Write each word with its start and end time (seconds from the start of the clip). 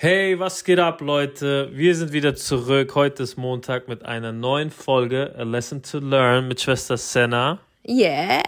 Hey, 0.00 0.38
was 0.38 0.62
geht 0.62 0.78
ab, 0.78 1.00
Leute? 1.00 1.70
Wir 1.72 1.92
sind 1.92 2.12
wieder 2.12 2.36
zurück. 2.36 2.94
Heute 2.94 3.24
ist 3.24 3.36
Montag 3.36 3.88
mit 3.88 4.04
einer 4.04 4.30
neuen 4.30 4.70
Folge 4.70 5.34
A 5.36 5.42
Lesson 5.42 5.82
to 5.82 5.98
Learn 5.98 6.46
mit 6.46 6.60
Schwester 6.60 6.96
Senna. 6.96 7.58
Yeah. 7.84 8.40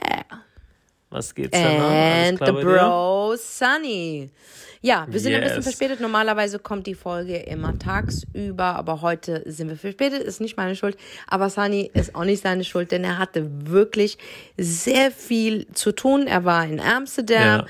Was 1.10 1.34
geht, 1.34 1.52
Senna? 1.52 2.28
And 2.28 2.38
the 2.38 2.52
bei 2.52 2.52
dir? 2.52 2.62
bro 2.62 3.34
Sunny. 3.36 4.30
Ja, 4.80 5.06
wir 5.10 5.18
sind 5.18 5.34
ein 5.34 5.40
bisschen 5.40 5.56
Yes. 5.56 5.64
verspätet. 5.64 5.98
Normalerweise 5.98 6.60
kommt 6.60 6.86
die 6.86 6.94
Folge 6.94 7.38
immer 7.38 7.76
tagsüber, 7.76 8.76
aber 8.76 9.00
heute 9.02 9.42
sind 9.44 9.70
wir 9.70 9.76
verspätet. 9.76 10.22
Ist 10.22 10.40
nicht 10.40 10.56
meine 10.56 10.76
Schuld. 10.76 10.96
Aber 11.26 11.50
Sunny 11.50 11.90
ist 11.94 12.14
auch 12.14 12.24
nicht 12.24 12.44
seine 12.44 12.62
Schuld, 12.62 12.92
denn 12.92 13.02
er 13.02 13.18
hatte 13.18 13.50
wirklich 13.66 14.18
sehr 14.56 15.10
viel 15.10 15.66
zu 15.72 15.90
tun. 15.90 16.28
Er 16.28 16.44
war 16.44 16.64
in 16.64 16.78
Amsterdam. 16.78 17.66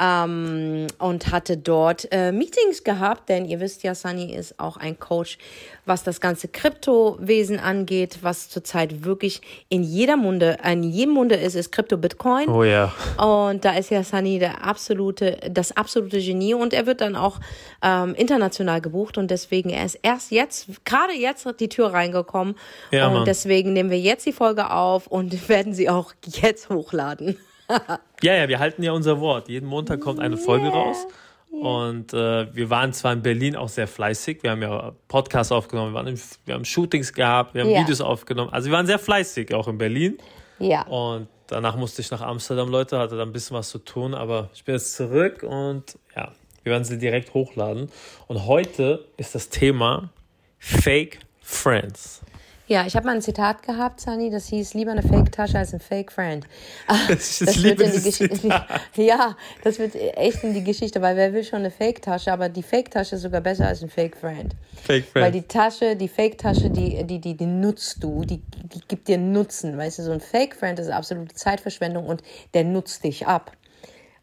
Ähm, 0.00 0.86
und 0.98 1.30
hatte 1.30 1.56
dort 1.56 2.08
äh, 2.10 2.32
Meetings 2.32 2.82
gehabt, 2.82 3.28
denn 3.28 3.44
ihr 3.44 3.60
wisst 3.60 3.84
ja, 3.84 3.94
Sunny 3.94 4.34
ist 4.34 4.58
auch 4.58 4.76
ein 4.76 4.98
Coach, 4.98 5.38
was 5.84 6.02
das 6.02 6.20
ganze 6.20 6.48
Kryptowesen 6.48 7.60
angeht, 7.60 8.18
was 8.22 8.48
zurzeit 8.48 9.04
wirklich 9.04 9.42
in 9.68 9.82
jeder 9.84 10.16
Munde, 10.16 10.56
in 10.64 10.82
jedem 10.82 11.14
Munde 11.14 11.36
ist, 11.36 11.54
ist 11.54 11.70
Krypto-Bitcoin. 11.72 12.48
Oh 12.48 12.64
ja. 12.64 12.92
Und 13.18 13.64
da 13.64 13.76
ist 13.76 13.90
ja 13.90 14.02
Sunny 14.02 14.38
der 14.38 14.64
absolute, 14.64 15.36
das 15.50 15.76
absolute 15.76 16.18
Genie 16.20 16.54
und 16.54 16.72
er 16.72 16.86
wird 16.86 17.00
dann 17.00 17.14
auch 17.14 17.38
ähm, 17.82 18.14
international 18.14 18.80
gebucht 18.80 19.18
und 19.18 19.30
deswegen 19.30 19.70
er 19.70 19.84
ist 19.84 19.98
erst 20.02 20.30
jetzt, 20.32 20.66
gerade 20.84 21.12
jetzt 21.12 21.46
die 21.60 21.68
Tür 21.68 21.92
reingekommen 21.92 22.56
Ja, 22.90 23.06
und 23.06 23.14
Mann. 23.14 23.24
deswegen 23.24 23.72
nehmen 23.72 23.90
wir 23.90 24.00
jetzt 24.00 24.26
die 24.26 24.32
Folge 24.32 24.70
auf 24.70 25.06
und 25.06 25.48
werden 25.48 25.74
sie 25.74 25.88
auch 25.88 26.12
jetzt 26.24 26.70
hochladen. 26.70 27.36
Ja, 28.22 28.34
ja, 28.34 28.48
wir 28.48 28.58
halten 28.60 28.82
ja 28.82 28.92
unser 28.92 29.20
Wort. 29.20 29.48
Jeden 29.48 29.66
Montag 29.68 30.00
kommt 30.00 30.20
eine 30.20 30.36
Folge 30.36 30.68
raus. 30.68 31.06
Und 31.50 32.14
äh, 32.14 32.54
wir 32.54 32.70
waren 32.70 32.92
zwar 32.92 33.12
in 33.12 33.22
Berlin 33.22 33.56
auch 33.56 33.68
sehr 33.68 33.86
fleißig. 33.86 34.42
Wir 34.42 34.52
haben 34.52 34.62
ja 34.62 34.92
Podcasts 35.08 35.52
aufgenommen, 35.52 35.92
wir, 35.92 35.94
waren 35.96 36.06
im, 36.06 36.20
wir 36.46 36.54
haben 36.54 36.64
Shootings 36.64 37.12
gehabt, 37.12 37.54
wir 37.54 37.62
haben 37.62 37.70
Ja. 37.70 37.80
Videos 37.80 38.00
aufgenommen. 38.00 38.52
Also 38.52 38.70
wir 38.70 38.76
waren 38.76 38.86
sehr 38.86 38.98
fleißig, 38.98 39.52
auch 39.54 39.68
in 39.68 39.76
Berlin. 39.76 40.18
Ja. 40.58 40.82
Und 40.86 41.28
danach 41.48 41.76
musste 41.76 42.00
ich 42.00 42.10
nach 42.10 42.22
Amsterdam, 42.22 42.68
Leute, 42.70 42.98
hatte 42.98 43.16
da 43.16 43.22
ein 43.22 43.32
bisschen 43.32 43.56
was 43.56 43.68
zu 43.68 43.78
tun, 43.78 44.14
aber 44.14 44.48
ich 44.54 44.64
bin 44.64 44.74
jetzt 44.76 44.94
zurück 44.94 45.42
und 45.42 45.98
ja, 46.16 46.32
wir 46.62 46.72
werden 46.72 46.84
sie 46.84 46.98
direkt 46.98 47.34
hochladen. 47.34 47.90
Und 48.28 48.46
heute 48.46 49.04
ist 49.16 49.34
das 49.34 49.48
Thema 49.48 50.10
Fake 50.58 51.18
Friends. 51.42 52.22
Ja, 52.68 52.86
ich 52.86 52.94
habe 52.94 53.06
mal 53.06 53.16
ein 53.16 53.22
Zitat 53.22 53.62
gehabt, 53.64 54.00
Sunny, 54.00 54.30
das 54.30 54.46
hieß, 54.46 54.74
lieber 54.74 54.92
eine 54.92 55.02
Fake-Tasche 55.02 55.58
als 55.58 55.74
ein 55.74 55.80
Fake-Friend. 55.80 56.46
Ah, 56.86 56.96
Das 57.08 57.40
liebe 57.56 57.80
wird 57.80 57.80
in 57.80 57.86
die 57.92 58.02
dieses 58.02 58.18
Geschichte. 58.18 58.40
Zitat. 58.40 58.80
Ja, 58.96 59.36
das 59.64 59.78
wird 59.78 59.94
echt 59.96 60.44
in 60.44 60.54
die 60.54 60.62
Geschichte, 60.62 61.02
weil 61.02 61.16
wer 61.16 61.32
will 61.32 61.42
schon 61.44 61.60
eine 61.60 61.70
Fake-Tasche, 61.70 62.32
aber 62.32 62.48
die 62.48 62.62
Fake-Tasche 62.62 63.16
ist 63.16 63.22
sogar 63.22 63.40
besser 63.40 63.66
als 63.66 63.82
ein 63.82 63.90
Fake-Friend. 63.90 64.54
Fake 64.82 65.06
Weil 65.14 65.32
die 65.32 65.42
Tasche, 65.42 65.96
die 65.96 66.08
Fake-Tasche, 66.08 66.70
die, 66.70 67.04
die, 67.04 67.20
die, 67.20 67.36
die 67.36 67.46
nutzt 67.46 68.02
du, 68.02 68.24
die, 68.24 68.38
die 68.38 68.80
gibt 68.86 69.08
dir 69.08 69.18
Nutzen. 69.18 69.76
Weißt 69.76 69.98
du, 69.98 70.04
so 70.04 70.12
ein 70.12 70.20
Fake-Friend 70.20 70.78
ist 70.78 70.88
absolute 70.88 71.34
Zeitverschwendung 71.34 72.06
und 72.06 72.22
der 72.54 72.64
nutzt 72.64 73.02
dich 73.02 73.26
ab. 73.26 73.52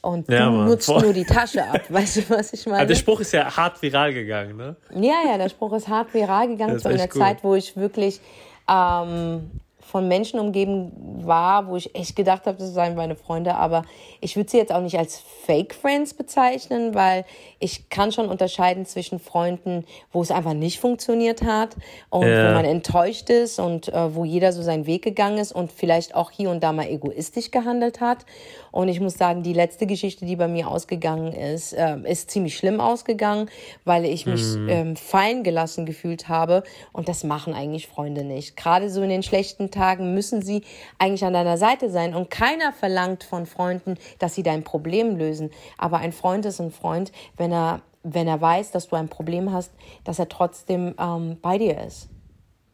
Und 0.02 0.30
Ja, 0.30 0.46
du 0.46 0.52
Mann, 0.52 0.68
nutzt 0.68 0.86
voll. 0.86 1.02
nur 1.02 1.14
die 1.14 1.26
Tasche 1.26 1.64
ab. 1.64 1.82
Weißt 1.90 2.18
du, 2.18 2.30
was 2.30 2.54
ich 2.54 2.66
meine? 2.66 2.78
Aber 2.80 2.86
der 2.88 2.96
Spruch 2.96 3.20
ist 3.20 3.34
ja 3.34 3.56
hart 3.56 3.82
viral 3.82 4.14
gegangen, 4.14 4.56
ne? 4.56 4.76
Ja, 4.96 5.16
ja, 5.28 5.38
der 5.38 5.50
Spruch 5.50 5.74
ist 5.74 5.88
hart 5.90 6.14
viral 6.14 6.48
gegangen. 6.48 6.80
Zu 6.80 6.88
einer. 6.90 7.10
Zeit, 7.10 7.44
wo 7.44 7.56
ich 7.56 7.76
wirklich 7.76 8.22
ähm, 8.70 9.52
von 9.90 10.08
Menschen 10.08 10.40
umgeben 10.40 10.92
war, 11.26 11.68
wo 11.68 11.76
ich 11.76 11.96
echt 11.96 12.16
gedacht 12.16 12.46
habe, 12.46 12.58
das 12.58 12.74
seien 12.74 12.96
meine 12.96 13.16
Freunde. 13.16 13.56
Aber 13.56 13.84
ich 14.22 14.36
würde 14.36 14.50
sie 14.50 14.58
jetzt 14.58 14.72
auch 14.72 14.82
nicht 14.82 14.98
als 14.98 15.20
Fake 15.46 15.74
Friends 15.74 16.14
bezeichnen, 16.14 16.94
weil 16.94 17.26
ich 17.60 17.90
kann 17.90 18.12
schon 18.12 18.30
unterscheiden 18.30 18.86
zwischen 18.86 19.20
Freunden, 19.20 19.86
wo 20.12 20.22
es 20.22 20.32
einfach 20.32 20.54
nicht 20.54 20.80
funktioniert 20.80 21.42
hat 21.44 21.76
und 22.10 22.28
Ja. 22.28 22.50
wo 22.50 22.54
man 22.54 22.66
enttäuscht 22.66 23.30
ist 23.30 23.60
und 23.60 23.88
äh, 23.90 24.16
wo 24.16 24.24
jeder 24.26 24.54
so 24.54 24.62
seinen 24.62 24.86
Weg 24.86 25.02
gegangen 25.04 25.40
ist 25.40 25.52
und 25.52 25.72
vielleicht 25.72 26.14
auch 26.14 26.30
hier 26.30 26.52
und 26.52 26.64
da 26.64 26.72
mal 26.72 26.88
egoistisch 26.88 27.50
gehandelt 27.50 28.00
hat. 28.00 28.26
Und 28.72 28.88
ich 28.88 29.00
muss 29.00 29.16
sagen, 29.16 29.42
die 29.42 29.54
letzte 29.54 29.88
Geschichte, 29.88 30.26
die 30.26 30.36
bei 30.36 30.48
mir 30.48 30.68
ausgegangen 30.68 31.34
ist, 31.34 31.74
ähm, 31.76 32.06
ist 32.06 32.30
ziemlich 32.30 32.56
schlimm 32.56 32.80
ausgegangen, 32.80 33.50
weil 33.84 34.06
ich 34.06 34.28
mich 34.28 34.44
ähm, 34.68 34.96
fallen 34.96 35.44
gelassen 35.44 35.88
gefühlt 35.88 36.30
habe. 36.30 36.62
Und 36.94 37.10
das 37.10 37.24
machen 37.24 37.56
eigentlich 37.56 37.88
Freunde 37.88 38.24
nicht. 38.24 38.56
Gerade 38.56 38.92
so 38.92 39.02
in 39.02 39.10
den 39.10 39.24
schlechten 39.24 39.72
Tagen 39.72 39.79
müssen 40.14 40.42
sie 40.42 40.64
eigentlich 40.98 41.26
an 41.26 41.34
deiner 41.34 41.58
Seite 41.58 41.90
sein. 41.90 42.14
Und 42.14 42.30
keiner 42.30 42.72
verlangt 42.74 43.24
von 43.24 43.46
Freunden, 43.46 43.96
dass 44.20 44.36
sie 44.36 44.44
dein 44.44 44.64
Problem 44.64 45.18
lösen. 45.18 45.52
Aber 45.78 45.98
ein 45.98 46.12
Freund 46.12 46.46
ist 46.46 46.60
ein 46.60 46.72
Freund, 46.72 47.12
wenn 47.38 47.52
er, 47.52 47.82
wenn 48.04 48.28
er 48.28 48.40
weiß, 48.40 48.72
dass 48.72 48.90
du 48.90 48.96
ein 48.96 49.10
Problem 49.10 49.52
hast, 49.52 49.72
dass 50.04 50.20
er 50.20 50.30
trotzdem 50.30 50.94
ähm, 51.00 51.38
bei 51.42 51.58
dir 51.58 51.82
ist 51.82 52.10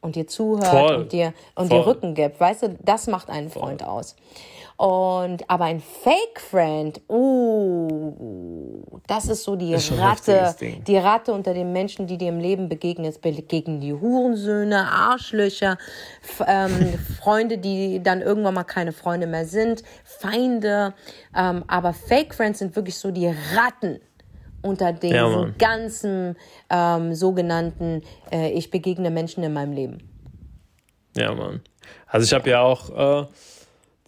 und 0.06 0.16
dir 0.16 0.28
zuhört 0.28 0.68
Voll. 0.68 0.96
und 0.96 1.12
dir 1.12 1.34
und 1.56 1.68
Voll. 1.68 1.80
dir 1.80 1.88
Rücken 1.88 2.14
gibt. 2.14 2.40
Weißt 2.40 2.64
du, 2.64 2.78
das 2.82 3.08
macht 3.08 3.30
einen 3.30 3.50
Freund 3.50 3.84
aus. 3.84 4.16
Und 4.78 5.50
aber 5.50 5.66
ein 5.66 5.80
Fake 5.80 6.40
Friend, 6.40 7.00
uh, 7.10 9.00
das 9.08 9.30
ist 9.30 9.44
so 9.44 9.56
die 9.56 9.74
Ist 9.74 9.94
Ratte, 9.94 10.54
die 10.86 10.98
Ratte 10.98 11.32
unter 11.32 11.54
den 11.54 11.72
Menschen, 11.72 12.08
die 12.08 12.18
dir 12.18 12.28
im 12.28 12.40
Leben 12.40 12.68
begegnen. 12.68 13.08
Es 13.08 13.18
begegnen 13.18 13.80
die 13.80 13.94
Hurensöhne, 13.94 14.86
Arschlöcher, 14.92 15.78
ähm, 16.46 17.00
Freunde, 17.22 17.58
die 17.58 18.04
dann 18.04 18.22
irgendwann 18.22 18.54
mal 18.54 18.66
keine 18.66 18.92
Freunde 18.92 19.28
mehr 19.28 19.46
sind, 19.46 19.84
Feinde. 20.04 20.94
Ähm, 21.34 21.64
aber 21.68 21.94
Fake 21.94 22.36
Friends 22.36 22.60
sind 22.60 22.76
wirklich 22.76 22.98
so 22.98 23.12
die 23.12 23.28
Ratten 23.28 24.02
unter 24.66 24.92
den 24.94 25.14
Ja, 25.14 25.46
ganzen 25.58 26.36
ähm, 26.70 27.14
sogenannten, 27.14 28.02
äh, 28.32 28.50
ich 28.52 28.72
begegne 28.72 29.10
Menschen 29.12 29.44
in 29.44 29.54
meinem 29.54 29.72
Leben. 29.74 30.10
Ja, 31.16 31.34
Mann. 31.34 31.62
Also 32.08 32.26
ich 32.26 32.34
habe 32.34 32.50
ja 32.50 32.62
auch 32.62 33.24
äh, 33.24 33.28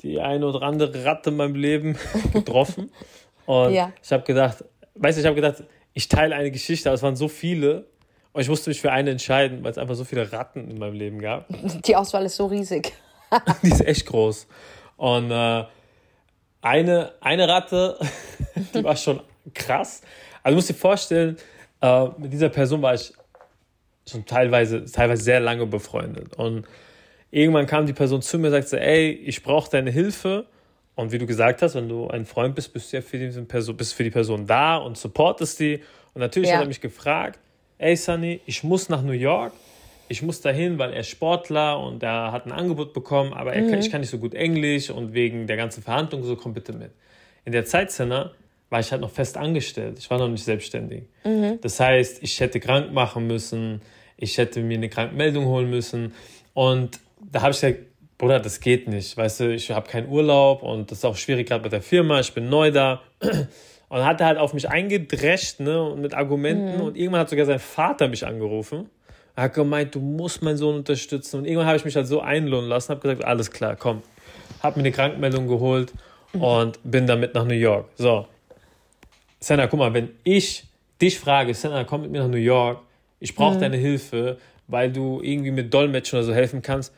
die 0.02 0.20
eine 0.20 0.46
oder 0.48 0.62
andere 0.64 1.06
Ratte 1.06 1.30
in 1.30 1.38
meinem 1.38 1.56
Leben 1.56 1.98
getroffen. 2.34 2.92
Und 3.46 3.74
Ja. 3.74 3.92
ich 4.04 4.12
habe 4.12 4.24
gedacht, 4.24 4.64
weißt 4.96 5.18
du, 5.18 5.22
ich 5.22 5.26
habe 5.26 5.36
gedacht, 5.36 5.64
ich 5.94 6.10
teile 6.10 6.36
eine 6.36 6.52
Geschichte, 6.52 6.90
aber 6.90 6.96
es 6.96 7.04
waren 7.04 7.16
so 7.16 7.28
viele. 7.28 7.88
Und 8.34 8.42
ich 8.42 8.50
musste 8.50 8.70
mich 8.70 8.82
für 8.82 8.92
eine 8.92 9.10
entscheiden, 9.12 9.64
weil 9.64 9.72
es 9.72 9.78
einfach 9.78 9.96
so 9.96 10.04
viele 10.04 10.32
Ratten 10.32 10.70
in 10.70 10.78
meinem 10.78 10.94
Leben 10.94 11.20
gab. 11.20 11.48
Die 11.86 11.96
Auswahl 11.96 12.26
ist 12.26 12.36
so 12.36 12.46
riesig. 12.48 12.94
Die 13.64 13.70
ist 13.70 13.86
echt 13.86 14.06
groß. 14.06 14.48
Und 14.98 15.32
äh, 15.32 15.64
eine, 16.62 17.14
eine 17.22 17.48
Ratte, 17.48 17.98
die 18.74 18.84
war 18.84 18.96
schon 18.96 19.22
krass. 19.54 20.02
Also 20.48 20.54
du 20.54 20.60
musst 20.60 20.70
dir 20.70 20.76
vorstellen, 20.76 21.36
äh, 21.82 22.08
mit 22.18 22.32
dieser 22.32 22.48
Person 22.48 22.82
war 22.82 22.94
ich 22.94 23.12
schon 24.10 24.26
teilweise, 24.26 24.86
teilweise 24.86 25.22
sehr 25.22 25.42
lange 25.42 25.66
befreundet. 25.66 26.38
Und 26.38 26.66
irgendwann 27.32 27.66
kam 27.68 27.86
die 27.86 27.92
Person 27.92 28.22
zu 28.22 28.40
mir 28.40 28.48
und 28.48 28.54
sagte, 28.54 28.80
ey, 28.80 29.10
ich 29.10 29.44
brauche 29.44 29.70
deine 29.70 29.92
Hilfe. 29.92 30.46
Und 30.96 31.12
wie 31.12 31.18
du 31.18 31.26
gesagt 31.26 31.62
hast, 31.62 31.76
wenn 31.76 31.90
du 31.90 32.08
ein 32.08 32.26
Freund 32.26 32.56
bist, 32.56 32.72
bist 32.72 32.94
du 32.94 32.96
ja 32.96 33.02
für 33.02 33.18
die 33.18 33.28
Person, 33.42 33.76
bist 33.76 33.94
für 33.94 34.06
die 34.06 34.10
Person 34.10 34.48
da 34.48 34.78
und 34.78 34.98
supportest 34.98 35.60
die. 35.60 35.82
Und 36.14 36.22
natürlich 36.22 36.48
Ja. 36.48 36.56
hat 36.56 36.62
er 36.64 36.68
mich 36.70 36.80
gefragt, 36.80 37.40
ey 37.78 37.98
Sunny, 37.98 38.40
ich 38.46 38.64
muss 38.64 38.88
nach 38.88 39.02
New 39.02 39.12
York. 39.12 39.52
Ich 40.08 40.22
muss 40.22 40.40
dahin, 40.40 40.80
weil 40.80 40.94
er 40.94 41.02
ist 41.02 41.10
Sportler 41.10 41.78
und 41.78 42.02
er 42.04 42.32
hat 42.32 42.46
ein 42.46 42.54
Angebot 42.54 42.94
bekommen, 42.94 43.34
aber 43.34 43.52
er 43.52 43.64
kann, 43.70 43.80
ich 43.80 43.92
kann 43.92 44.00
nicht 44.00 44.12
so 44.12 44.18
gut 44.18 44.34
Englisch 44.34 44.90
und 44.92 45.14
wegen 45.14 45.46
der 45.46 45.58
ganzen 45.58 45.84
Verhandlung 45.84 46.24
so, 46.24 46.38
komm 46.38 46.54
bitte 46.54 46.72
mit. 46.72 46.92
In 47.44 47.52
der 47.52 47.66
Zeit, 47.66 47.92
Senna, 47.92 48.32
war 48.70 48.80
ich 48.80 48.92
halt 48.92 49.02
noch 49.02 49.12
fest 49.12 49.38
angestellt. 49.38 50.00
Ich 50.00 50.10
war 50.10 50.18
noch 50.18 50.28
nicht 50.28 50.44
selbstständig. 50.44 51.04
Das 51.62 51.80
heißt, 51.80 52.22
ich 52.24 52.40
hätte 52.40 52.60
krank 52.60 52.92
machen 52.92 53.28
müssen, 53.28 53.82
ich 54.18 54.38
hätte 54.38 54.62
mir 54.62 54.78
eine 54.78 54.90
Krankmeldung 54.90 55.46
holen 55.46 55.70
müssen. 55.70 56.14
Und 56.54 57.00
da 57.32 57.42
habe 57.42 57.52
ich 57.52 57.62
gesagt, 57.62 57.80
Bruder, 58.18 58.40
das 58.40 58.60
geht 58.60 58.88
nicht. 58.88 59.16
Weißt 59.16 59.40
du, 59.42 59.54
ich 59.54 59.70
habe 59.70 59.88
keinen 59.88 60.10
Urlaub 60.10 60.64
und 60.64 60.90
das 60.90 61.00
ist 61.00 61.06
auch 61.06 61.16
schwierig 61.16 61.48
gerade 61.48 61.62
bei 61.62 61.70
der 61.70 61.82
Firma. 61.84 62.20
Ich 62.20 62.34
bin 62.34 62.50
neu 62.50 62.72
da. 62.72 63.02
Und 63.90 64.04
hat 64.04 64.20
er 64.20 64.28
halt 64.28 64.38
auf 64.38 64.54
mich 64.54 64.70
eingedrescht, 64.70 65.62
ne, 65.62 65.82
und 65.82 66.02
mit 66.02 66.14
Argumenten. 66.14 66.82
Und 66.82 66.98
irgendwann 66.98 67.22
hat 67.22 67.30
sogar 67.30 67.46
sein 67.46 67.60
Vater 67.60 68.10
mich 68.10 68.26
angerufen. 68.28 68.90
Er 69.34 69.44
hat 69.44 69.54
gemeint, 69.54 69.96
du 69.96 70.02
musst 70.02 70.42
meinen 70.42 70.58
Sohn 70.58 70.76
unterstützen. 70.76 71.38
Und 71.38 71.46
irgendwann 71.46 71.68
habe 71.68 71.78
ich 71.78 71.86
mich 71.86 71.96
halt 71.96 72.06
so 72.06 72.20
einlohnen 72.20 72.68
lassen, 72.68 72.90
habe 72.90 73.00
gesagt, 73.00 73.24
alles 73.24 73.50
klar, 73.50 73.78
komm. 73.78 74.02
Habe 74.62 74.78
mir 74.78 74.88
eine 74.88 74.92
Krankmeldung 74.92 75.48
geholt 75.48 75.94
und 76.34 76.80
bin 76.84 77.08
damit 77.08 77.34
nach 77.34 77.46
New 77.46 77.54
York. 77.54 77.88
So, 77.96 78.28
Senna, 79.48 79.68
guck 79.68 79.80
mal, 79.80 79.94
wenn 79.94 80.10
ich 80.26 80.66
dich 81.02 81.18
frage, 81.18 81.54
Senna, 81.54 81.86
komm 81.86 82.02
mit 82.02 82.12
mir 82.12 82.20
nach 82.20 82.28
New 82.28 82.36
York, 82.36 82.82
ich 83.22 83.34
brauche 83.34 83.58
deine 83.58 83.78
Hilfe, 83.78 84.40
weil 84.68 84.92
du 84.92 85.22
irgendwie 85.22 85.52
mit 85.52 85.74
Dolmetschen 85.74 86.20
oder 86.20 86.26
so 86.26 86.34
helfen 86.34 86.62
kannst, 86.62 86.94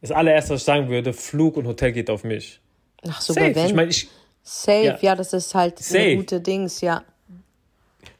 das 0.00 0.10
allererste, 0.10 0.54
was 0.54 0.60
ich 0.62 0.64
sagen 0.64 0.88
würde, 0.88 1.12
Flug 1.12 1.58
und 1.58 1.66
Hotel 1.66 1.92
geht 1.92 2.08
auf 2.08 2.24
mich. 2.24 2.58
Ach, 3.06 3.20
sogar 3.20 3.44
Safe. 3.44 3.54
wenn. 3.54 3.66
Ich 3.66 3.74
meine, 3.74 3.90
ich, 3.90 4.08
Safe, 4.42 4.82
Ja. 4.82 4.98
ja. 4.98 5.14
das 5.14 5.34
ist 5.34 5.54
halt 5.54 5.78
Safe. 5.78 6.16
gute 6.16 6.40
Dings, 6.40 6.80
ja. 6.80 7.04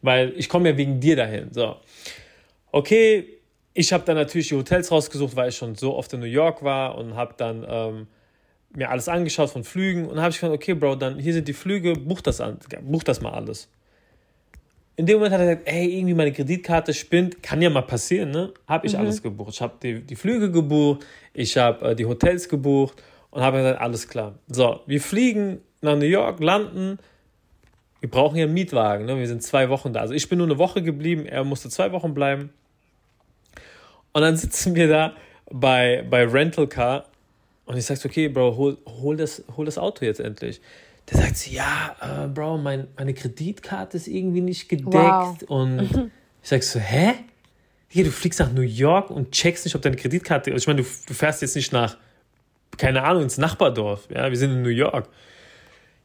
weil 0.02 0.34
ich 0.36 0.50
komme 0.50 0.68
ja 0.68 0.76
wegen 0.76 1.00
dir 1.00 1.16
dahin. 1.16 1.50
So. 1.50 1.76
Okay, 2.72 3.38
ich 3.72 3.94
habe 3.94 4.04
dann 4.04 4.16
natürlich 4.16 4.48
die 4.48 4.56
Hotels 4.56 4.90
rausgesucht, 4.90 5.34
weil 5.36 5.48
ich 5.48 5.56
schon 5.56 5.74
so 5.74 5.96
oft 5.96 6.12
in 6.12 6.20
New 6.20 6.26
York 6.26 6.62
war 6.62 6.98
und 6.98 7.14
habe 7.14 7.32
dann 7.38 7.66
ähm, 7.66 8.08
mir 8.74 8.90
alles 8.90 9.08
angeschaut 9.08 9.50
von 9.50 9.64
Flügen 9.64 10.06
und 10.06 10.18
habe 10.20 10.30
ich 10.30 10.36
gesagt, 10.36 10.54
okay, 10.54 10.74
Bro, 10.74 10.96
dann 10.96 11.18
hier 11.18 11.32
sind 11.32 11.48
die 11.48 11.52
Flüge, 11.52 11.94
buch 11.94 12.20
das 12.20 12.40
an, 12.40 12.58
buch 12.82 13.02
das 13.02 13.20
mal 13.20 13.32
alles. 13.32 13.68
in 14.96 15.06
dem 15.06 15.16
Moment 15.16 15.32
hat 15.32 15.40
er 15.40 15.56
gesagt, 15.56 15.68
ey, 15.68 15.96
irgendwie 15.96 16.14
meine 16.14 16.32
Kreditkarte 16.32 16.94
spinnt, 16.94 17.42
kann 17.42 17.62
ja 17.62 17.70
mal 17.70 17.82
passieren, 17.82 18.30
ne? 18.30 18.52
Habe 18.66 18.86
ich 18.86 18.92
mhm. 18.92 19.00
alles 19.00 19.22
gebucht. 19.22 19.54
Ich 19.54 19.62
habe 19.62 19.74
die, 19.82 20.02
die 20.02 20.16
Flüge 20.16 20.50
gebucht, 20.50 21.04
ich 21.32 21.56
habe 21.56 21.90
äh, 21.90 21.96
die 21.96 22.04
Hotels 22.04 22.48
gebucht 22.48 23.02
und 23.30 23.42
habe 23.42 23.58
gesagt, 23.58 23.80
alles 23.80 24.08
klar. 24.08 24.38
So, 24.48 24.80
wir 24.86 25.00
fliegen 25.00 25.60
nach 25.80 25.96
New 25.96 26.04
York, 26.04 26.40
landen. 26.40 26.98
Wir 28.00 28.10
brauchen 28.10 28.36
ja 28.36 28.44
einen 28.44 28.54
Mietwagen, 28.54 29.06
ne? 29.06 29.18
Wir 29.18 29.26
sind 29.26 29.42
zwei 29.42 29.68
Wochen 29.68 29.92
da. 29.92 30.00
Also 30.00 30.14
ich 30.14 30.28
bin 30.28 30.38
nur 30.38 30.46
eine 30.46 30.58
Woche 30.58 30.82
geblieben, 30.82 31.26
er 31.26 31.44
musste 31.44 31.70
zwei 31.70 31.92
Wochen 31.92 32.14
bleiben. 32.14 32.50
Und 34.12 34.22
dann 34.22 34.36
sitzen 34.36 34.74
wir 34.74 34.88
da 34.88 35.14
bei, 35.50 36.04
bei 36.08 36.24
Rental 36.24 36.66
Car 36.66 37.09
und 37.70 37.76
ich 37.76 37.86
sage, 37.86 38.00
okay, 38.04 38.26
Bro, 38.26 38.56
hol, 38.56 38.78
hol, 39.00 39.16
das, 39.16 39.44
hol 39.56 39.64
das 39.64 39.78
Auto 39.78 40.04
jetzt 40.04 40.18
endlich. 40.18 40.60
Der 41.08 41.18
sagt 41.18 41.36
sie, 41.36 41.54
ja, 41.54 41.94
äh, 42.00 42.26
Bro, 42.26 42.58
mein, 42.58 42.88
meine 42.96 43.14
Kreditkarte 43.14 43.96
ist 43.96 44.08
irgendwie 44.08 44.40
nicht 44.40 44.68
gedeckt. 44.68 44.92
Wow. 44.92 45.40
Und 45.46 45.82
ich 46.42 46.48
sag 46.48 46.64
so, 46.64 46.80
hä? 46.80 47.12
Hier, 47.86 48.02
du 48.02 48.10
fliegst 48.10 48.40
nach 48.40 48.52
New 48.52 48.62
York 48.62 49.10
und 49.10 49.30
checkst 49.30 49.64
nicht, 49.64 49.76
ob 49.76 49.82
deine 49.82 49.94
Kreditkarte. 49.94 50.50
Also 50.50 50.64
ich 50.64 50.66
meine, 50.66 50.82
du, 50.82 50.88
du 51.06 51.14
fährst 51.14 51.42
jetzt 51.42 51.54
nicht 51.54 51.72
nach, 51.72 51.96
keine 52.76 53.04
Ahnung, 53.04 53.22
ins 53.22 53.38
Nachbardorf. 53.38 54.08
Ja, 54.12 54.28
wir 54.28 54.36
sind 54.36 54.50
in 54.50 54.62
New 54.62 54.68
York. 54.68 55.08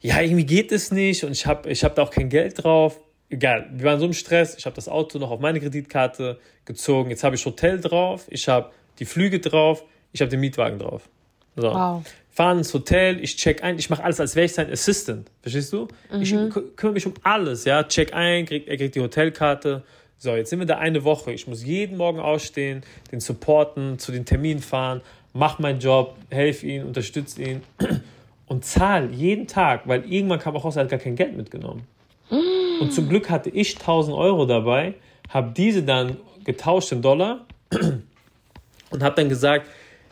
Ja, 0.01 0.21
irgendwie 0.21 0.45
geht 0.45 0.71
es 0.71 0.91
nicht 0.91 1.23
und 1.23 1.31
ich 1.31 1.47
habe 1.47 1.67
ich 1.67 1.83
hab 1.83 1.95
da 1.95 2.03
auch 2.03 2.11
kein 2.11 2.29
Geld 2.29 2.63
drauf. 2.63 2.99
Egal, 3.31 3.71
wir 3.73 3.85
waren 3.85 3.99
so 3.99 4.05
im 4.05 4.13
Stress. 4.13 4.55
Ich 4.55 4.67
habe 4.67 4.75
das 4.75 4.87
Auto 4.87 5.17
noch 5.17 5.31
auf 5.31 5.39
meine 5.39 5.59
Kreditkarte 5.59 6.39
gezogen. 6.65 7.09
Jetzt 7.09 7.23
habe 7.23 7.35
ich 7.35 7.43
Hotel 7.43 7.81
drauf, 7.81 8.27
ich 8.29 8.47
habe 8.47 8.71
die 8.99 9.05
Flüge 9.05 9.39
drauf, 9.39 9.83
ich 10.11 10.21
habe 10.21 10.29
den 10.29 10.41
Mietwagen 10.41 10.77
drauf. 10.77 11.09
So. 11.55 11.67
Wow. 11.67 12.03
Fahren 12.31 12.57
ins 12.57 12.73
Hotel, 12.73 13.23
ich 13.23 13.37
check 13.37 13.63
ein, 13.63 13.79
ich 13.79 13.89
mache 13.89 14.03
alles, 14.03 14.19
als 14.19 14.35
wäre 14.35 14.45
ich 14.45 14.53
sein 14.53 14.69
Assistant. 14.69 15.31
Verstehst 15.41 15.71
du? 15.71 15.87
Mhm. 16.11 16.21
Ich 16.21 16.31
kümmere 16.75 16.93
mich 16.93 17.05
um 17.05 17.13
alles, 17.23 17.63
ja. 17.63 17.83
Check 17.83 18.13
ein, 18.13 18.45
krieg, 18.45 18.67
er 18.67 18.75
kriegt 18.75 18.95
die 18.95 18.99
Hotelkarte. 18.99 19.83
So, 20.17 20.35
jetzt 20.35 20.49
sind 20.49 20.59
wir 20.59 20.65
da 20.65 20.77
eine 20.77 21.05
Woche. 21.05 21.31
Ich 21.31 21.47
muss 21.47 21.63
jeden 21.63 21.95
Morgen 21.95 22.19
ausstehen, 22.19 22.83
den 23.11 23.21
supporten, 23.21 23.99
zu 23.99 24.11
den 24.11 24.25
Terminen 24.25 24.61
fahren, 24.61 25.01
mach 25.31 25.59
meinen 25.59 25.79
Job, 25.79 26.15
helfe 26.29 26.67
ihn, 26.67 26.83
unterstütze 26.83 27.41
ihn 27.41 27.63
und 28.47 28.65
zahle 28.65 29.11
jeden 29.11 29.47
Tag, 29.47 29.87
weil 29.87 30.03
irgendwann 30.11 30.39
kam 30.39 30.57
auch 30.57 30.65
raus, 30.65 30.75
er 30.75 30.83
hat 30.83 30.89
gar 30.89 30.99
kein 30.99 31.15
Geld 31.15 31.37
mitgenommen. 31.37 31.83
Und 32.29 32.91
zum 32.91 33.07
Glück 33.07 33.29
hatte 33.29 33.49
ich 33.49 33.77
1000 33.77 34.15
Euro 34.15 34.45
dabei, 34.45 34.95
habe 35.29 35.53
diese 35.55 35.83
dann 35.83 36.17
getauscht 36.43 36.91
in 36.91 37.01
Dollar 37.01 37.45
und 38.89 39.03
habe 39.03 39.15
dann 39.15 39.29
gesagt, 39.29 39.67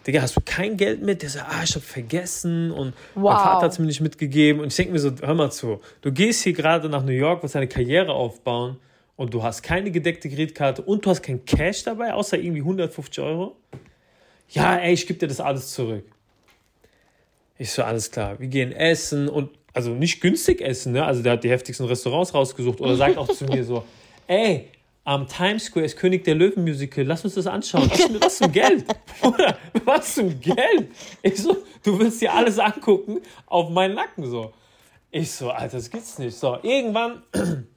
Digga, 0.05 0.21
hast 0.21 0.35
du 0.35 0.41
kein 0.44 0.75
Geld 0.75 1.01
mit? 1.01 1.21
Der 1.21 1.29
sagt, 1.29 1.47
ah, 1.50 1.63
ich 1.63 1.75
habe 1.75 1.85
vergessen 1.85 2.71
und 2.71 2.94
wow. 3.15 3.31
mein 3.31 3.38
Vater 3.38 3.65
hat 3.65 3.71
es 3.71 3.79
mir 3.79 3.85
nicht 3.85 4.01
mitgegeben. 4.01 4.61
Und 4.61 4.67
ich 4.67 4.75
denke 4.75 4.91
mir 4.91 5.00
so, 5.00 5.11
hör 5.21 5.33
mal 5.33 5.51
zu, 5.51 5.79
du 6.01 6.11
gehst 6.11 6.44
hier 6.44 6.53
gerade 6.53 6.89
nach 6.89 7.03
New 7.03 7.11
York, 7.11 7.41
willst 7.41 7.55
deine 7.55 7.67
Karriere 7.67 8.11
aufbauen 8.13 8.77
und 9.15 9.33
du 9.33 9.44
hast 9.44 9.63
keine 9.63 9.91
gedeckte 9.91 10.29
Kreditkarte 10.29 10.81
und 10.81 11.05
du 11.05 11.09
hast 11.09 11.21
kein 11.21 11.45
Cash 11.45 11.83
dabei, 11.83 12.13
außer 12.13 12.38
irgendwie 12.38 12.61
150 12.61 13.23
Euro. 13.23 13.55
Ja, 14.50 14.77
ey, 14.77 14.94
ich 14.94 15.07
gebe 15.07 15.19
dir 15.19 15.27
das 15.27 15.39
alles 15.39 15.71
zurück. 15.71 16.05
Ich 17.57 17.71
so, 17.71 17.83
alles 17.83 18.11
klar, 18.11 18.39
wir 18.39 18.47
gehen 18.47 18.71
essen 18.71 19.29
und 19.29 19.51
also 19.73 19.91
nicht 19.91 20.21
günstig 20.21 20.61
essen, 20.61 20.94
ne? 20.94 21.05
Also 21.05 21.23
der 21.23 21.33
hat 21.33 21.44
die 21.44 21.50
heftigsten 21.50 21.85
Restaurants 21.88 22.33
rausgesucht 22.33 22.81
oder 22.81 22.95
sagt 22.95 23.17
auch 23.17 23.27
zu 23.27 23.45
mir 23.45 23.63
so, 23.63 23.83
ey, 24.27 24.69
am 25.05 25.27
Times 25.27 25.65
Square 25.65 25.85
ist 25.85 25.97
König 25.97 26.23
der 26.23 26.35
Löwen 26.35 26.63
Musical. 26.63 27.03
Lass 27.03 27.23
uns 27.25 27.35
das 27.35 27.47
anschauen. 27.47 27.89
Was, 28.19 28.38
zum 28.38 28.51
Geld? 28.51 28.85
Bruder, 29.21 29.57
was 29.83 30.15
zum 30.15 30.39
Geld? 30.39 30.91
Ich 31.21 31.41
so, 31.41 31.57
du 31.83 32.00
willst 32.00 32.21
dir 32.21 32.33
alles 32.33 32.57
angucken 32.57 33.19
auf 33.45 33.69
meinen 33.69 33.95
Nacken 33.95 34.25
so. 34.25 34.53
Ich 35.11 35.31
so, 35.31 35.51
Alter, 35.51 35.77
das 35.77 35.89
gibt's 35.89 36.17
nicht. 36.19 36.38
So, 36.38 36.57
irgendwann 36.63 37.21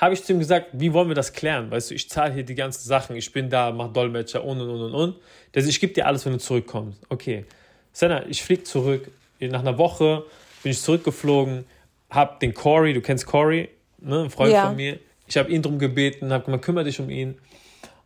habe 0.00 0.14
ich 0.14 0.22
zu 0.22 0.32
ihm 0.32 0.38
gesagt, 0.38 0.68
wie 0.72 0.92
wollen 0.92 1.08
wir 1.08 1.14
das 1.14 1.32
klären? 1.32 1.70
Weißt 1.70 1.90
du, 1.90 1.94
ich 1.94 2.08
zahle 2.08 2.32
hier 2.32 2.44
die 2.44 2.54
ganzen 2.54 2.86
Sachen, 2.86 3.16
ich 3.16 3.32
bin 3.32 3.50
da, 3.50 3.72
mach 3.72 3.92
Dolmetscher 3.92 4.44
und 4.44 4.60
und 4.60 4.70
und 4.70 4.82
und 4.82 4.94
und. 4.94 5.16
Ich 5.52 5.80
gebe 5.80 5.92
dir 5.92 6.06
alles, 6.06 6.24
wenn 6.24 6.32
du 6.32 6.38
zurückkommst. 6.38 7.00
Okay. 7.08 7.44
Senna, 7.92 8.26
ich 8.26 8.42
fliege 8.42 8.62
zurück. 8.62 9.10
Nach 9.40 9.60
einer 9.60 9.76
Woche 9.76 10.24
bin 10.62 10.72
ich 10.72 10.80
zurückgeflogen, 10.80 11.64
hab 12.10 12.40
den 12.40 12.54
Corey, 12.54 12.94
du 12.94 13.00
kennst 13.00 13.26
Corey, 13.26 13.68
ne, 13.98 14.22
ein 14.24 14.30
Freund 14.30 14.52
ja. 14.52 14.68
von 14.68 14.76
mir 14.76 14.98
ich 15.26 15.36
habe 15.36 15.50
ihn 15.50 15.62
darum 15.62 15.78
gebeten, 15.78 16.32
habe 16.32 16.44
gesagt, 16.44 16.64
kümmere 16.64 16.84
dich 16.84 17.00
um 17.00 17.10
ihn. 17.10 17.38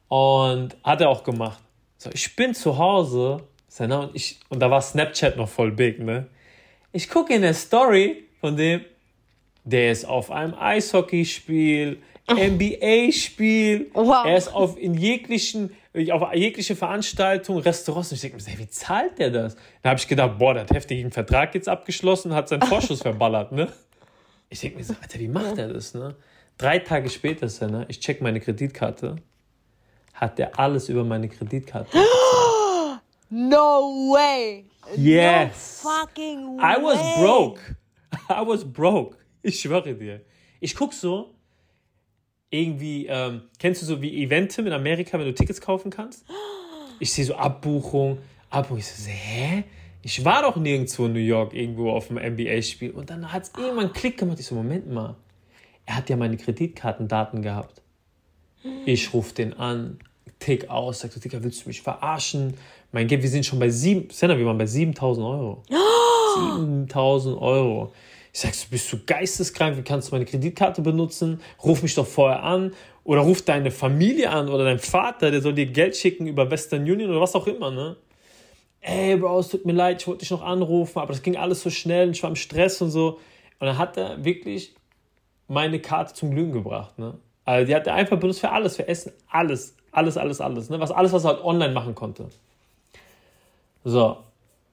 Und 0.09 0.77
hat 0.83 1.01
er 1.01 1.09
auch 1.09 1.23
gemacht. 1.23 1.63
So, 1.99 2.11
ich 2.13 2.35
bin 2.35 2.55
zu 2.55 2.79
Hause, 2.79 3.43
und, 3.79 4.11
ich, 4.15 4.41
und 4.49 4.61
da 4.61 4.71
war 4.71 4.81
Snapchat 4.81 5.37
noch 5.37 5.49
voll 5.49 5.71
big, 5.71 6.01
ne? 6.01 6.27
Ich 6.93 7.09
gucke 7.09 7.35
in 7.35 7.43
der 7.43 7.55
Story 7.55 8.25
von 8.41 8.57
dem, 8.57 8.85
der 9.65 9.93
ist 9.93 10.05
auf 10.05 10.31
einem 10.31 10.55
Eishockeyspiel, 10.55 11.99
NBA-Spiel, 12.29 13.91
wow. 13.93 14.25
er 14.25 14.37
ist 14.37 14.53
auf, 14.53 14.79
in 14.79 14.95
jeglichen, 14.95 15.71
auf 16.11 16.35
jegliche 16.35 16.77
Veranstaltung, 16.77 17.59
Restaurants. 17.59 18.11
Und 18.11 18.17
ich 18.17 18.23
denke 18.23 18.37
mir, 18.37 18.59
wie 18.59 18.69
zahlt 18.69 19.19
der 19.19 19.31
das? 19.31 19.57
Da 19.83 19.91
habe 19.91 20.01
ich 20.01 20.07
gedacht, 20.07 20.39
boah, 20.39 20.55
der 20.55 20.63
hat 20.63 20.71
heftigen 20.71 21.11
Vertrag 21.11 21.55
jetzt 21.55 21.69
abgeschlossen, 21.69 22.35
hat 22.35 22.49
seinen 22.49 22.63
Vorschuss 22.63 23.03
verballert, 23.03 23.53
ne? 23.53 23.69
Ich 24.49 24.61
denke 24.61 24.79
mir 24.79 24.85
so, 24.85 24.95
Alter, 25.01 25.19
wie 25.19 25.29
macht 25.29 25.59
er 25.59 25.69
das, 25.69 25.95
ne? 25.95 26.17
Drei 26.61 26.79
Tage 26.79 27.09
später, 27.09 27.49
Senna, 27.49 27.87
ich 27.89 28.01
check 28.01 28.21
meine 28.21 28.39
Kreditkarte, 28.39 29.17
hat 30.13 30.39
der 30.39 30.59
alles 30.59 30.91
über 30.91 31.05
meine 31.05 31.27
Kreditkarte 31.27 31.97
No 33.31 34.13
way! 34.13 34.67
Yes! 34.95 35.81
No 35.83 35.91
fucking 35.91 36.59
way! 36.59 36.63
I 36.63 36.83
was 36.83 37.17
broke. 37.17 37.77
I 38.29 38.47
was 38.47 38.71
broke. 38.71 39.17
Ich 39.41 39.59
schwöre 39.59 39.95
dir. 39.95 40.21
Ich 40.61 40.77
guck 40.77 40.93
so, 40.93 41.35
irgendwie, 42.51 43.07
ähm, 43.07 43.45
kennst 43.59 43.81
du 43.81 43.87
so 43.87 44.03
wie 44.03 44.23
Eventim 44.23 44.67
in 44.67 44.75
Amerika, 44.75 45.19
wenn 45.19 45.25
du 45.25 45.35
Tickets 45.35 45.63
kaufen 45.63 45.91
kannst? 45.91 46.27
Ich 47.03 47.15
sehe 47.15 47.25
so 47.25 47.35
Abbuchung, 47.37 48.19
Abbuchung. 48.51 48.77
Ich 48.77 48.87
so, 48.87 49.09
hä? 49.09 49.65
Ich 50.03 50.23
war 50.23 50.43
doch 50.43 50.57
nirgendwo 50.57 51.07
in 51.07 51.15
New 51.15 51.19
York 51.19 51.55
irgendwo 51.55 51.93
auf 51.93 52.09
dem 52.09 52.19
NBA-Spiel. 52.19 52.91
Und 52.91 53.09
dann 53.09 53.33
hat 53.33 53.45
es 53.45 53.53
irgendwann 53.57 53.87
einen 53.87 53.95
Klick 53.95 54.19
gemacht. 54.19 54.39
Ich 54.39 54.45
so, 54.45 54.55
Moment 54.55 54.87
mal 54.87 55.17
er 55.91 55.97
hat 55.97 56.09
ja 56.09 56.17
meine 56.17 56.37
Kreditkartendaten 56.37 57.43
gehabt. 57.43 57.83
Ich 58.87 59.13
rufe 59.13 59.35
den 59.35 59.55
an, 59.55 59.99
tick 60.39 60.71
aus, 60.71 61.01
sag 61.01 61.11
so, 61.11 61.19
Digga, 61.19 61.43
willst 61.43 61.65
du 61.65 61.69
mich 61.69 61.83
verarschen? 61.83 62.55
Mein 62.93 63.09
Geld, 63.09 63.23
wir 63.23 63.29
sind 63.29 63.45
schon 63.45 63.59
bei 63.59 63.71
sieben, 63.71 64.09
Senna, 64.11 64.39
wir 64.39 64.47
waren 64.47 64.57
bei 64.57 64.67
7000 64.67 65.27
Euro. 65.27 65.63
Oh! 65.69 66.59
7000 66.59 67.43
Euro. 67.43 67.93
Ich 68.33 68.39
sag 68.39 68.55
so, 68.55 68.69
bist 68.71 68.93
du 68.93 68.99
geisteskrank? 69.05 69.77
Wie 69.79 69.83
kannst 69.83 70.09
du 70.09 70.15
meine 70.15 70.27
Kreditkarte 70.27 70.81
benutzen? 70.81 71.41
Ruf 71.65 71.83
mich 71.83 71.97
doch 71.97 72.07
vorher 72.07 72.45
an. 72.45 72.73
Oder 73.03 73.23
ruf 73.23 73.43
deine 73.43 73.73
Familie 73.73 74.31
an 74.31 74.49
oder 74.49 74.63
dein 74.65 74.79
Vater, 74.79 75.33
der 75.33 75.41
soll 75.41 75.55
dir 75.55 75.67
Geld 75.67 75.97
schicken 75.97 76.29
über 76.29 76.49
Western 76.49 76.83
Union 76.83 77.11
oder 77.11 77.21
was 77.21 77.35
auch 77.35 77.49
immer, 77.49 77.73
ne? 77.73 77.97
Ey, 78.81 79.17
Bro, 79.17 79.41
es 79.41 79.49
tut 79.49 79.67
mir 79.67 79.73
leid, 79.73 80.01
ich 80.01 80.07
wollte 80.07 80.21
dich 80.21 80.31
noch 80.31 80.43
anrufen, 80.43 81.01
aber 81.01 81.13
das 81.13 81.23
ging 81.23 81.37
alles 81.37 81.63
so 81.63 81.71
schnell 81.71 82.07
und 82.07 82.13
ich 82.13 82.23
war 82.23 82.31
im 82.31 82.37
Stress 82.37 82.81
und 82.81 82.93
so. 82.93 83.19
Und 83.59 83.67
dann 83.67 83.77
hat 83.77 83.97
er 83.97 84.25
wirklich 84.25 84.75
meine 85.51 85.81
Karte 85.81 86.15
zum 86.15 86.31
Glühen 86.31 86.53
gebracht. 86.53 86.99
Ne? 86.99 87.15
Also 87.45 87.67
die 87.67 87.75
hat 87.75 87.87
er 87.87 87.95
einfach 87.95 88.19
benutzt 88.19 88.41
für 88.41 88.51
alles, 88.51 88.77
für 88.77 88.87
Essen, 88.87 89.13
alles, 89.29 89.75
alles, 89.91 90.17
alles, 90.17 90.41
alles. 90.41 90.71
Ne? 90.71 90.79
Was, 90.79 90.93
alles, 90.93 91.13
was 91.13 91.25
er 91.25 91.31
halt 91.31 91.45
online 91.45 91.75
machen 91.75 91.95
konnte. 91.95 92.29
So, 93.83 94.19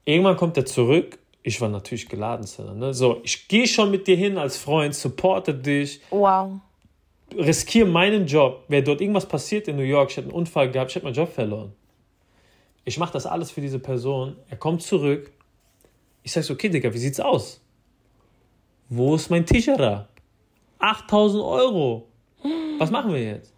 irgendwann 0.06 0.38
kommt 0.38 0.56
er 0.56 0.66
zurück. 0.66 1.18
Ich 1.42 1.60
war 1.62 1.70
natürlich 1.70 2.10
geladen, 2.10 2.46
ne? 2.78 2.94
So, 2.94 3.22
ich 3.24 3.48
gehe 3.48 3.68
schon 3.68 3.90
mit 3.90 4.06
dir 4.06 4.18
hin 4.18 4.38
als 4.38 4.58
Freund, 4.58 4.94
supporte 4.94 5.54
dich. 5.54 6.02
Wow. 6.10 6.60
Riskiere 7.36 7.88
meinen 7.88 8.28
Job. 8.28 8.66
Wäre 8.68 8.84
dort 8.84 9.00
irgendwas 9.00 9.26
passiert 9.26 9.70
in 9.70 9.78
New 9.78 9.84
York, 9.84 10.12
ich 10.12 10.18
hätte 10.18 10.28
einen 10.28 10.36
Unfall 10.36 10.70
gehabt, 10.70 10.92
ich 10.92 10.96
hätte 10.96 11.06
meinen 11.06 11.16
Job 11.16 11.32
verloren. 11.32 11.74
Ich 12.84 13.00
mache 13.00 13.14
das 13.14 13.26
alles 13.26 13.50
für 13.50 13.62
diese 13.62 13.80
Person. 13.80 14.36
Er 14.50 14.58
kommt 14.58 14.82
zurück. 14.84 15.32
Ich 16.24 16.34
sage 16.34 16.46
so, 16.46 16.54
okay, 16.54 16.70
Digga, 16.70 16.94
wie 16.94 16.98
sieht's 16.98 17.20
aus? 17.20 17.62
Wo 18.90 19.16
ist 19.16 19.30
mein 19.30 19.46
Tischerer? 19.46 20.10
8000 20.80 21.44
Euro. 21.44 22.08
Was 22.78 22.92
machen 22.92 23.14
wir 23.14 23.24
jetzt? 23.24 23.54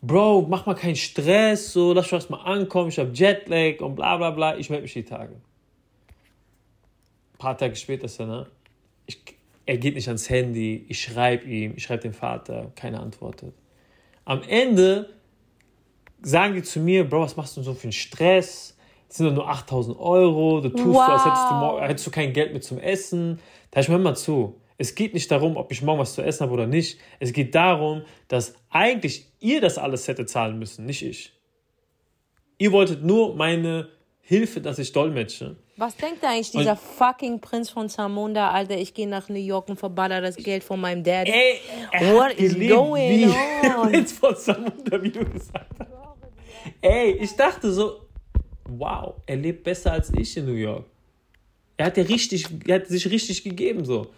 Bro, 0.00 0.46
mach 0.48 0.66
mal 0.66 0.74
keinen 0.74 0.96
Stress, 0.96 1.72
so, 1.72 1.92
lass 1.92 2.10
mich 2.10 2.28
mal 2.28 2.42
ankommen, 2.42 2.88
ich 2.88 2.98
hab 2.98 3.14
Jetlag 3.16 3.80
und 3.80 3.94
bla 3.94 4.16
bla 4.16 4.30
bla, 4.32 4.56
ich 4.56 4.68
melde 4.68 4.82
mich 4.82 4.92
die 4.94 5.04
Tage. 5.04 5.34
Ein 7.34 7.38
paar 7.38 7.56
Tage 7.56 7.76
später 7.76 8.06
ist 8.06 8.18
er, 8.18 8.26
ne? 8.26 8.46
Ich, 9.06 9.22
er 9.64 9.78
geht 9.78 9.94
nicht 9.94 10.08
ans 10.08 10.28
Handy, 10.28 10.84
ich 10.88 11.00
schreibe 11.00 11.44
ihm, 11.44 11.74
ich 11.76 11.84
schreibe 11.84 12.02
dem 12.02 12.14
Vater, 12.14 12.72
keiner 12.74 13.00
antwortet. 13.00 13.54
Am 14.24 14.42
Ende 14.42 15.08
sagen 16.20 16.54
die 16.54 16.62
zu 16.62 16.80
mir, 16.80 17.08
Bro, 17.08 17.22
was 17.22 17.36
machst 17.36 17.56
du 17.56 17.62
so 17.62 17.72
für 17.72 17.84
einen 17.84 17.92
Stress? 17.92 18.76
Das 19.06 19.18
sind 19.18 19.26
doch 19.26 19.34
nur 19.34 19.48
8000 19.48 19.98
Euro, 20.00 20.60
du 20.60 20.70
tust 20.70 20.84
wow. 20.84 21.06
so, 21.06 21.12
als 21.12 21.24
hättest 21.24 21.50
du, 21.50 21.80
hättest 21.80 22.06
du 22.06 22.10
kein 22.10 22.32
Geld 22.32 22.52
mehr 22.52 22.62
zum 22.62 22.78
Essen. 22.78 23.38
Da 23.70 23.80
ich 23.80 23.88
mir 23.88 23.98
mal 23.98 24.16
zu. 24.16 24.60
Es 24.82 24.96
geht 24.96 25.14
nicht 25.14 25.30
darum, 25.30 25.56
ob 25.56 25.70
ich 25.70 25.80
morgen 25.80 26.00
was 26.00 26.16
zu 26.16 26.22
essen 26.22 26.40
habe 26.42 26.54
oder 26.54 26.66
nicht. 26.66 26.98
Es 27.20 27.32
geht 27.32 27.54
darum, 27.54 28.02
dass 28.26 28.56
eigentlich 28.68 29.28
ihr 29.38 29.60
das 29.60 29.78
alles 29.78 30.08
hätte 30.08 30.26
zahlen 30.26 30.58
müssen, 30.58 30.86
nicht 30.86 31.02
ich. 31.02 31.32
Ihr 32.58 32.72
wolltet 32.72 33.04
nur 33.04 33.36
meine 33.36 33.90
Hilfe, 34.22 34.60
dass 34.60 34.80
ich 34.80 34.90
dolmetsche. 34.90 35.54
Was 35.76 35.96
denkt 35.96 36.24
eigentlich 36.24 36.50
dieser 36.50 36.72
und, 36.72 36.80
fucking 36.80 37.40
Prinz 37.40 37.70
von 37.70 37.88
Zamunda, 37.88 38.50
Alter? 38.50 38.76
Ich 38.76 38.92
gehe 38.92 39.06
nach 39.06 39.28
New 39.28 39.36
York 39.38 39.68
und 39.68 39.78
verballer 39.78 40.20
das 40.20 40.34
Geld 40.34 40.64
von 40.64 40.80
meinem 40.80 41.04
Dad. 41.04 41.28
Ey, 41.28 41.60
What 42.12 42.32
is 42.32 42.54
going 42.54 43.30
wie 43.30 43.68
on? 43.68 43.88
Prinz 43.88 44.10
von 44.10 44.36
Zamunda, 44.36 45.00
wie 45.00 45.10
du 45.10 45.24
gesagt 45.24 45.78
hast. 45.78 45.90
Ey, 46.80 47.18
ich 47.20 47.36
dachte 47.36 47.70
so, 47.70 48.00
wow, 48.64 49.14
er 49.26 49.36
lebt 49.36 49.62
besser 49.62 49.92
als 49.92 50.10
ich 50.12 50.36
in 50.36 50.46
New 50.46 50.54
York. 50.54 50.86
Er 51.76 51.86
hat 51.86 51.96
ja 51.96 52.02
richtig, 52.02 52.48
er 52.66 52.80
hat 52.80 52.88
sich 52.88 53.08
richtig 53.08 53.44
gegeben 53.44 53.84
so. 53.84 54.08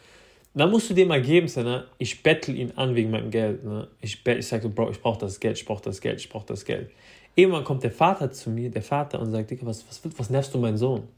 Dann 0.56 0.70
musst 0.70 0.88
du 0.88 0.94
dir 0.94 1.04
mal 1.04 1.20
geben, 1.20 1.50
ne? 1.64 1.84
ich 1.98 2.22
bettel 2.22 2.56
ihn 2.56 2.72
an 2.76 2.94
wegen 2.94 3.10
meinem 3.10 3.30
Geld. 3.30 3.64
Ne? 3.64 3.88
Ich, 4.00 4.24
ich 4.24 4.46
sage 4.46 4.62
so, 4.62 4.70
Bro, 4.70 4.90
ich 4.90 5.00
brauche 5.00 5.18
das 5.18 5.40
Geld, 5.40 5.58
ich 5.58 5.64
brauche 5.64 5.82
das 5.82 6.00
Geld, 6.00 6.20
ich 6.20 6.28
brauche 6.28 6.46
das 6.46 6.64
Geld. 6.64 6.90
Irgendwann 7.34 7.64
kommt 7.64 7.82
der 7.82 7.90
Vater 7.90 8.30
zu 8.30 8.50
mir, 8.50 8.70
der 8.70 8.82
Vater, 8.82 9.18
und 9.18 9.32
sagt, 9.32 9.50
Digga, 9.50 9.66
was, 9.66 9.84
was, 9.88 10.00
was 10.16 10.30
nervst 10.30 10.54
du 10.54 10.58
meinen 10.58 10.76
Sohn? 10.76 11.08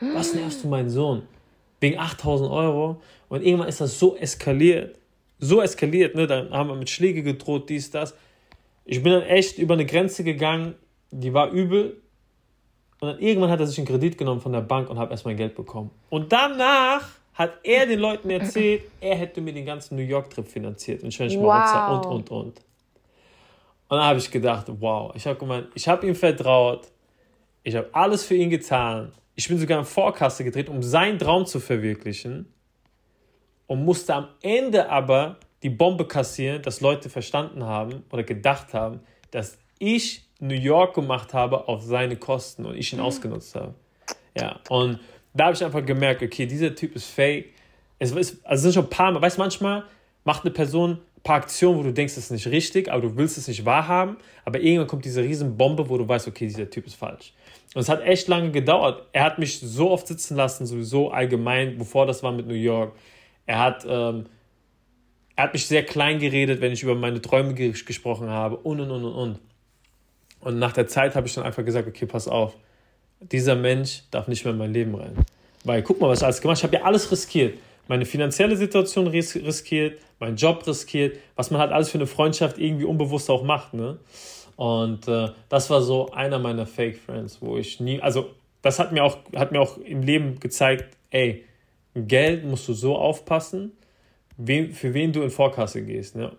Was 0.00 0.34
nervst 0.34 0.62
du 0.62 0.68
meinen 0.68 0.90
Sohn? 0.90 1.22
Wegen 1.80 1.98
8000 1.98 2.50
Euro. 2.50 3.00
Und 3.30 3.42
irgendwann 3.42 3.68
ist 3.68 3.80
das 3.80 3.98
so 3.98 4.14
eskaliert. 4.16 4.98
So 5.38 5.62
eskaliert, 5.62 6.14
ne? 6.14 6.26
Dann 6.26 6.50
haben 6.50 6.68
wir 6.68 6.76
mit 6.76 6.90
Schläge 6.90 7.22
gedroht, 7.22 7.70
dies, 7.70 7.90
das. 7.90 8.14
Ich 8.84 9.02
bin 9.02 9.12
dann 9.12 9.22
echt 9.22 9.58
über 9.58 9.74
eine 9.74 9.86
Grenze 9.86 10.22
gegangen, 10.22 10.74
die 11.10 11.32
war 11.32 11.50
übel. 11.50 12.02
Und 13.00 13.08
dann 13.08 13.18
irgendwann 13.18 13.50
hat 13.50 13.60
er 13.60 13.66
sich 13.66 13.78
einen 13.78 13.86
Kredit 13.86 14.18
genommen 14.18 14.40
von 14.40 14.52
der 14.52 14.60
Bank 14.60 14.90
und 14.90 14.98
habe 14.98 15.10
erst 15.12 15.24
mein 15.24 15.36
Geld 15.36 15.54
bekommen. 15.54 15.90
Und 16.10 16.32
danach 16.32 17.08
hat 17.36 17.58
er 17.62 17.86
den 17.86 18.00
Leuten 18.00 18.30
erzählt, 18.30 18.84
er 19.00 19.14
hätte 19.14 19.40
mir 19.42 19.52
den 19.52 19.66
ganzen 19.66 19.96
New 19.96 20.02
York-Trip 20.02 20.48
finanziert 20.48 21.02
und 21.02 21.12
Schwäbisch 21.12 21.36
wow. 21.36 21.90
und, 21.90 22.06
und, 22.06 22.30
und. 22.30 22.46
Und 23.88 23.98
dann 23.98 24.02
habe 24.02 24.18
ich 24.18 24.30
gedacht, 24.30 24.66
wow, 24.80 25.12
ich 25.14 25.26
habe 25.26 25.38
gemeint, 25.38 25.68
ich 25.74 25.86
habe 25.86 26.06
ihm 26.06 26.14
vertraut, 26.14 26.88
ich 27.62 27.76
habe 27.76 27.88
alles 27.92 28.24
für 28.24 28.34
ihn 28.34 28.48
getan. 28.48 29.12
Ich 29.34 29.46
bin 29.48 29.58
sogar 29.58 29.78
in 29.78 29.84
Vorkasse 29.84 30.44
gedreht, 30.44 30.70
um 30.70 30.82
seinen 30.82 31.18
Traum 31.18 31.44
zu 31.44 31.60
verwirklichen 31.60 32.52
und 33.66 33.84
musste 33.84 34.14
am 34.14 34.28
Ende 34.40 34.88
aber 34.88 35.36
die 35.62 35.70
Bombe 35.70 36.06
kassieren, 36.06 36.62
dass 36.62 36.80
Leute 36.80 37.10
verstanden 37.10 37.64
haben 37.64 38.02
oder 38.10 38.22
gedacht 38.22 38.72
haben, 38.72 39.00
dass 39.30 39.58
ich 39.78 40.24
New 40.40 40.54
York 40.54 40.94
gemacht 40.94 41.34
habe 41.34 41.68
auf 41.68 41.82
seine 41.82 42.16
Kosten 42.16 42.64
und 42.64 42.76
ich 42.76 42.92
ihn 42.92 42.98
mhm. 42.98 43.04
ausgenutzt 43.04 43.54
habe. 43.54 43.74
Ja, 44.34 44.60
und 44.68 45.00
da 45.36 45.46
habe 45.46 45.54
ich 45.54 45.64
einfach 45.64 45.84
gemerkt, 45.84 46.22
okay, 46.22 46.46
dieser 46.46 46.74
Typ 46.74 46.96
ist 46.96 47.06
fake. 47.06 47.52
Es, 47.98 48.10
ist, 48.10 48.44
also 48.44 48.54
es 48.54 48.62
sind 48.62 48.74
schon 48.74 48.84
ein 48.84 48.90
paar 48.90 49.12
Mal, 49.12 49.22
weißt 49.22 49.36
du, 49.36 49.42
manchmal 49.42 49.84
macht 50.24 50.44
eine 50.44 50.52
Person 50.52 50.98
ein 51.16 51.22
paar 51.22 51.36
Aktionen, 51.36 51.78
wo 51.78 51.82
du 51.82 51.92
denkst, 51.92 52.14
das 52.14 52.24
ist 52.24 52.30
nicht 52.30 52.46
richtig, 52.48 52.90
aber 52.90 53.02
du 53.02 53.16
willst 53.16 53.38
es 53.38 53.48
nicht 53.48 53.64
wahrhaben, 53.64 54.16
aber 54.44 54.60
irgendwann 54.60 54.86
kommt 54.86 55.04
diese 55.04 55.22
riesen 55.22 55.56
Bombe, 55.56 55.88
wo 55.88 55.98
du 55.98 56.08
weißt, 56.08 56.28
okay, 56.28 56.46
dieser 56.46 56.68
Typ 56.68 56.86
ist 56.86 56.94
falsch. 56.94 57.32
Und 57.74 57.82
es 57.82 57.88
hat 57.88 58.02
echt 58.02 58.28
lange 58.28 58.50
gedauert. 58.50 59.06
Er 59.12 59.24
hat 59.24 59.38
mich 59.38 59.60
so 59.60 59.90
oft 59.90 60.06
sitzen 60.06 60.36
lassen, 60.36 60.66
sowieso 60.66 61.10
allgemein, 61.10 61.78
bevor 61.78 62.06
das 62.06 62.22
war 62.22 62.32
mit 62.32 62.46
New 62.46 62.54
York. 62.54 62.94
Er 63.44 63.58
hat, 63.58 63.86
ähm, 63.88 64.26
er 65.36 65.44
hat 65.44 65.52
mich 65.52 65.66
sehr 65.66 65.84
klein 65.84 66.18
geredet, 66.18 66.60
wenn 66.60 66.72
ich 66.72 66.82
über 66.82 66.94
meine 66.94 67.20
Träume 67.20 67.54
gesprochen 67.54 68.30
habe 68.30 68.56
und 68.56 68.80
und 68.80 68.90
und 68.90 69.04
und 69.04 69.14
und. 69.14 69.38
Und 70.40 70.58
nach 70.58 70.72
der 70.72 70.86
Zeit 70.86 71.16
habe 71.16 71.26
ich 71.26 71.34
dann 71.34 71.44
einfach 71.44 71.64
gesagt, 71.64 71.86
okay, 71.88 72.06
pass 72.06 72.28
auf 72.28 72.56
dieser 73.20 73.54
Mensch 73.54 74.02
darf 74.10 74.28
nicht 74.28 74.44
mehr 74.44 74.52
in 74.52 74.58
mein 74.58 74.72
Leben 74.72 74.94
rein. 74.94 75.16
Weil 75.64 75.82
guck 75.82 76.00
mal, 76.00 76.08
was 76.08 76.20
ich 76.20 76.24
alles 76.24 76.40
gemacht 76.40 76.62
habe. 76.62 76.74
Ich 76.74 76.74
habe 76.74 76.82
ja 76.82 76.88
alles 76.88 77.10
riskiert. 77.10 77.58
Meine 77.88 78.04
finanzielle 78.04 78.56
Situation 78.56 79.06
ris 79.06 79.36
riskiert, 79.36 80.00
meinen 80.18 80.36
Job 80.36 80.66
riskiert, 80.66 81.18
was 81.36 81.50
man 81.50 81.60
halt 81.60 81.72
alles 81.72 81.90
für 81.90 81.98
eine 81.98 82.06
Freundschaft 82.06 82.58
irgendwie 82.58 82.84
unbewusst 82.84 83.30
auch 83.30 83.42
macht. 83.44 83.74
Ne? 83.74 83.98
Und 84.56 85.06
äh, 85.06 85.28
das 85.48 85.70
war 85.70 85.82
so 85.82 86.10
einer 86.10 86.38
meiner 86.38 86.66
Fake 86.66 86.98
Friends, 86.98 87.38
wo 87.40 87.56
ich 87.56 87.78
nie, 87.78 88.00
also 88.00 88.30
das 88.62 88.78
hat 88.78 88.92
mir 88.92 89.04
auch, 89.04 89.18
hat 89.36 89.52
mir 89.52 89.60
auch 89.60 89.78
im 89.78 90.02
Leben 90.02 90.40
gezeigt, 90.40 90.96
ey, 91.10 91.44
Geld 91.94 92.44
musst 92.44 92.66
du 92.68 92.74
so 92.74 92.96
aufpassen, 92.96 93.72
wen, 94.36 94.72
für 94.72 94.92
wen 94.92 95.12
du 95.12 95.22
in 95.22 95.30
Vorkasse 95.30 95.82
gehst. 95.82 96.16
Ne? 96.16 96.32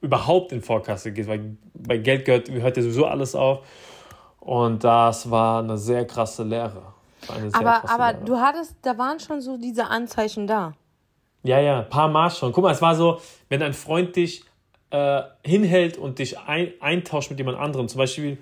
Überhaupt 0.00 0.52
in 0.52 0.60
Vorkasse 0.60 1.12
gehst, 1.12 1.28
weil 1.28 1.56
bei 1.74 1.96
Geld 1.96 2.24
gehört, 2.24 2.50
hört 2.50 2.76
ja 2.76 2.82
sowieso 2.82 3.06
alles 3.06 3.34
auf. 3.34 3.66
Und 4.44 4.82
das 4.82 5.30
war 5.30 5.60
eine 5.62 5.78
sehr 5.78 6.04
krasse 6.04 6.42
Lehre. 6.42 6.82
Sehr 7.28 7.54
aber 7.54 7.80
krasse 7.80 7.94
aber 7.94 8.12
Lehre. 8.12 8.24
du 8.24 8.36
hattest, 8.38 8.76
da 8.82 8.98
waren 8.98 9.20
schon 9.20 9.40
so 9.40 9.56
diese 9.56 9.86
Anzeichen 9.86 10.48
da. 10.48 10.72
Ja, 11.44 11.60
ja, 11.60 11.80
ein 11.80 11.88
paar 11.88 12.08
Mal 12.08 12.28
schon. 12.28 12.50
Guck 12.50 12.64
mal, 12.64 12.72
es 12.72 12.82
war 12.82 12.96
so, 12.96 13.20
wenn 13.48 13.62
ein 13.62 13.72
Freund 13.72 14.16
dich 14.16 14.44
äh, 14.90 15.22
hinhält 15.44 15.96
und 15.96 16.18
dich 16.18 16.40
ein, 16.40 16.72
eintauscht 16.80 17.30
mit 17.30 17.38
jemand 17.38 17.58
anderem. 17.58 17.86
Zum 17.86 17.98
Beispiel, 17.98 18.36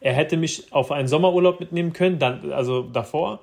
er 0.00 0.12
hätte 0.12 0.36
mich 0.36 0.72
auf 0.72 0.92
einen 0.92 1.08
Sommerurlaub 1.08 1.58
mitnehmen 1.58 1.92
können, 1.92 2.20
dann, 2.20 2.52
also 2.52 2.82
davor, 2.82 3.40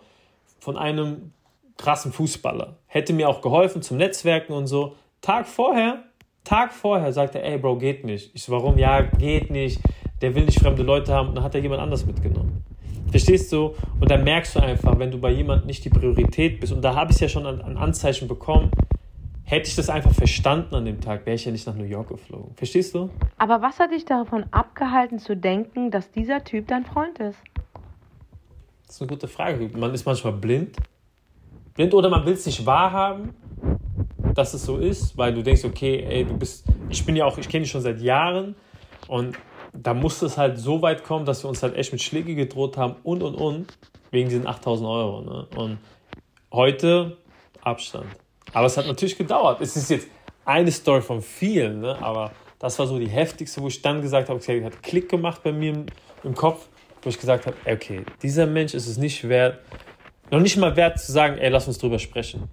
von 0.59 0.77
einem 0.77 1.33
krassen 1.75 2.13
Fußballer. 2.13 2.77
Hätte 2.87 3.11
mir 3.11 3.27
auch 3.27 3.41
geholfen 3.41 3.81
zum 3.81 3.97
Netzwerken 3.97 4.53
und 4.53 4.67
so. 4.67 4.95
Tag 5.19 5.45
vorher, 5.45 6.03
Tag 6.45 6.71
vorher 6.71 7.11
sagt 7.11 7.35
er, 7.35 7.43
ey 7.43 7.57
Bro, 7.57 7.79
geht 7.79 8.05
nicht. 8.05 8.33
Ich 8.33 8.43
so, 8.43 8.53
warum? 8.53 8.77
Ja, 8.77 9.01
geht 9.01 9.51
nicht 9.51 9.81
der 10.21 10.35
will 10.35 10.45
nicht 10.45 10.59
fremde 10.59 10.83
Leute 10.83 11.13
haben 11.13 11.29
und 11.29 11.35
dann 11.35 11.43
hat 11.43 11.55
er 11.55 11.61
jemand 11.61 11.81
anders 11.81 12.05
mitgenommen. 12.05 12.63
Verstehst 13.09 13.51
du? 13.53 13.73
Und 13.99 14.11
dann 14.11 14.23
merkst 14.23 14.55
du 14.55 14.59
einfach, 14.59 14.99
wenn 14.99 15.11
du 15.11 15.19
bei 15.19 15.31
jemandem 15.31 15.67
nicht 15.67 15.85
die 15.85 15.89
Priorität 15.89 16.59
bist, 16.59 16.73
und 16.73 16.81
da 16.81 16.95
habe 16.95 17.11
ich 17.11 17.15
es 17.15 17.21
ja 17.21 17.29
schon 17.29 17.45
an, 17.45 17.61
an, 17.61 17.77
Anzeichen 17.77 18.27
bekommen, 18.27 18.69
hätte 19.43 19.69
ich 19.69 19.75
das 19.75 19.89
einfach 19.89 20.11
verstanden 20.11 20.75
an 20.75 20.85
dem 20.85 20.99
Tag, 20.99 21.25
wäre 21.25 21.35
ich 21.35 21.45
ja 21.45 21.51
nicht 21.51 21.65
nach 21.65 21.75
New 21.75 21.85
York 21.85 22.09
geflogen. 22.09 22.53
Verstehst 22.55 22.93
du? 22.93 23.09
Aber 23.37 23.61
was 23.61 23.79
hat 23.79 23.91
dich 23.91 24.03
davon 24.03 24.45
abgehalten 24.51 25.19
zu 25.19 25.37
denken, 25.37 25.89
dass 25.89 26.11
dieser 26.11 26.43
Typ 26.43 26.67
dein 26.67 26.83
Freund 26.83 27.17
ist? 27.19 27.39
Das 28.85 28.95
ist 28.95 29.01
eine 29.01 29.09
gute 29.09 29.27
Frage. 29.27 29.69
Man 29.77 29.93
ist 29.93 30.05
manchmal 30.05 30.33
blind. 30.33 30.75
Blind 31.75 31.93
oder 31.93 32.09
man 32.09 32.25
will 32.25 32.33
es 32.33 32.45
nicht 32.45 32.65
wahrhaben, 32.65 33.29
dass 34.33 34.53
es 34.53 34.65
so 34.65 34.77
ist, 34.77 35.17
weil 35.17 35.33
du 35.33 35.41
denkst, 35.43 35.63
okay, 35.63 36.05
ey, 36.09 36.25
du 36.25 36.37
bist, 36.37 36.65
ich 36.89 37.05
bin 37.05 37.15
ja 37.15 37.25
auch, 37.25 37.37
ich 37.37 37.47
kenne 37.47 37.63
dich 37.63 37.71
schon 37.71 37.81
seit 37.81 38.01
Jahren 38.01 38.55
und 39.07 39.37
da 39.83 39.93
musste 39.93 40.25
es 40.25 40.37
halt 40.37 40.57
so 40.57 40.81
weit 40.81 41.03
kommen, 41.03 41.25
dass 41.25 41.43
wir 41.43 41.49
uns 41.49 41.63
halt 41.63 41.75
echt 41.75 41.91
mit 41.91 42.01
Schläge 42.01 42.35
gedroht 42.35 42.77
haben 42.77 42.95
und 43.03 43.23
und 43.23 43.35
und, 43.35 43.77
wegen 44.11 44.29
diesen 44.29 44.47
8000 44.47 44.87
Euro. 44.87 45.21
Ne? 45.21 45.47
Und 45.55 45.77
heute 46.51 47.17
Abstand. 47.61 48.07
Aber 48.53 48.65
es 48.65 48.77
hat 48.77 48.87
natürlich 48.87 49.17
gedauert. 49.17 49.61
Es 49.61 49.75
ist 49.75 49.89
jetzt 49.89 50.07
eine 50.45 50.71
Story 50.71 51.01
von 51.01 51.21
vielen, 51.21 51.81
ne? 51.81 51.97
aber 52.01 52.31
das 52.59 52.79
war 52.79 52.87
so 52.87 52.97
die 52.97 53.09
heftigste, 53.09 53.61
wo 53.61 53.67
ich 53.67 53.81
dann 53.81 54.01
gesagt 54.01 54.29
habe, 54.29 54.39
okay, 54.39 54.63
hat 54.63 54.81
Klick 54.81 55.09
gemacht 55.09 55.43
bei 55.43 55.51
mir 55.51 55.73
im, 55.73 55.85
im 56.23 56.33
Kopf, 56.33 56.67
wo 57.01 57.09
ich 57.09 57.19
gesagt 57.19 57.45
habe, 57.45 57.55
okay, 57.65 58.03
dieser 58.23 58.47
Mensch 58.47 58.73
ist 58.73 58.87
es 58.87 58.97
nicht 58.97 59.27
wert, 59.27 59.59
noch 60.31 60.39
nicht 60.39 60.57
mal 60.57 60.75
wert 60.75 60.99
zu 60.99 61.11
sagen, 61.11 61.37
ey, 61.37 61.49
lass 61.49 61.67
uns 61.67 61.77
drüber 61.77 61.99
sprechen. 61.99 62.49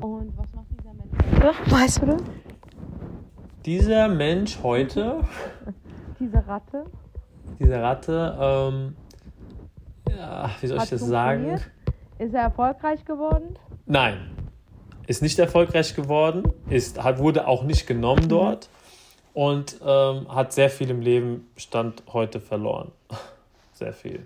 Und 0.00 0.32
was 0.36 0.52
macht 0.54 0.66
dieser 0.70 0.94
Mensch 0.94 1.42
heute? 1.42 1.70
Weißt 1.70 2.02
du? 2.02 2.16
Dieser 3.66 4.08
Mensch 4.08 4.58
heute 4.62 5.20
diese 6.24 6.46
Ratte? 6.46 6.84
Diese 7.58 7.80
Ratte, 7.80 8.38
ähm, 8.40 8.96
ja, 10.08 10.50
wie 10.60 10.66
soll 10.66 10.78
Hat 10.78 10.84
ich 10.84 10.90
das 10.90 11.00
sagen? 11.00 11.60
Ist 12.18 12.34
er 12.34 12.42
erfolgreich 12.42 13.04
geworden? 13.04 13.58
Nein, 13.86 14.30
ist 15.06 15.22
nicht 15.22 15.38
erfolgreich 15.38 15.94
geworden, 15.94 16.44
ist, 16.70 17.02
hat, 17.02 17.18
wurde 17.18 17.46
auch 17.46 17.62
nicht 17.64 17.86
genommen 17.86 18.24
mhm. 18.24 18.28
dort 18.28 18.68
mhm. 19.34 19.42
und 19.42 19.76
ähm, 19.84 20.34
hat 20.34 20.52
sehr 20.52 20.70
viel 20.70 20.90
im 20.90 21.00
Leben 21.00 21.48
Stand 21.56 22.02
heute 22.12 22.40
verloren. 22.40 22.92
Sehr 23.74 23.92
viel. 23.92 24.24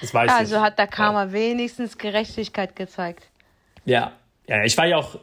Das 0.00 0.14
weiß 0.14 0.30
also 0.30 0.54
ich. 0.54 0.62
hat 0.62 0.78
der 0.78 0.86
Karma 0.86 1.24
ja. 1.24 1.32
wenigstens 1.32 1.98
Gerechtigkeit 1.98 2.76
gezeigt. 2.76 3.28
Ja, 3.84 4.12
ja, 4.46 4.62
ich 4.62 4.78
war 4.78 4.86
ja 4.86 4.98
auch, 4.98 5.18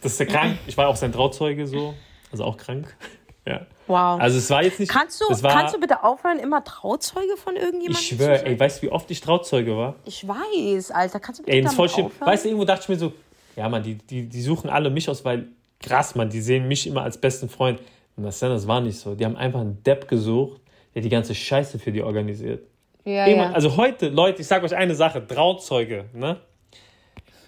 das 0.00 0.12
ist 0.12 0.20
ja 0.20 0.24
krank, 0.24 0.56
ich 0.66 0.74
war 0.78 0.88
auch 0.88 0.96
sein 0.96 1.12
Trauzeuge 1.12 1.66
so, 1.66 1.92
also 2.30 2.44
auch 2.44 2.56
krank. 2.56 2.96
Ja. 3.46 3.66
Wow. 3.88 4.20
Also 4.20 4.38
es 4.38 4.48
war 4.50 4.62
jetzt 4.62 4.78
nicht. 4.78 4.90
Kannst 4.90 5.20
du, 5.20 5.24
war, 5.42 5.52
kannst 5.52 5.74
du 5.74 5.80
bitte 5.80 6.04
aufhören, 6.04 6.38
immer 6.38 6.62
Trauzeuge 6.62 7.36
von 7.36 7.56
irgendjemandem 7.56 8.00
ich 8.00 8.08
schwöre, 8.08 8.44
ey, 8.46 8.58
weißt 8.58 8.78
du, 8.78 8.86
wie 8.86 8.92
oft 8.92 9.10
ich 9.10 9.20
Trauzeuge 9.20 9.76
war? 9.76 9.96
Ich 10.04 10.26
weiß, 10.26 10.92
Alter. 10.92 11.18
Kannst 11.18 11.40
du 11.40 11.44
bitte 11.44 11.56
ey, 11.56 11.66
voll 11.66 11.88
aufhören? 11.88 12.10
Weißt 12.20 12.44
du, 12.44 12.48
irgendwo 12.48 12.64
dachte 12.64 12.82
ich 12.82 12.88
mir 12.88 12.96
so, 12.96 13.12
ja, 13.56 13.68
man, 13.68 13.82
die, 13.82 13.96
die, 13.96 14.28
die 14.28 14.42
suchen 14.42 14.70
alle 14.70 14.90
mich 14.90 15.08
aus, 15.10 15.24
weil 15.24 15.48
krass, 15.80 16.14
man, 16.14 16.30
die 16.30 16.40
sehen 16.40 16.68
mich 16.68 16.86
immer 16.86 17.02
als 17.02 17.18
besten 17.18 17.48
Freund. 17.48 17.80
Und 18.16 18.24
das, 18.24 18.38
das 18.38 18.66
war 18.68 18.80
nicht 18.80 18.98
so. 18.98 19.14
Die 19.14 19.24
haben 19.24 19.36
einfach 19.36 19.60
einen 19.60 19.82
Depp 19.82 20.06
gesucht, 20.08 20.60
der 20.94 21.02
die 21.02 21.08
ganze 21.08 21.34
Scheiße 21.34 21.78
für 21.78 21.92
die 21.92 22.02
organisiert. 22.02 22.66
Ja, 23.04 23.26
ja. 23.26 23.50
Also 23.50 23.76
heute, 23.76 24.08
Leute, 24.08 24.42
ich 24.42 24.46
sage 24.46 24.64
euch 24.64 24.76
eine 24.76 24.94
Sache, 24.94 25.26
Trauzeuge, 25.26 26.04
ne? 26.12 26.40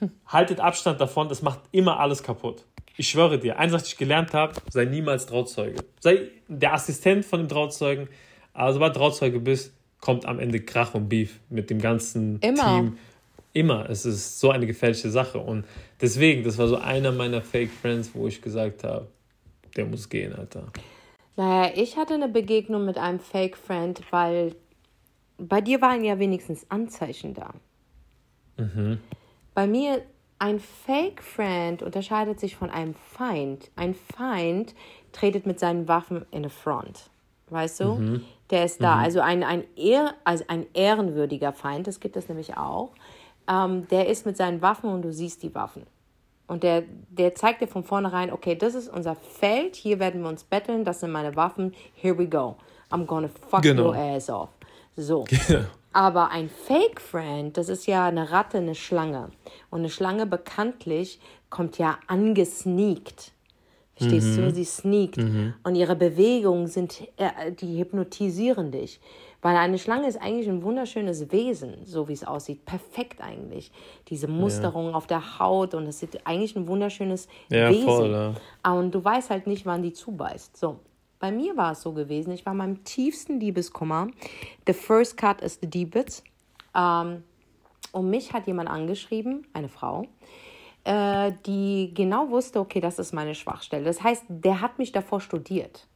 Haltet 0.26 0.58
Abstand 0.58 1.00
davon, 1.00 1.28
das 1.28 1.42
macht 1.42 1.60
immer 1.70 2.00
alles 2.00 2.22
kaputt. 2.22 2.64
Ich 2.96 3.08
schwöre 3.08 3.38
dir, 3.38 3.58
eins, 3.58 3.72
was 3.72 3.88
ich 3.88 3.96
gelernt 3.96 4.32
habe, 4.34 4.54
sei 4.70 4.84
niemals 4.84 5.26
Trauzeuge. 5.26 5.82
Sei 6.00 6.30
der 6.48 6.74
Assistent 6.74 7.24
von 7.24 7.40
dem 7.40 7.48
Trauzeugen. 7.48 8.08
Aber 8.52 8.72
sobald 8.72 8.94
Trauzeuge 8.94 9.40
bist, 9.40 9.72
kommt 10.00 10.26
am 10.26 10.38
Ende 10.38 10.60
Krach 10.60 10.94
und 10.94 11.08
Beef 11.08 11.40
mit 11.50 11.70
dem 11.70 11.80
ganzen 11.80 12.38
Immer. 12.40 12.76
Team. 12.76 12.98
Immer. 13.52 13.88
Es 13.90 14.04
ist 14.04 14.38
so 14.38 14.50
eine 14.50 14.66
gefährliche 14.66 15.10
Sache. 15.10 15.38
Und 15.38 15.64
deswegen, 16.00 16.44
das 16.44 16.58
war 16.58 16.68
so 16.68 16.76
einer 16.76 17.10
meiner 17.10 17.42
Fake 17.42 17.70
Friends, 17.70 18.10
wo 18.14 18.28
ich 18.28 18.40
gesagt 18.40 18.84
habe, 18.84 19.08
der 19.76 19.86
muss 19.86 20.08
gehen, 20.08 20.32
Alter. 20.32 20.70
Naja, 21.36 21.72
ich 21.74 21.96
hatte 21.96 22.14
eine 22.14 22.28
Begegnung 22.28 22.84
mit 22.84 22.96
einem 22.96 23.18
Fake 23.18 23.56
Friend, 23.56 24.00
weil 24.10 24.54
bei 25.38 25.60
dir 25.60 25.80
waren 25.80 26.04
ja 26.04 26.18
wenigstens 26.18 26.70
Anzeichen 26.70 27.34
da. 27.34 27.54
Mhm. 28.56 28.98
Bei 29.52 29.66
mir, 29.66 30.02
ein 30.38 30.61
Fake 30.61 31.23
Friend 31.23 31.83
unterscheidet 31.83 32.41
sich 32.41 32.57
von 32.57 32.71
einem 32.71 32.95
Feind. 32.95 33.71
Ein 33.76 33.95
Feind 33.95 34.75
tretet 35.12 35.47
mit 35.47 35.61
seinen 35.61 35.88
Waffen 35.88 36.26
in 36.31 36.45
the 36.45 36.50
Front. 36.50 37.11
Weißt 37.50 37.81
du? 37.81 37.85
Mhm. 37.95 38.25
Der 38.50 38.64
ist 38.64 38.83
da. 38.83 38.97
Also 38.97 39.21
ein, 39.21 39.43
ein, 39.43 39.64
ehr, 39.76 40.14
also 40.25 40.45
ein 40.49 40.67
ehrenwürdiger 40.75 41.53
Feind, 41.53 41.87
das 41.87 42.00
gibt 42.00 42.17
es 42.17 42.29
nämlich 42.29 42.57
auch. 42.57 42.93
Ähm, 43.49 43.87
der 43.88 44.09
ist 44.09 44.26
mit 44.26 44.37
seinen 44.37 44.61
Waffen 44.62 44.91
und 44.91 45.03
du 45.03 45.12
siehst 45.12 45.43
die 45.43 45.55
Waffen. 45.55 45.87
Und 46.47 46.62
der, 46.62 46.83
der 47.09 47.35
zeigt 47.35 47.62
dir 47.62 47.69
von 47.69 47.85
vornherein, 47.85 48.33
okay, 48.33 48.55
das 48.55 48.75
ist 48.75 48.88
unser 48.88 49.14
Feld, 49.14 49.76
hier 49.76 49.99
werden 49.99 50.23
wir 50.23 50.29
uns 50.29 50.45
betteln, 50.45 50.85
das 50.85 51.00
sind 51.00 51.11
meine 51.11 51.37
Waffen, 51.37 51.75
here 51.95 52.19
we 52.19 52.26
go. 52.26 52.57
I'm 52.91 53.07
gonna 53.07 53.29
fuck 53.49 53.62
Genau. 53.62 53.88
your 53.88 53.97
ass 53.97 54.29
off. 54.29 54.50
So. 54.97 55.25
Genau. 55.49 55.64
Aber 55.94 56.30
ein 56.30 56.50
Fake 56.50 57.00
Friend, 57.00 57.56
das 57.56 57.68
ist 57.68 57.86
ja 57.86 58.06
eine 58.06 58.30
Ratte, 58.32 58.58
eine 58.58 58.74
Schlange. 58.74 59.30
Und 59.70 59.80
eine 59.80 59.90
Schlange 59.90 60.26
bekanntlich 60.26 61.20
kommt 61.50 61.78
ja 61.78 61.98
angesneakt. 62.08 63.30
Verstehst 63.96 64.36
du? 64.36 64.50
Sie 64.50 64.64
sneakt. 64.64 65.18
Und 65.62 65.76
ihre 65.76 65.94
Bewegungen 65.94 66.66
sind, 66.66 67.00
äh, 67.16 67.52
die 67.52 67.78
hypnotisieren 67.78 68.72
dich. 68.72 69.00
Weil 69.40 69.56
eine 69.56 69.78
Schlange 69.78 70.08
ist 70.08 70.20
eigentlich 70.20 70.48
ein 70.48 70.64
wunderschönes 70.64 71.30
Wesen, 71.30 71.76
so 71.84 72.08
wie 72.08 72.14
es 72.14 72.24
aussieht. 72.24 72.64
Perfekt 72.64 73.20
eigentlich. 73.20 73.70
Diese 74.08 74.26
Musterung 74.26 74.94
auf 74.94 75.06
der 75.06 75.38
Haut 75.38 75.74
und 75.74 75.86
es 75.86 76.02
ist 76.02 76.26
eigentlich 76.26 76.56
ein 76.56 76.66
wunderschönes 76.66 77.28
Ja, 77.50 77.70
Wesen. 77.70 77.84
voll, 77.84 78.10
ja. 78.10 78.34
Aber 78.64 78.80
Und 78.80 78.92
du 78.92 79.04
weißt 79.04 79.30
halt 79.30 79.46
nicht, 79.46 79.64
wann 79.64 79.82
die 79.82 79.92
zubeißt. 79.92 80.56
So. 80.56 80.80
Bei 81.25 81.33
mir 81.33 81.57
war 81.57 81.73
es 81.73 81.81
so 81.81 81.93
gewesen, 81.93 82.33
ich 82.33 82.45
war 82.45 82.52
in 82.52 82.59
meinem 82.59 82.85
tiefsten 82.85 83.40
Liebeskummer. 83.40 84.09
The 84.66 84.75
first 84.75 85.16
cut 85.16 85.40
is 85.40 85.59
the 85.59 85.66
deepest. 85.66 86.23
Ähm, 86.75 87.25
und 87.93 88.11
mich 88.11 88.35
hat 88.35 88.47
jemand 88.47 88.69
angeschrieben, 88.69 89.47
eine 89.54 89.71
Frau, 89.71 90.07
äh, 90.85 91.33
die 91.47 91.93
genau 91.95 92.28
wusste, 92.28 92.61
okay, 92.61 92.78
das 92.81 92.99
ist 92.99 93.14
meine 93.14 93.35
Schwachstelle. 93.35 93.87
Das 93.87 94.02
heißt, 94.02 94.25
der 94.28 94.61
hat 94.61 94.78
mich 94.78 94.93
davor 94.93 95.23
studiert. 95.23 95.88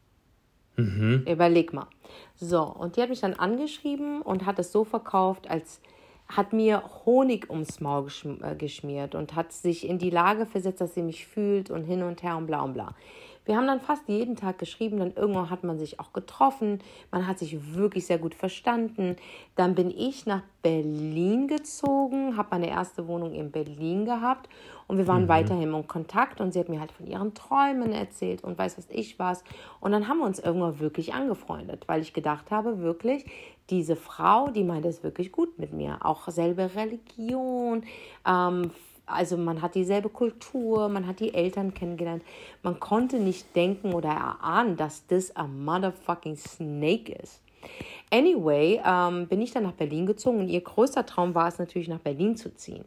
Überleg 1.27 1.75
mal. 1.75 1.89
So, 2.37 2.63
und 2.63 2.97
die 2.97 3.03
hat 3.03 3.11
mich 3.11 3.21
dann 3.21 3.35
angeschrieben 3.35 4.23
und 4.23 4.47
hat 4.47 4.59
es 4.59 4.73
so 4.73 4.85
verkauft, 4.85 5.51
als 5.51 5.83
hat 6.27 6.55
mir 6.55 6.83
Honig 7.05 7.51
ums 7.51 7.81
Maul 7.81 8.09
äh, 8.41 8.55
geschmiert 8.55 9.15
und 9.15 9.35
hat 9.35 9.53
sich 9.53 9.87
in 9.87 9.99
die 9.99 10.09
Lage 10.09 10.47
versetzt, 10.47 10.81
dass 10.81 10.95
sie 10.95 11.03
mich 11.03 11.27
fühlt 11.27 11.71
und 11.71 11.85
hin 11.85 12.03
und 12.03 12.23
her 12.23 12.39
und 12.39 12.47
bla 12.47 12.63
und 12.63 12.73
bla. 12.73 12.95
Wir 13.49 13.57
haben 13.57 13.67
dann 13.67 13.81
fast 13.81 14.07
jeden 14.09 14.37
Tag 14.37 14.59
geschrieben, 14.59 14.99
dann 14.99 15.15
irgendwann 15.15 15.49
hat 15.49 15.65
man 15.65 15.79
sich 15.79 15.99
auch 16.01 16.13
getroffen, 16.13 16.81
man 17.11 17.27
hat 17.27 17.39
sich 17.39 17.75
wirklich 17.75 18.07
sehr 18.07 18.19
gut 18.19 18.35
verstanden. 18.35 19.17
Dann 19.57 19.75
bin 19.75 19.91
ich 19.91 20.27
nach 20.27 20.43
Berlin 20.61 21.49
gezogen, 21.49 22.37
habe 22.37 22.49
meine 22.51 22.69
erste 22.69 23.09
Wohnung 23.09 23.33
in 23.33 23.51
Berlin 23.51 24.05
gehabt 24.05 24.51
und 24.87 24.99
wir 24.99 25.07
waren 25.07 25.29
weiterhin 25.29 25.73
in 25.73 25.89
Kontakt 25.89 26.43
und 26.43 26.53
sie 26.53 26.61
hat 26.61 26.69
mir 26.69 26.79
halt 26.79 26.93
von 26.93 27.07
ihren 27.07 27.33
Träumen 27.33 27.93
erzählt 27.93 28.45
und 28.45 28.59
weiß 28.59 28.77
was 28.77 28.87
ich 28.91 29.19
was. 29.19 29.43
Und 29.81 29.93
dann 29.93 30.09
haben 30.09 30.19
wir 30.19 30.27
uns 30.27 30.39
irgendwann 30.39 30.79
wirklich 30.79 31.15
angefreundet, 31.15 31.89
weil 31.89 32.03
ich 32.03 32.13
gedacht 32.13 32.51
habe, 32.51 32.81
wirklich, 32.81 33.25
diese 33.71 33.97
Frau, 33.97 34.49
die 34.49 34.65
meint 34.65 34.85
es 34.85 35.03
wirklich 35.03 35.33
gut 35.33 35.59
mit 35.59 35.73
mir. 35.73 36.05
Auch 36.05 36.29
selbe 36.29 36.75
Religion, 36.75 37.85
ähm, 38.27 38.71
also 39.09 39.37
man 39.37 39.63
hat 39.63 39.75
dieselbe 39.75 40.09
Kultur, 40.09 40.89
man 40.89 41.07
hat 41.07 41.21
die 41.21 41.35
Eltern 41.35 41.75
kennengelernt. 41.75 42.23
Man 42.63 42.79
konnte 42.79 43.19
nicht 43.19 43.55
denken 43.57 43.95
oder 43.95 44.11
erahnen, 44.11 44.77
dass 44.77 45.07
das 45.07 45.35
a 45.35 45.47
motherfucking 45.47 46.37
snake 46.37 47.13
ist. 47.13 47.41
Anyway, 48.11 48.81
ähm, 48.85 49.27
bin 49.27 49.43
ich 49.43 49.53
dann 49.53 49.65
nach 49.65 49.73
Berlin 49.73 50.07
gezogen 50.07 50.41
und 50.41 50.49
ihr 50.49 50.61
größter 50.61 51.05
Traum 51.05 51.35
war 51.35 51.49
es 51.49 51.59
natürlich, 51.59 51.89
nach 51.89 51.99
Berlin 51.99 52.37
zu 52.37 52.55
ziehen. 52.55 52.85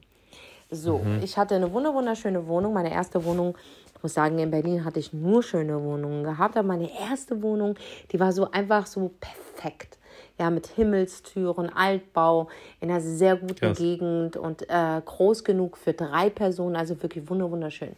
So, 0.69 1.01
ich 1.21 1.37
hatte 1.37 1.55
eine 1.55 1.71
wunder- 1.73 1.93
wunderschöne 1.93 2.47
Wohnung. 2.47 2.73
Meine 2.73 2.91
erste 2.91 3.25
Wohnung, 3.25 3.57
ich 3.93 4.01
muss 4.01 4.13
sagen, 4.13 4.39
in 4.39 4.49
Berlin 4.49 4.85
hatte 4.85 4.99
ich 4.99 5.11
nur 5.11 5.43
schöne 5.43 5.83
Wohnungen 5.83 6.23
gehabt, 6.23 6.55
aber 6.55 6.67
meine 6.67 6.89
erste 6.97 7.43
Wohnung, 7.43 7.75
die 8.11 8.19
war 8.19 8.31
so 8.31 8.49
einfach 8.49 8.87
so 8.87 9.11
perfekt. 9.19 9.99
Ja, 10.39 10.49
mit 10.49 10.67
Himmelstüren, 10.67 11.69
Altbau, 11.69 12.47
in 12.79 12.89
einer 12.89 13.01
sehr 13.01 13.35
guten 13.35 13.55
Krass. 13.55 13.77
Gegend 13.77 14.37
und 14.37 14.63
äh, 14.69 15.01
groß 15.05 15.43
genug 15.43 15.77
für 15.77 15.93
drei 15.93 16.29
Personen, 16.29 16.75
also 16.75 17.01
wirklich 17.01 17.29
wunder- 17.29 17.51
wunderschön. 17.51 17.95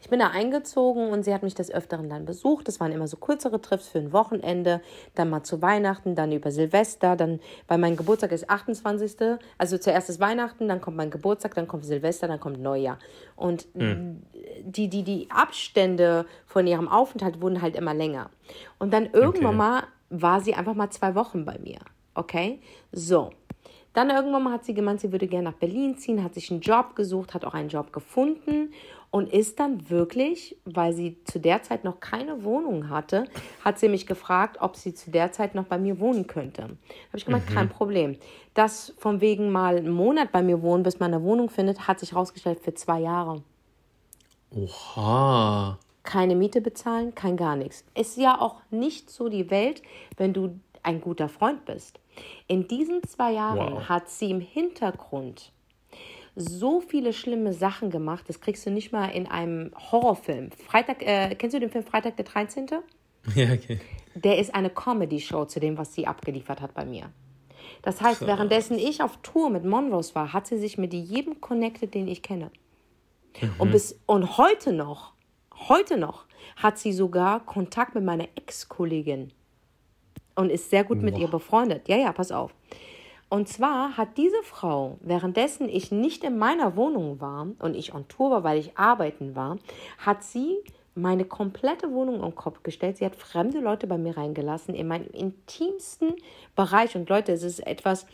Ich 0.00 0.08
bin 0.10 0.18
da 0.18 0.28
eingezogen 0.30 1.10
und 1.10 1.22
sie 1.24 1.32
hat 1.32 1.44
mich 1.44 1.54
des 1.54 1.70
Öfteren 1.70 2.10
dann 2.10 2.24
besucht. 2.24 2.66
Das 2.66 2.80
waren 2.80 2.90
immer 2.90 3.06
so 3.06 3.16
kürzere 3.18 3.60
Trips 3.60 3.86
für 3.86 3.98
ein 4.00 4.12
Wochenende, 4.12 4.80
dann 5.14 5.30
mal 5.30 5.44
zu 5.44 5.62
Weihnachten, 5.62 6.16
dann 6.16 6.32
über 6.32 6.50
Silvester, 6.50 7.14
dann, 7.14 7.38
weil 7.68 7.78
mein 7.78 7.94
Geburtstag 7.96 8.32
ist 8.32 8.50
28. 8.50 9.38
Also 9.58 9.78
zuerst 9.78 10.10
ist 10.10 10.18
Weihnachten, 10.18 10.66
dann 10.66 10.80
kommt 10.80 10.96
mein 10.96 11.10
Geburtstag, 11.10 11.54
dann 11.54 11.68
kommt 11.68 11.84
Silvester, 11.84 12.26
dann 12.26 12.40
kommt 12.40 12.60
Neujahr. 12.60 12.98
Und 13.36 13.68
die, 13.74 14.88
die, 14.88 15.04
die 15.04 15.28
Abstände 15.30 16.26
von 16.46 16.66
ihrem 16.66 16.88
Aufenthalt 16.88 17.40
wurden 17.40 17.62
halt 17.62 17.76
immer 17.76 17.94
länger. 17.94 18.28
Und 18.80 18.92
dann 18.92 19.06
irgendwann 19.12 19.46
Okay. 19.50 19.56
mal 19.56 19.82
war 20.12 20.40
sie 20.40 20.54
einfach 20.54 20.74
mal 20.74 20.90
zwei 20.90 21.14
Wochen 21.14 21.44
bei 21.44 21.58
mir. 21.58 21.78
Okay? 22.14 22.60
So. 22.92 23.30
Dann 23.94 24.08
irgendwann 24.08 24.44
mal 24.44 24.52
hat 24.54 24.64
sie 24.64 24.72
gemeint, 24.72 25.00
sie 25.00 25.12
würde 25.12 25.26
gerne 25.26 25.50
nach 25.50 25.58
Berlin 25.58 25.98
ziehen, 25.98 26.24
hat 26.24 26.32
sich 26.34 26.50
einen 26.50 26.60
Job 26.60 26.94
gesucht, 26.96 27.34
hat 27.34 27.44
auch 27.44 27.52
einen 27.52 27.68
Job 27.68 27.92
gefunden 27.92 28.72
und 29.10 29.30
ist 29.30 29.60
dann 29.60 29.90
wirklich, 29.90 30.56
weil 30.64 30.94
sie 30.94 31.22
zu 31.24 31.38
der 31.38 31.62
Zeit 31.62 31.84
noch 31.84 32.00
keine 32.00 32.42
Wohnung 32.42 32.88
hatte, 32.88 33.26
hat 33.62 33.78
sie 33.78 33.90
mich 33.90 34.06
gefragt, 34.06 34.56
ob 34.60 34.76
sie 34.76 34.94
zu 34.94 35.10
der 35.10 35.32
Zeit 35.32 35.54
noch 35.54 35.66
bei 35.66 35.76
mir 35.76 36.00
wohnen 36.00 36.26
könnte. 36.26 36.62
Habe 36.62 36.78
ich 37.16 37.26
gemeint, 37.26 37.46
kein 37.46 37.68
Problem. 37.68 38.16
Das 38.54 38.94
von 38.96 39.20
wegen 39.20 39.52
mal 39.52 39.76
einen 39.76 39.90
Monat 39.90 40.32
bei 40.32 40.42
mir 40.42 40.62
wohnen, 40.62 40.84
bis 40.84 40.98
man 40.98 41.12
eine 41.12 41.22
Wohnung 41.22 41.50
findet, 41.50 41.86
hat 41.86 42.00
sich 42.00 42.12
herausgestellt 42.12 42.60
für 42.60 42.72
zwei 42.72 43.00
Jahre 43.00 43.42
Oha. 44.54 45.78
Keine 46.02 46.34
Miete 46.34 46.60
bezahlen, 46.60 47.14
kein 47.14 47.36
gar 47.36 47.56
nichts. 47.56 47.84
Ist 47.94 48.16
ja 48.16 48.40
auch 48.40 48.56
nicht 48.70 49.10
so 49.10 49.28
die 49.28 49.50
Welt, 49.50 49.82
wenn 50.16 50.32
du 50.32 50.58
ein 50.82 51.00
guter 51.00 51.28
Freund 51.28 51.64
bist. 51.64 52.00
In 52.48 52.66
diesen 52.68 53.02
zwei 53.04 53.32
Jahren 53.32 53.74
Wow. 53.74 53.88
hat 53.88 54.08
sie 54.08 54.30
im 54.30 54.40
Hintergrund 54.40 55.52
so 56.34 56.80
viele 56.80 57.12
schlimme 57.12 57.52
Sachen 57.52 57.90
gemacht, 57.90 58.24
das 58.28 58.40
kriegst 58.40 58.64
du 58.66 58.70
nicht 58.70 58.90
mal 58.90 59.08
in 59.08 59.26
einem 59.26 59.70
Horrorfilm. 59.92 60.50
Freitag, 60.52 61.02
äh, 61.02 61.34
kennst 61.34 61.54
du 61.54 61.60
den 61.60 61.70
Film 61.70 61.84
Freitag 61.84 62.16
der 62.16 62.24
13.? 62.24 62.66
Ja, 63.36 63.52
okay. 63.52 63.78
Der 64.16 64.38
ist 64.38 64.52
eine 64.52 64.68
Comedy-Show 64.68 65.44
zu 65.44 65.60
dem, 65.60 65.78
was 65.78 65.94
sie 65.94 66.08
abgeliefert 66.08 66.60
hat 66.60 66.74
bei 66.74 66.84
mir. 66.84 67.10
Das 67.82 68.00
heißt, 68.00 68.26
währenddessen 68.26 68.76
ich 68.76 69.00
auf 69.00 69.18
Tour 69.18 69.48
mit 69.48 69.64
Monrose 69.64 70.14
war, 70.16 70.32
hat 70.32 70.48
sie 70.48 70.58
sich 70.58 70.76
mit 70.76 70.92
jedem 70.92 71.40
connected, 71.40 71.94
den 71.94 72.08
ich 72.08 72.22
kenne. 72.22 72.50
Und, 73.58 73.70
bis, 73.70 74.00
und 74.06 74.38
heute 74.38 74.72
noch, 74.72 75.11
heute 75.68 75.96
noch, 75.96 76.24
hat 76.56 76.78
sie 76.78 76.92
sogar 76.92 77.40
Kontakt 77.40 77.94
mit 77.94 78.04
meiner 78.04 78.28
Ex-Kollegin 78.36 79.32
und 80.34 80.50
ist 80.50 80.70
sehr 80.70 80.84
gut 80.84 81.02
mit 81.02 81.18
ihr 81.18 81.28
befreundet. 81.28 81.88
Ja, 81.88 81.96
ja, 81.96 82.12
pass 82.12 82.32
auf. 82.32 82.54
Und 83.28 83.48
zwar 83.48 83.96
hat 83.96 84.18
diese 84.18 84.42
Frau, 84.42 84.98
währenddessen 85.00 85.68
ich 85.68 85.90
nicht 85.90 86.22
in 86.22 86.36
meiner 86.38 86.76
Wohnung 86.76 87.20
war 87.20 87.46
und 87.60 87.74
ich 87.74 87.94
on 87.94 88.06
Tour 88.08 88.30
war, 88.30 88.44
weil 88.44 88.58
ich 88.58 88.76
arbeiten 88.76 89.34
war, 89.34 89.56
hat 89.98 90.22
sie 90.22 90.58
meine 90.94 91.24
komplette 91.24 91.90
Wohnung 91.92 92.22
im 92.22 92.34
Kopf 92.34 92.62
gestellt. 92.62 92.98
Sie 92.98 93.06
hat 93.06 93.16
fremde 93.16 93.60
Leute 93.60 93.86
bei 93.86 93.96
mir 93.96 94.18
reingelassen 94.18 94.74
in 94.74 94.86
meinem 94.88 95.08
intimsten 95.12 96.14
Bereich. 96.54 96.94
Und 96.94 97.08
Leute, 97.08 97.32
es 97.32 97.42
ist 97.42 97.60
etwas, 97.66 98.04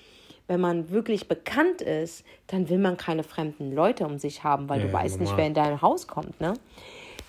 wenn 0.46 0.60
man 0.60 0.90
wirklich 0.90 1.26
bekannt 1.26 1.82
ist, 1.82 2.24
dann 2.46 2.68
will 2.68 2.78
man 2.78 2.96
keine 2.96 3.24
fremden 3.24 3.72
Leute 3.74 4.06
um 4.06 4.18
sich 4.18 4.44
haben, 4.44 4.68
weil 4.68 4.80
Ja, 4.80 4.86
du 4.86 4.92
weißt 4.92 5.18
nicht, 5.18 5.30
normal. 5.30 5.38
wer 5.38 5.46
in 5.48 5.54
dein 5.54 5.82
Haus 5.82 6.06
kommt. 6.06 6.40
Ne? 6.40 6.54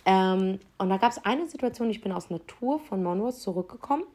Ähm, 0.10 0.60
und 0.80 0.89
da 0.89 0.98
gab 0.98 1.12
es 1.12 1.24
eine 1.24 1.48
Situation, 1.48 1.91
ich 1.91 2.02
bin 2.02 2.12
aus 2.12 2.32
einer 2.32 2.43
Tour 2.48 2.80
von 2.80 3.04
Monrose 3.04 3.39
zurückgekommen. 3.41 4.06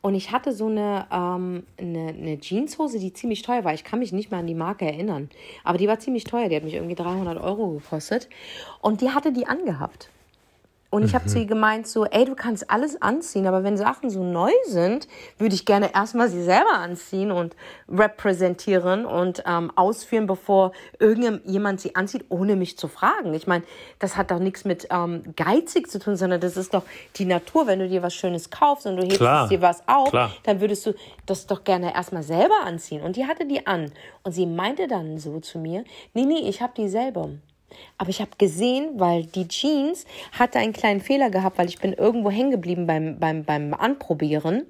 Und 0.00 0.14
ich 0.14 0.32
hatte 0.32 0.52
so 0.52 0.66
eine, 0.66 1.06
ähm, 1.12 1.64
eine, 1.76 2.08
eine 2.08 2.40
Jeanshose, 2.40 2.98
die 2.98 3.12
ziemlich 3.12 3.42
teuer 3.42 3.64
war. 3.64 3.74
Ich 3.74 3.84
kann 3.84 3.98
mich 3.98 4.12
nicht 4.12 4.30
mehr 4.30 4.40
an 4.40 4.46
die 4.46 4.54
Marke 4.54 4.86
erinnern. 4.86 5.28
Aber 5.62 5.76
die 5.76 5.88
war 5.88 5.98
ziemlich 5.98 6.24
teuer. 6.24 6.48
Die 6.48 6.56
hat 6.56 6.64
mich 6.64 6.72
irgendwie 6.72 6.94
300 6.94 7.38
Euro 7.38 7.68
gekostet. 7.72 8.30
Und 8.80 9.02
die 9.02 9.10
hatte 9.10 9.30
die 9.30 9.46
angehabt. 9.46 10.08
Und 10.92 11.06
ich 11.06 11.14
habe 11.14 11.24
zu 11.24 11.38
ihr 11.38 11.46
gemeint, 11.46 11.86
so, 11.86 12.04
ey, 12.04 12.26
du 12.26 12.34
kannst 12.34 12.70
alles 12.70 13.00
anziehen, 13.00 13.46
aber 13.46 13.64
wenn 13.64 13.78
Sachen 13.78 14.10
so 14.10 14.22
neu 14.22 14.50
sind, 14.66 15.08
würde 15.38 15.54
ich 15.54 15.64
gerne 15.64 15.94
erstmal 15.94 16.28
sie 16.28 16.42
selber 16.42 16.74
anziehen 16.74 17.30
und 17.32 17.56
repräsentieren 17.88 19.06
und 19.06 19.42
ähm, 19.46 19.72
ausführen, 19.74 20.26
bevor 20.26 20.72
irgendjemand 20.98 21.80
sie 21.80 21.96
anzieht, 21.96 22.26
ohne 22.28 22.56
mich 22.56 22.76
zu 22.76 22.88
fragen. 22.88 23.32
Ich 23.32 23.46
meine, 23.46 23.64
das 24.00 24.18
hat 24.18 24.30
doch 24.30 24.38
nichts 24.38 24.66
mit 24.66 24.88
ähm, 24.90 25.22
geizig 25.34 25.90
zu 25.90 25.98
tun, 25.98 26.16
sondern 26.16 26.42
das 26.42 26.58
ist 26.58 26.74
doch 26.74 26.82
die 27.16 27.24
Natur. 27.24 27.66
Wenn 27.66 27.78
du 27.78 27.88
dir 27.88 28.02
was 28.02 28.12
Schönes 28.12 28.50
kaufst 28.50 28.84
und 28.84 28.98
du 28.98 29.02
hebst 29.02 29.16
Klar, 29.16 29.48
dir 29.48 29.62
was 29.62 29.88
auf, 29.88 30.10
klar. 30.10 30.30
dann 30.42 30.60
würdest 30.60 30.84
du 30.84 30.92
das 31.24 31.46
doch 31.46 31.64
gerne 31.64 31.94
erstmal 31.94 32.22
selber 32.22 32.66
anziehen. 32.66 33.00
Und 33.00 33.16
die 33.16 33.26
hatte 33.26 33.46
die 33.46 33.66
an. 33.66 33.92
Und 34.24 34.32
sie 34.32 34.44
meinte 34.44 34.88
dann 34.88 35.16
so 35.16 35.40
zu 35.40 35.58
mir, 35.58 35.84
nee, 36.12 36.26
nee, 36.26 36.46
ich 36.46 36.60
habe 36.60 36.74
die 36.76 36.90
selber. 36.90 37.30
Aber 37.98 38.10
ich 38.10 38.20
habe 38.20 38.32
gesehen, 38.38 39.00
weil 39.00 39.24
die 39.24 39.48
Jeans 39.48 40.04
hatte 40.32 40.58
einen 40.58 40.72
kleinen 40.72 41.00
Fehler 41.00 41.30
gehabt, 41.30 41.58
weil 41.58 41.68
ich 41.68 41.78
bin 41.78 41.92
irgendwo 41.92 42.30
hängen 42.30 42.50
geblieben 42.50 42.86
beim, 42.86 43.18
beim, 43.18 43.44
beim 43.44 43.74
Anprobieren 43.74 44.66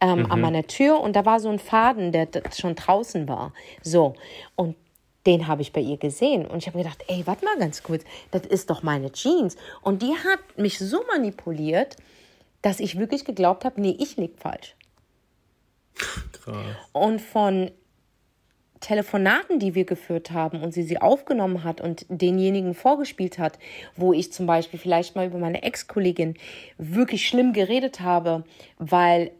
ähm, 0.00 0.20
mhm. 0.20 0.32
an 0.32 0.40
meiner 0.40 0.66
Tür 0.66 1.00
und 1.00 1.16
da 1.16 1.24
war 1.24 1.40
so 1.40 1.48
ein 1.48 1.58
Faden, 1.58 2.12
der 2.12 2.28
schon 2.56 2.74
draußen 2.74 3.28
war. 3.28 3.52
So. 3.82 4.14
Und 4.56 4.76
den 5.26 5.46
habe 5.46 5.62
ich 5.62 5.72
bei 5.72 5.80
ihr 5.80 5.98
gesehen. 5.98 6.46
Und 6.46 6.58
ich 6.58 6.66
habe 6.66 6.78
gedacht, 6.78 7.04
ey, 7.08 7.26
warte 7.26 7.44
mal 7.44 7.58
ganz 7.58 7.82
kurz, 7.82 8.04
das 8.30 8.46
ist 8.46 8.70
doch 8.70 8.82
meine 8.82 9.12
Jeans. 9.12 9.56
Und 9.82 10.02
die 10.02 10.14
hat 10.14 10.40
mich 10.56 10.78
so 10.78 11.02
manipuliert, 11.12 11.96
dass 12.62 12.80
ich 12.80 12.98
wirklich 12.98 13.24
geglaubt 13.24 13.64
habe, 13.64 13.80
nee, 13.80 13.96
ich 13.98 14.16
lieg 14.16 14.38
falsch. 14.38 14.74
Krass. 16.32 16.76
Und 16.92 17.20
von 17.20 17.70
Telefonaten, 18.80 19.58
die 19.58 19.74
wir 19.74 19.84
geführt 19.84 20.30
haben 20.30 20.62
und 20.62 20.72
sie 20.72 20.82
sie 20.82 21.00
aufgenommen 21.00 21.64
hat 21.64 21.80
und 21.80 22.06
denjenigen 22.08 22.74
vorgespielt 22.74 23.38
hat, 23.38 23.58
wo 23.96 24.12
ich 24.12 24.32
zum 24.32 24.46
Beispiel 24.46 24.78
vielleicht 24.78 25.16
mal 25.16 25.26
über 25.26 25.38
meine 25.38 25.62
Ex-Kollegin 25.62 26.34
wirklich 26.78 27.28
schlimm 27.28 27.52
geredet 27.52 28.00
habe, 28.00 28.44
weil 28.78 29.32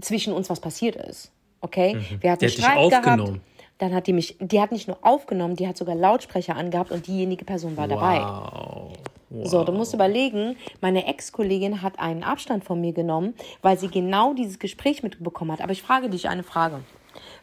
zwischen 0.00 0.32
uns 0.32 0.50
was 0.50 0.60
passiert 0.60 0.96
ist. 0.96 1.30
Okay? 1.60 1.94
Mhm. 1.94 2.22
Wir 2.22 2.32
hatten 2.32 2.48
Streit 2.48 2.90
gehabt. 2.90 3.40
Dann 3.78 3.92
hat 3.92 4.06
die 4.06 4.12
mich, 4.12 4.36
die 4.38 4.60
hat 4.60 4.70
nicht 4.70 4.86
nur 4.86 4.98
aufgenommen, 5.02 5.56
die 5.56 5.66
hat 5.66 5.76
sogar 5.76 5.96
Lautsprecher 5.96 6.54
angehabt 6.54 6.92
und 6.92 7.06
diejenige 7.08 7.44
Person 7.44 7.76
war 7.76 7.90
wow. 7.90 7.98
dabei. 7.98 8.20
Wow. 9.30 9.48
So, 9.48 9.64
du 9.64 9.72
musst 9.72 9.92
überlegen, 9.94 10.56
meine 10.80 11.06
Ex-Kollegin 11.06 11.82
hat 11.82 11.98
einen 11.98 12.22
Abstand 12.22 12.64
von 12.64 12.80
mir 12.80 12.92
genommen, 12.92 13.34
weil 13.62 13.76
sie 13.78 13.88
genau 13.88 14.32
dieses 14.32 14.60
Gespräch 14.60 15.02
mitbekommen 15.02 15.50
hat. 15.50 15.60
Aber 15.60 15.72
ich 15.72 15.82
frage 15.82 16.08
dich 16.08 16.28
eine 16.28 16.44
Frage. 16.44 16.80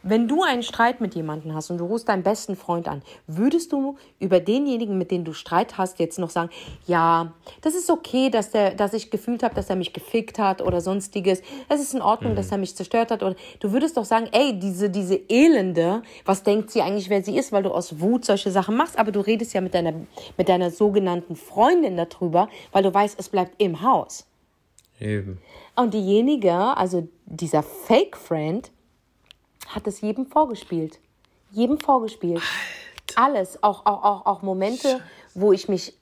Wenn 0.03 0.27
du 0.27 0.41
einen 0.41 0.63
Streit 0.63 0.99
mit 0.99 1.13
jemandem 1.13 1.53
hast 1.53 1.69
und 1.69 1.77
du 1.77 1.85
rufst 1.85 2.09
deinen 2.09 2.23
besten 2.23 2.55
Freund 2.55 2.87
an, 2.87 3.03
würdest 3.27 3.71
du 3.71 3.97
über 4.19 4.39
denjenigen, 4.39 4.97
mit 4.97 5.11
dem 5.11 5.23
du 5.23 5.33
Streit 5.33 5.77
hast, 5.77 5.99
jetzt 5.99 6.17
noch 6.17 6.31
sagen, 6.31 6.49
ja, 6.87 7.33
das 7.61 7.75
ist 7.75 7.89
okay, 7.89 8.29
dass, 8.31 8.49
der, 8.49 8.73
dass 8.73 8.93
ich 8.93 9.11
gefühlt 9.11 9.43
habe, 9.43 9.53
dass 9.53 9.69
er 9.69 9.75
mich 9.75 9.93
gefickt 9.93 10.39
hat 10.39 10.61
oder 10.61 10.81
sonstiges. 10.81 11.41
Es 11.69 11.79
ist 11.79 11.93
in 11.93 12.01
Ordnung, 12.01 12.31
mhm. 12.31 12.37
dass 12.37 12.51
er 12.51 12.57
mich 12.57 12.75
zerstört 12.75 13.11
hat. 13.11 13.21
Oder 13.21 13.35
du 13.59 13.71
würdest 13.71 13.95
doch 13.95 14.05
sagen, 14.05 14.27
ey, 14.31 14.57
diese, 14.57 14.89
diese 14.89 15.15
Elende, 15.29 16.01
was 16.25 16.41
denkt 16.43 16.71
sie 16.71 16.81
eigentlich, 16.81 17.09
wer 17.09 17.23
sie 17.23 17.37
ist, 17.37 17.51
weil 17.51 17.63
du 17.63 17.71
aus 17.71 17.99
Wut 17.99 18.25
solche 18.25 18.49
Sachen 18.49 18.75
machst, 18.75 18.97
aber 18.97 19.11
du 19.11 19.19
redest 19.19 19.53
ja 19.53 19.61
mit 19.61 19.75
deiner, 19.75 19.93
mit 20.37 20.49
deiner 20.49 20.71
sogenannten 20.71 21.35
Freundin 21.35 21.95
darüber, 21.97 22.49
weil 22.71 22.81
du 22.81 22.91
weißt, 22.91 23.19
es 23.19 23.29
bleibt 23.29 23.61
im 23.61 23.81
Haus. 23.81 24.25
Eben. 24.99 25.39
Und 25.75 25.93
diejenige, 25.93 26.53
also 26.53 27.07
dieser 27.25 27.63
Fake-Friend, 27.63 28.71
hat 29.75 29.87
es 29.87 30.01
jedem 30.01 30.25
vorgespielt. 30.25 30.99
Jedem 31.51 31.79
vorgespielt. 31.79 32.41
Alter. 33.15 33.21
Alles. 33.21 33.63
Auch, 33.63 33.85
auch, 33.85 34.03
auch, 34.03 34.25
auch 34.25 34.41
Momente, 34.41 34.87
Scheiße. 34.87 35.03
wo 35.35 35.51
ich 35.51 35.67
mich 35.67 35.95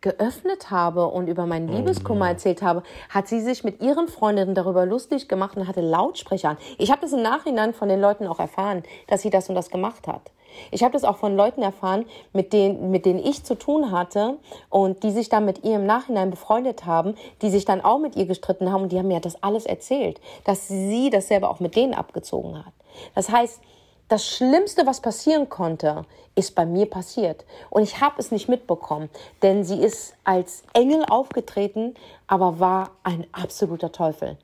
geöffnet 0.00 0.70
habe 0.70 1.06
und 1.06 1.28
über 1.28 1.46
meinen 1.46 1.68
oh 1.68 1.76
Liebeskummer 1.76 2.24
oh 2.24 2.28
erzählt 2.28 2.62
habe, 2.62 2.82
hat 3.10 3.28
sie 3.28 3.40
sich 3.40 3.64
mit 3.64 3.82
ihren 3.82 4.08
Freundinnen 4.08 4.54
darüber 4.54 4.86
lustig 4.86 5.28
gemacht 5.28 5.56
und 5.56 5.68
hatte 5.68 5.82
Lautsprecher 5.82 6.50
an. 6.50 6.58
Ich 6.78 6.90
habe 6.90 7.02
das 7.02 7.12
im 7.12 7.22
Nachhinein 7.22 7.74
von 7.74 7.88
den 7.88 8.00
Leuten 8.00 8.26
auch 8.26 8.40
erfahren, 8.40 8.82
dass 9.08 9.22
sie 9.22 9.30
das 9.30 9.48
und 9.48 9.54
das 9.54 9.70
gemacht 9.70 10.06
hat. 10.06 10.30
Ich 10.70 10.82
habe 10.82 10.92
das 10.92 11.04
auch 11.04 11.16
von 11.16 11.36
Leuten 11.36 11.62
erfahren, 11.62 12.06
mit 12.32 12.52
denen, 12.52 12.90
mit 12.90 13.06
denen 13.06 13.20
ich 13.20 13.44
zu 13.44 13.54
tun 13.54 13.92
hatte 13.92 14.36
und 14.68 15.02
die 15.04 15.10
sich 15.10 15.28
dann 15.28 15.44
mit 15.44 15.64
ihr 15.64 15.76
im 15.76 15.86
Nachhinein 15.86 16.30
befreundet 16.30 16.86
haben, 16.86 17.14
die 17.42 17.50
sich 17.50 17.64
dann 17.64 17.80
auch 17.80 17.98
mit 17.98 18.16
ihr 18.16 18.26
gestritten 18.26 18.72
haben 18.72 18.82
und 18.82 18.92
die 18.92 18.98
haben 18.98 19.08
mir 19.08 19.20
das 19.20 19.42
alles 19.42 19.66
erzählt, 19.66 20.20
dass 20.44 20.66
sie 20.66 21.10
das 21.10 21.28
selber 21.28 21.50
auch 21.50 21.60
mit 21.60 21.76
denen 21.76 21.94
abgezogen 21.94 22.58
hat. 22.58 22.72
Das 23.14 23.30
heißt, 23.30 23.60
das 24.08 24.26
Schlimmste, 24.26 24.86
was 24.86 25.00
passieren 25.00 25.48
konnte, 25.48 26.04
ist 26.34 26.54
bei 26.54 26.66
mir 26.66 26.86
passiert. 26.86 27.44
Und 27.70 27.82
ich 27.82 28.00
habe 28.00 28.16
es 28.18 28.32
nicht 28.32 28.48
mitbekommen, 28.48 29.08
denn 29.42 29.62
sie 29.64 29.80
ist 29.80 30.14
als 30.24 30.64
Engel 30.72 31.04
aufgetreten, 31.08 31.94
aber 32.26 32.58
war 32.58 32.90
ein 33.04 33.26
absoluter 33.32 33.92
Teufel. 33.92 34.36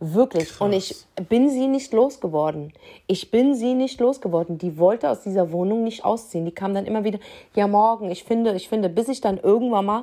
Wirklich. 0.00 0.48
Krass. 0.48 0.60
Und 0.60 0.72
ich 0.72 1.04
bin 1.28 1.50
sie 1.50 1.68
nicht 1.68 1.92
losgeworden. 1.92 2.72
Ich 3.06 3.30
bin 3.30 3.54
sie 3.54 3.74
nicht 3.74 4.00
losgeworden. 4.00 4.56
Die 4.56 4.78
wollte 4.78 5.10
aus 5.10 5.22
dieser 5.22 5.52
Wohnung 5.52 5.84
nicht 5.84 6.04
ausziehen. 6.04 6.44
Die 6.44 6.52
kam 6.52 6.72
dann 6.72 6.86
immer 6.86 7.04
wieder, 7.04 7.18
ja, 7.54 7.66
morgen, 7.66 8.10
ich 8.10 8.24
finde, 8.24 8.54
ich 8.54 8.68
finde, 8.68 8.88
bis 8.88 9.08
ich 9.08 9.20
dann 9.20 9.38
irgendwann 9.38 9.84
mal 9.84 10.02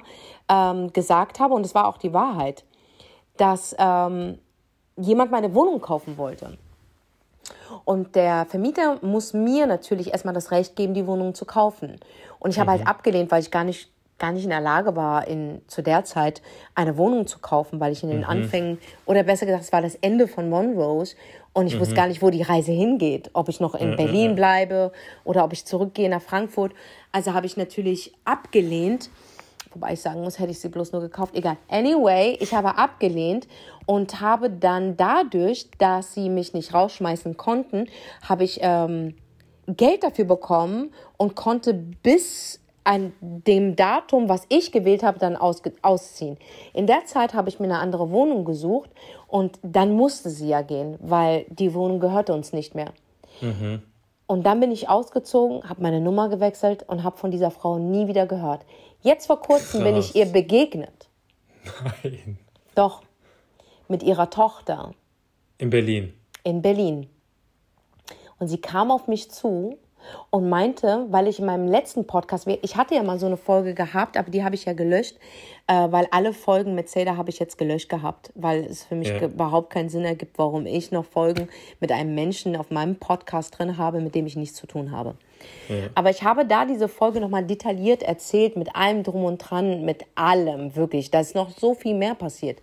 ähm, 0.49 0.93
gesagt 0.93 1.39
habe, 1.39 1.55
und 1.55 1.65
es 1.65 1.73
war 1.73 1.87
auch 1.87 1.97
die 1.97 2.13
Wahrheit, 2.13 2.63
dass 3.37 3.75
ähm, 3.79 4.37
jemand 4.97 5.31
meine 5.31 5.53
Wohnung 5.55 5.81
kaufen 5.81 6.17
wollte. 6.17 6.57
Und 7.85 8.15
der 8.15 8.45
Vermieter 8.45 8.97
muss 9.01 9.33
mir 9.33 9.65
natürlich 9.65 10.11
erstmal 10.11 10.33
das 10.33 10.51
Recht 10.51 10.75
geben, 10.75 10.93
die 10.93 11.07
Wohnung 11.07 11.33
zu 11.33 11.45
kaufen. 11.45 11.99
Und 12.39 12.51
ich 12.51 12.59
habe 12.59 12.71
halt 12.71 12.81
mhm. 12.81 12.87
halt 12.87 12.95
abgelehnt, 12.95 13.31
weil 13.31 13.41
ich 13.41 13.51
gar 13.51 13.63
nicht, 13.63 13.89
gar 14.19 14.31
nicht 14.31 14.43
in 14.43 14.49
der 14.49 14.61
Lage 14.61 14.95
war, 14.95 15.27
in, 15.27 15.61
zu 15.67 15.81
der 15.81 16.05
Zeit 16.05 16.41
eine 16.75 16.97
Wohnung 16.97 17.27
zu 17.27 17.39
kaufen, 17.39 17.79
weil 17.79 17.91
ich 17.91 18.03
in 18.03 18.09
den 18.09 18.19
mhm. 18.19 18.25
Anfängen, 18.25 18.77
oder 19.05 19.23
besser 19.23 19.45
gesagt, 19.45 19.65
es 19.65 19.73
war 19.73 19.81
das 19.81 19.95
Ende 19.95 20.27
von 20.27 20.49
Monrose 20.49 21.15
und 21.53 21.67
ich 21.67 21.75
mhm. 21.75 21.81
wusste 21.81 21.95
gar 21.95 22.07
nicht, 22.07 22.21
wo 22.21 22.29
die 22.29 22.41
Reise 22.41 22.71
hingeht. 22.71 23.29
Ob 23.33 23.47
ich 23.49 23.59
noch 23.59 23.75
in 23.75 23.91
mhm. 23.91 23.95
Berlin 23.95 24.35
bleibe 24.35 24.91
oder 25.23 25.43
ob 25.43 25.53
ich 25.53 25.65
zurückgehe 25.65 26.09
nach 26.09 26.21
Frankfurt. 26.21 26.73
Also 27.11 27.33
habe 27.33 27.45
ich 27.45 27.57
natürlich 27.57 28.13
abgelehnt. 28.25 29.09
Wobei 29.73 29.93
ich 29.93 30.01
sagen 30.01 30.21
muss, 30.21 30.39
hätte 30.39 30.51
ich 30.51 30.59
sie 30.59 30.69
bloß 30.69 30.91
nur 30.91 31.01
gekauft. 31.01 31.35
Egal. 31.35 31.57
Anyway, 31.67 32.37
ich 32.39 32.53
habe 32.53 32.77
abgelehnt 32.77 33.47
und 33.85 34.21
habe 34.21 34.49
dann 34.49 34.97
dadurch, 34.97 35.69
dass 35.77 36.13
sie 36.13 36.29
mich 36.29 36.53
nicht 36.53 36.73
rausschmeißen 36.73 37.37
konnten, 37.37 37.87
habe 38.27 38.43
ich 38.43 38.59
ähm, 38.61 39.15
Geld 39.67 40.03
dafür 40.03 40.25
bekommen 40.25 40.93
und 41.17 41.35
konnte 41.35 41.73
bis 41.73 42.59
an 42.83 43.13
dem 43.21 43.75
Datum, 43.75 44.27
was 44.27 44.45
ich 44.49 44.71
gewählt 44.71 45.03
habe, 45.03 45.19
dann 45.19 45.37
aus, 45.37 45.61
ausziehen. 45.81 46.37
In 46.73 46.85
der 46.85 47.05
Zeit 47.05 47.33
habe 47.33 47.49
ich 47.49 47.59
mir 47.59 47.65
eine 47.65 47.79
andere 47.79 48.11
Wohnung 48.11 48.43
gesucht 48.43 48.89
und 49.27 49.57
dann 49.63 49.93
musste 49.93 50.29
sie 50.29 50.49
ja 50.49 50.61
gehen, 50.61 50.97
weil 51.01 51.45
die 51.49 51.73
Wohnung 51.73 51.99
gehörte 51.99 52.33
uns 52.33 52.51
nicht 52.51 52.75
mehr. 52.75 52.91
Mhm. 53.41 53.81
Und 54.33 54.41
dann 54.47 54.59
bin 54.59 54.71
ich 54.71 54.89
ausgezogen, 54.89 55.69
habe 55.69 55.83
meine 55.83 56.01
Nummer 56.01 56.27
gewechselt 56.27 56.81
und 56.89 57.03
habe 57.03 57.17
von 57.17 57.29
dieser 57.29 57.51
Frau 57.51 57.77
nie 57.77 58.07
wieder 58.07 58.25
gehört. 58.25 58.65
Jetzt 59.03 59.27
vor 59.27 59.39
kurzem 59.39 59.81
Krass. 59.81 59.91
bin 59.91 59.95
ich 59.95 60.15
ihr 60.15 60.25
begegnet. 60.25 61.07
Nein. 62.03 62.39
Doch 62.73 63.03
mit 63.87 64.01
ihrer 64.01 64.31
Tochter. 64.31 64.95
In 65.59 65.69
Berlin. 65.69 66.15
In 66.43 66.63
Berlin. 66.63 67.11
Und 68.39 68.47
sie 68.47 68.57
kam 68.57 68.89
auf 68.89 69.07
mich 69.07 69.29
zu 69.29 69.77
und 70.29 70.49
meinte, 70.49 71.05
weil 71.09 71.27
ich 71.27 71.39
in 71.39 71.45
meinem 71.45 71.67
letzten 71.67 72.05
Podcast, 72.05 72.47
ich 72.47 72.75
hatte 72.75 72.95
ja 72.95 73.03
mal 73.03 73.19
so 73.19 73.25
eine 73.25 73.37
Folge 73.37 73.73
gehabt, 73.73 74.17
aber 74.17 74.29
die 74.29 74.43
habe 74.43 74.55
ich 74.55 74.65
ja 74.65 74.73
gelöscht, 74.73 75.17
äh, 75.67 75.91
weil 75.91 76.07
alle 76.11 76.33
Folgen 76.33 76.75
mit 76.75 76.89
Zelda 76.89 77.17
habe 77.17 77.29
ich 77.29 77.39
jetzt 77.39 77.57
gelöscht 77.57 77.89
gehabt, 77.89 78.31
weil 78.35 78.65
es 78.65 78.83
für 78.83 78.95
mich 78.95 79.09
ja. 79.09 79.23
überhaupt 79.23 79.69
keinen 79.69 79.89
Sinn 79.89 80.05
ergibt, 80.05 80.37
warum 80.37 80.65
ich 80.65 80.91
noch 80.91 81.05
Folgen 81.05 81.47
mit 81.79 81.91
einem 81.91 82.15
Menschen 82.15 82.55
auf 82.55 82.71
meinem 82.71 82.95
Podcast 82.95 83.57
drin 83.57 83.77
habe, 83.77 84.01
mit 84.01 84.15
dem 84.15 84.25
ich 84.25 84.35
nichts 84.35 84.57
zu 84.57 84.67
tun 84.67 84.91
habe. 84.91 85.15
Ja. 85.69 85.89
Aber 85.95 86.09
ich 86.09 86.23
habe 86.23 86.45
da 86.45 86.65
diese 86.65 86.87
Folge 86.87 87.19
nochmal 87.19 87.45
detailliert 87.45 88.03
erzählt, 88.03 88.55
mit 88.55 88.75
allem 88.75 89.03
drum 89.03 89.23
und 89.25 89.37
dran, 89.37 89.83
mit 89.85 90.05
allem, 90.15 90.75
wirklich. 90.75 91.11
Da 91.11 91.19
ist 91.21 91.35
noch 91.35 91.49
so 91.51 91.73
viel 91.73 91.95
mehr 91.95 92.15
passiert. 92.15 92.59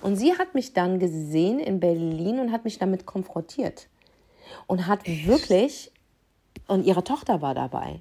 Und 0.00 0.16
sie 0.16 0.36
hat 0.36 0.54
mich 0.54 0.72
dann 0.72 0.98
gesehen 0.98 1.58
in 1.58 1.80
Berlin 1.80 2.40
und 2.40 2.52
hat 2.52 2.64
mich 2.64 2.78
damit 2.78 3.06
konfrontiert. 3.06 3.88
Und 4.66 4.86
hat 4.86 5.00
wirklich 5.06 5.92
und 6.72 6.84
ihre 6.86 7.04
Tochter 7.04 7.42
war 7.42 7.54
dabei. 7.54 8.00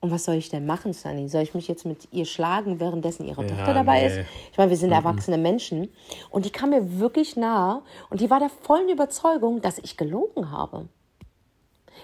Und 0.00 0.10
was 0.10 0.24
soll 0.24 0.34
ich 0.34 0.48
denn 0.48 0.66
machen, 0.66 0.92
Sunny? 0.92 1.28
Soll 1.28 1.42
ich 1.42 1.54
mich 1.54 1.68
jetzt 1.68 1.84
mit 1.84 2.08
ihr 2.12 2.24
schlagen, 2.24 2.80
währenddessen 2.80 3.24
ihre 3.24 3.42
ja, 3.42 3.48
Tochter 3.48 3.74
dabei 3.74 4.00
nee. 4.00 4.06
ist? 4.06 4.28
Ich 4.50 4.58
meine, 4.58 4.70
wir 4.70 4.76
sind 4.76 4.90
mhm. 4.90 4.96
erwachsene 4.96 5.38
Menschen. 5.38 5.92
Und 6.30 6.44
die 6.44 6.50
kam 6.50 6.70
mir 6.70 6.98
wirklich 6.98 7.36
nah 7.36 7.82
und 8.10 8.20
die 8.20 8.30
war 8.30 8.38
der 8.38 8.48
vollen 8.48 8.88
Überzeugung, 8.88 9.60
dass 9.60 9.78
ich 9.78 9.96
gelogen 9.96 10.50
habe. 10.50 10.88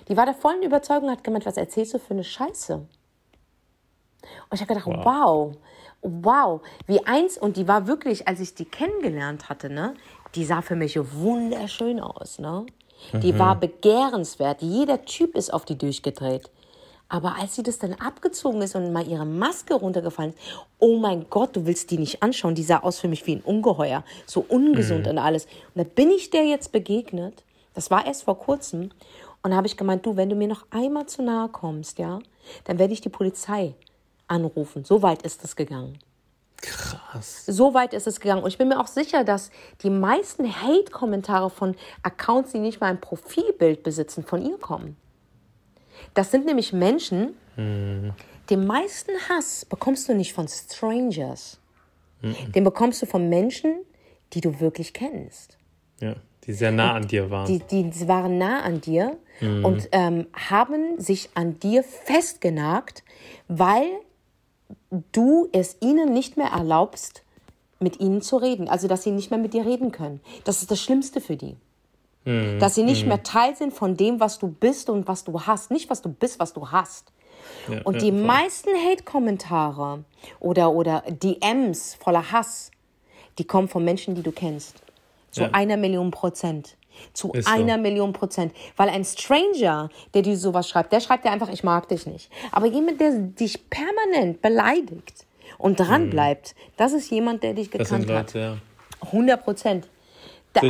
Die 0.08 0.16
war 0.16 0.26
der 0.26 0.34
vollen 0.34 0.62
Überzeugung, 0.62 1.10
hat 1.10 1.24
gemeint, 1.24 1.46
was 1.46 1.56
erzählst 1.56 1.94
du 1.94 1.98
für 1.98 2.14
eine 2.14 2.24
Scheiße? 2.24 2.74
Und 2.74 2.88
ich 4.52 4.60
habe 4.60 4.74
gedacht, 4.74 4.86
wow. 4.86 5.04
wow, 5.04 5.56
wow, 6.02 6.60
wie 6.86 7.04
eins, 7.06 7.38
und 7.38 7.56
die 7.56 7.66
war 7.66 7.86
wirklich, 7.86 8.28
als 8.28 8.40
ich 8.40 8.54
die 8.54 8.64
kennengelernt 8.64 9.48
hatte, 9.48 9.70
ne, 9.70 9.94
die 10.34 10.44
sah 10.44 10.62
für 10.62 10.76
mich 10.76 10.98
wunderschön 11.14 12.00
aus, 12.00 12.38
ne? 12.38 12.66
Die 13.12 13.32
mhm. 13.32 13.38
war 13.38 13.56
begehrenswert. 13.56 14.62
Jeder 14.62 15.04
Typ 15.04 15.36
ist 15.36 15.52
auf 15.52 15.64
die 15.64 15.78
durchgedreht. 15.78 16.50
Aber 17.08 17.36
als 17.36 17.56
sie 17.56 17.62
das 17.62 17.78
dann 17.78 17.94
abgezogen 17.94 18.60
ist 18.60 18.74
und 18.74 18.92
mal 18.92 19.06
ihre 19.06 19.24
Maske 19.24 19.74
runtergefallen 19.74 20.32
ist, 20.32 20.40
oh 20.78 20.98
mein 20.98 21.26
Gott, 21.30 21.56
du 21.56 21.64
willst 21.64 21.90
die 21.90 21.98
nicht 21.98 22.22
anschauen. 22.22 22.54
Die 22.54 22.62
sah 22.62 22.80
aus 22.80 22.98
für 22.98 23.08
mich 23.08 23.26
wie 23.26 23.36
ein 23.36 23.40
Ungeheuer. 23.40 24.04
So 24.26 24.44
ungesund 24.46 25.04
mhm. 25.04 25.12
und 25.12 25.18
alles. 25.18 25.46
Und 25.74 25.76
da 25.76 25.84
bin 25.84 26.10
ich 26.10 26.30
der 26.30 26.44
jetzt 26.44 26.70
begegnet. 26.70 27.44
Das 27.74 27.90
war 27.90 28.06
erst 28.06 28.24
vor 28.24 28.38
kurzem. 28.38 28.90
Und 29.42 29.52
da 29.52 29.56
habe 29.56 29.66
ich 29.66 29.76
gemeint, 29.76 30.04
du, 30.04 30.16
wenn 30.16 30.28
du 30.28 30.36
mir 30.36 30.48
noch 30.48 30.66
einmal 30.70 31.06
zu 31.06 31.22
nahe 31.22 31.48
kommst, 31.48 31.98
ja, 31.98 32.18
dann 32.64 32.78
werde 32.78 32.92
ich 32.92 33.00
die 33.00 33.08
Polizei 33.08 33.74
anrufen. 34.26 34.84
So 34.84 35.00
weit 35.00 35.22
ist 35.22 35.42
das 35.44 35.56
gegangen. 35.56 35.98
Krass. 36.60 37.44
So 37.46 37.74
weit 37.74 37.94
ist 37.94 38.06
es 38.06 38.20
gegangen. 38.20 38.42
Und 38.42 38.48
ich 38.48 38.58
bin 38.58 38.68
mir 38.68 38.80
auch 38.80 38.86
sicher, 38.86 39.24
dass 39.24 39.50
die 39.82 39.90
meisten 39.90 40.44
Hate-Kommentare 40.62 41.50
von 41.50 41.76
Accounts, 42.02 42.52
die 42.52 42.58
nicht 42.58 42.80
mal 42.80 42.88
ein 42.88 43.00
Profilbild 43.00 43.82
besitzen, 43.82 44.24
von 44.24 44.44
ihr 44.44 44.58
kommen. 44.58 44.96
Das 46.14 46.30
sind 46.30 46.46
nämlich 46.46 46.72
Menschen, 46.72 47.34
hm. 47.56 48.12
Den 48.50 48.66
meisten 48.66 49.12
Hass 49.28 49.64
bekommst 49.64 50.08
du 50.08 50.14
nicht 50.14 50.32
von 50.32 50.48
Strangers. 50.48 51.60
Den 52.22 52.64
bekommst 52.64 53.00
du 53.02 53.06
von 53.06 53.28
Menschen, 53.28 53.84
die 54.32 54.40
du 54.40 54.58
wirklich 54.58 54.92
kennst. 54.92 55.56
Ja, 56.00 56.16
die 56.44 56.52
sehr 56.52 56.72
nah 56.72 56.94
an 56.94 57.06
dir 57.06 57.30
waren. 57.30 57.46
Die, 57.46 57.60
die 57.60 58.08
waren 58.08 58.38
nah 58.38 58.62
an 58.62 58.80
dir 58.80 59.18
und 59.40 59.88
ähm, 59.92 60.26
haben 60.32 60.98
sich 60.98 61.30
an 61.34 61.60
dir 61.60 61.84
festgenagt, 61.84 63.04
weil 63.46 63.86
du 65.12 65.48
es 65.52 65.76
ihnen 65.80 66.12
nicht 66.12 66.36
mehr 66.36 66.48
erlaubst, 66.48 67.22
mit 67.80 68.00
ihnen 68.00 68.22
zu 68.22 68.36
reden. 68.36 68.68
Also, 68.68 68.88
dass 68.88 69.02
sie 69.04 69.10
nicht 69.12 69.30
mehr 69.30 69.38
mit 69.38 69.54
dir 69.54 69.64
reden 69.64 69.92
können. 69.92 70.20
Das 70.44 70.62
ist 70.62 70.70
das 70.70 70.80
Schlimmste 70.80 71.20
für 71.20 71.36
die. 71.36 71.56
Dass 72.58 72.74
sie 72.74 72.82
nicht 72.82 73.06
mehr 73.06 73.22
Teil 73.22 73.56
sind 73.56 73.72
von 73.72 73.96
dem, 73.96 74.20
was 74.20 74.38
du 74.38 74.48
bist 74.48 74.90
und 74.90 75.08
was 75.08 75.24
du 75.24 75.40
hast. 75.40 75.70
Nicht, 75.70 75.88
was 75.88 76.02
du 76.02 76.10
bist, 76.10 76.38
was 76.38 76.52
du 76.52 76.70
hast. 76.70 77.10
Ja, 77.68 77.80
Und 77.84 77.94
ja, 77.94 78.00
die 78.00 78.10
voll. 78.10 78.20
meisten 78.20 78.68
Hate-Kommentare 78.76 80.04
oder, 80.40 80.72
oder 80.72 81.02
DMs 81.08 81.94
voller 81.94 82.30
Hass, 82.30 82.70
die 83.38 83.44
kommen 83.44 83.68
von 83.68 83.82
Menschen, 83.84 84.14
die 84.14 84.22
du 84.22 84.32
kennst. 84.32 84.82
Zu 85.30 85.42
Ja. 85.42 85.50
einer 85.52 85.76
Million 85.78 86.10
Prozent. 86.10 86.76
Zu 87.12 87.32
Ist 87.32 87.46
so. 87.48 87.52
einer 87.54 87.76
Million 87.78 88.12
Prozent. 88.12 88.52
Weil 88.76 88.88
ein 88.88 89.04
Stranger, 89.04 89.88
der 90.14 90.22
dir 90.22 90.36
sowas 90.36 90.68
schreibt, 90.68 90.92
der 90.92 91.00
schreibt 91.00 91.24
dir 91.24 91.30
einfach, 91.30 91.48
ich 91.50 91.64
mag 91.64 91.88
dich 91.88 92.06
nicht. 92.06 92.30
Aber 92.52 92.66
jemand, 92.66 93.00
der 93.00 93.12
dich 93.18 93.68
permanent 93.70 94.42
beleidigt 94.42 95.26
und 95.58 95.78
dran 95.80 96.10
bleibt, 96.10 96.54
das 96.76 96.92
ist 96.92 97.10
jemand, 97.10 97.42
der 97.42 97.54
dich. 97.54 97.70
Das 97.70 97.88
sind 97.88 98.06
gekannt 98.06 98.28
hat. 98.28 98.34
Leute, 98.34 98.38
ja. 98.38 99.06
100 99.06 99.44
Prozent. 99.44 99.88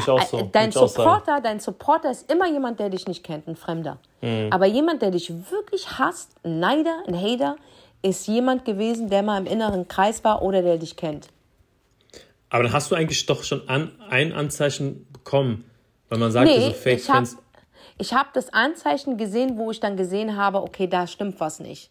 Auch 0.09 0.23
so. 0.23 0.39
äh, 0.39 0.49
Dein. 0.53 0.73
Supporter, 0.73 1.41
dein 1.41 1.61
Supporter 1.61 2.11
ist 2.11 2.31
immer 2.31 2.47
jemand, 2.47 2.79
der 2.79 2.91
dich 2.91 3.07
nicht 3.07 3.25
kennt, 3.25 3.47
ein 3.49 3.57
Fremder. 3.57 3.99
Mhm. 4.21 4.49
Aber 4.51 4.67
jemand, 4.67 5.03
der 5.03 5.11
dich 5.11 5.33
wirklich 5.51 5.99
hasst, 5.99 6.33
ein 6.45 6.61
Neider, 6.61 7.03
ein 7.07 7.19
Hater, 7.19 7.57
ist 8.03 8.27
jemand 8.27 8.65
gewesen, 8.65 9.09
der 9.09 9.23
mal 9.23 9.39
im 9.39 9.47
inneren 9.47 9.89
Kreis 9.89 10.23
war 10.25 10.43
oder 10.43 10.63
der 10.63 10.77
dich 10.79 10.97
kennt. 10.97 11.29
Aber 12.51 12.63
dann 12.63 12.73
hast 12.73 12.91
du 12.91 12.95
eigentlich 12.95 13.27
doch 13.27 13.43
schon 13.45 13.69
an, 13.69 13.93
ein 14.09 14.33
Anzeichen 14.33 15.07
bekommen. 15.13 15.65
Weil 16.09 16.19
man 16.19 16.31
sagt, 16.33 16.47
Nee, 16.51 16.69
so 16.69 16.73
Fake 16.73 16.99
ich 17.01 17.09
habe 17.11 17.27
Friends. 17.27 17.43
ich 17.99 18.15
hab 18.15 18.33
das 18.33 18.53
Anzeichen 18.53 19.17
gesehen, 19.17 19.59
wo 19.59 19.71
ich 19.71 19.81
dann 19.81 19.97
gesehen 19.97 20.37
habe, 20.37 20.63
okay, 20.63 20.87
da 20.87 21.07
stimmt 21.07 21.39
was 21.41 21.61
nicht. 21.61 21.91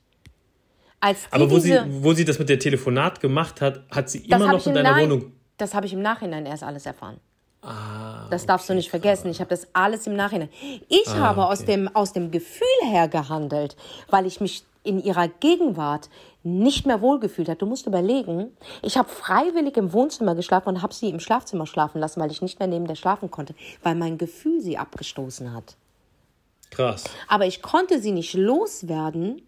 Aber 1.32 1.50
wo 1.52 1.60
sie, 1.60 1.70
diese, 1.72 1.86
wo 2.04 2.14
sie 2.14 2.26
das 2.26 2.40
mit 2.40 2.50
der 2.50 2.58
Telefonat 2.60 3.20
gemacht 3.20 3.62
hat, 3.62 3.82
hat 3.92 4.10
sie 4.10 4.20
immer 4.26 4.52
noch 4.52 4.66
in 4.66 4.74
deiner 4.74 4.92
Nein- 4.92 5.06
Wohnung. 5.10 5.32
Das 5.58 5.74
habe 5.74 5.86
ich 5.86 5.94
im 5.94 6.02
Nachhinein 6.02 6.46
erst 6.46 6.64
alles 6.64 6.86
erfahren. 6.86 7.20
Ah, 7.64 8.28
Das 8.30 8.46
darfst 8.46 8.70
du 8.70 8.74
nicht 8.76 8.90
vergessen. 8.90 9.30
Ich 9.30 9.40
habe 9.40 9.50
das 9.50 9.68
alles 9.74 10.06
im 10.08 10.16
Nachhinein. 10.16 10.50
Ich 10.88 11.08
habe 11.10 11.46
aus, 11.48 11.66
dem, 11.66 11.88
aus 11.96 12.14
dem 12.14 12.30
Gefühl 12.32 12.68
her 12.86 13.08
gehandelt, 13.08 13.76
weil 14.10 14.26
ich 14.28 14.40
mich 14.40 14.64
in 14.88 15.04
ihrer 15.04 15.28
Gegenwart 15.28 16.10
nicht 16.44 16.86
mehr 16.86 17.02
wohlgefühlt 17.02 17.50
habe. 17.50 17.58
Du 17.58 17.66
musst 17.66 17.88
überlegen, 17.88 18.52
ich 18.82 18.98
habe 18.98 19.10
freiwillig 19.10 19.78
im 19.78 19.94
Wohnzimmer 19.94 20.34
geschlafen 20.34 20.70
und 20.70 20.82
habe 20.82 20.94
sie 20.94 21.10
im 21.10 21.20
Schlafzimmer 21.20 21.68
schlafen 21.68 22.00
lassen, 22.00 22.22
weil 22.22 22.32
ich 22.32 22.42
nicht 22.42 22.60
mehr 22.60 22.68
neben 22.68 22.88
der 22.88 22.96
schlafen 22.96 23.30
konnte, 23.30 23.54
weil 23.84 23.96
mein 23.96 24.18
Gefühl 24.18 24.62
sie 24.62 24.78
abgestoßen 24.78 25.54
hat. 25.54 25.76
krass. 26.72 27.06
Aber 27.28 27.46
ich 27.46 27.62
konnte 27.62 28.02
sie 28.02 28.12
nicht 28.12 28.34
loswerden, 28.34 29.42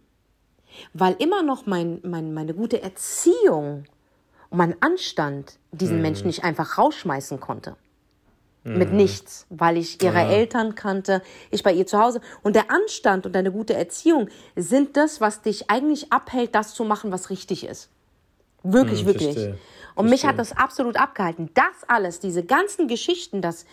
weil 0.93 1.15
immer 1.19 1.41
noch 1.41 1.65
mein, 1.65 1.99
mein, 2.03 2.33
meine 2.33 2.53
gute 2.53 2.81
Erziehung 2.81 3.85
und 4.49 4.57
mein 4.57 4.75
Anstand 4.81 5.57
diesen 5.71 6.01
Menschen 6.01 6.27
nicht 6.27 6.43
einfach 6.43 6.77
rausschmeißen 6.77 7.39
konnte. 7.39 7.75
Mit 8.77 8.93
nichts, 8.93 9.45
weil 9.49 9.77
ich 9.77 10.01
ihre 10.03 10.19
Eltern 10.21 10.75
kannte, 10.75 11.21
ich 11.51 11.63
bei 11.63 11.73
ihr 11.73 11.87
zu 11.87 11.99
Hause. 11.99 12.21
Und 12.43 12.55
der 12.55 12.69
Anstand 12.71 13.25
und 13.25 13.33
deine 13.33 13.51
gute 13.51 13.73
Erziehung 13.73 14.29
sind 14.55 14.95
das, 14.97 15.21
was 15.21 15.41
dich 15.41 15.69
eigentlich 15.69 16.11
abhält, 16.11 16.55
das 16.55 16.73
zu 16.73 16.83
machen, 16.83 17.11
was 17.11 17.29
richtig 17.29 17.65
ist. 17.65 17.89
Wirklich, 18.63 19.01
Hm, 19.01 19.07
wirklich. 19.07 19.33
verstehe. 19.33 19.57
Und 19.95 20.09
mich 20.09 20.25
hat 20.25 20.39
das 20.39 20.55
absolut 20.55 20.97
abgehalten. 20.97 21.49
Das 21.53 21.65
alles, 21.87 22.19
diese 22.19 22.43
ganzen 22.43 22.87
Geschichten, 22.87 23.41
dass 23.41 23.65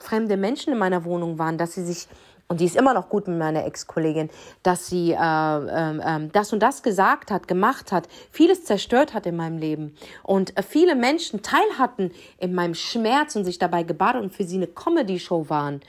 fremde 0.00 0.36
Menschen 0.36 0.72
in 0.72 0.78
meiner 0.78 1.04
Wohnung 1.04 1.38
waren, 1.38 1.56
dass 1.58 1.74
sie 1.74 1.84
sich, 1.84 2.08
und 2.48 2.60
die 2.60 2.64
ist 2.64 2.76
immer 2.76 2.94
noch 2.94 3.10
gut 3.10 3.28
mit 3.28 3.38
meiner 3.38 3.66
Ex-Kollegin, 3.66 4.30
dass 4.62 4.86
sie 4.88 5.12
äh, 5.12 5.16
ähm, 5.16 6.02
ähm, 6.04 6.32
das 6.32 6.52
und 6.54 6.60
das 6.60 6.82
gesagt 6.82 7.30
hat, 7.30 7.46
gemacht 7.46 7.92
hat, 7.92 8.08
vieles 8.30 8.64
zerstört 8.64 9.12
hat 9.12 9.26
in 9.26 9.36
meinem 9.36 9.58
Leben. 9.58 9.94
Und 10.22 10.56
äh, 10.56 10.62
viele 10.62 10.94
Menschen 10.94 11.42
teil 11.42 11.66
hatten 11.78 12.10
in 12.38 12.54
meinem 12.54 12.74
Schmerz 12.74 13.36
und 13.36 13.44
sich 13.44 13.58
dabei 13.58 13.82
gebadet 13.82 14.22
und 14.22 14.32
für 14.32 14.44
sie 14.44 14.56
eine 14.56 14.66
Comedy-Show 14.66 15.50
waren. 15.50 15.82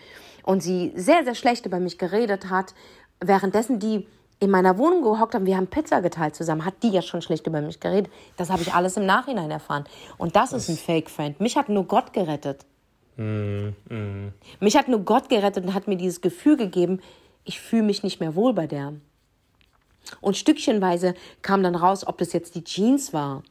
Und 0.43 0.61
sie 0.61 0.91
sehr, 0.95 1.23
sehr 1.23 1.35
schlecht 1.35 1.65
über 1.65 1.79
mich 1.79 1.97
geredet 1.97 2.49
hat, 2.49 2.73
währenddessen 3.21 3.79
die 3.79 4.05
in 4.41 4.51
meiner 4.51 4.77
Wohnung 4.77 5.01
gehockt 5.01 5.35
haben, 5.35 5.45
wir 5.45 5.57
haben 5.57 5.67
Pizza 5.67 6.01
geteilt 6.01 6.35
zusammen, 6.35 6.65
hat 6.65 6.75
die 6.83 6.89
ja 6.89 7.01
schon 7.01 7.21
schlecht 7.21 7.47
über 7.47 7.61
mich 7.61 7.79
geredet. 7.79 8.11
Das 8.37 8.49
habe 8.49 8.61
ich 8.61 8.73
alles 8.73 8.97
im 8.97 9.05
Nachhinein 9.05 9.51
erfahren. 9.51 9.85
Und 10.17 10.35
das 10.35 10.53
ist 10.53 10.69
ein 10.69 10.77
Fake-Friend. 10.77 11.39
Mich 11.39 11.57
hat 11.57 11.69
nur 11.69 11.85
Gott 11.85 12.13
gerettet. 12.13 12.65
Mich 14.59 14.77
hat 14.77 14.87
nur 14.87 14.99
Gott 15.01 15.29
gerettet 15.29 15.65
und 15.65 15.73
hat 15.73 15.87
mir 15.87 15.97
dieses 15.97 16.21
Gefühl 16.21 16.57
gegeben, 16.57 17.01
ich 17.43 17.59
fühle 17.59 17.83
mich 17.83 18.03
nicht 18.03 18.19
mehr 18.19 18.35
wohl 18.35 18.53
bei 18.53 18.67
der. 18.67 18.93
Und 20.21 20.37
stückchenweise 20.37 21.13
kam 21.41 21.63
dann 21.63 21.75
raus, 21.75 22.05
ob 22.07 22.17
das 22.17 22.33
jetzt 22.33 22.55
die 22.55 22.63
Jeans 22.63 23.13
war. 23.13 23.43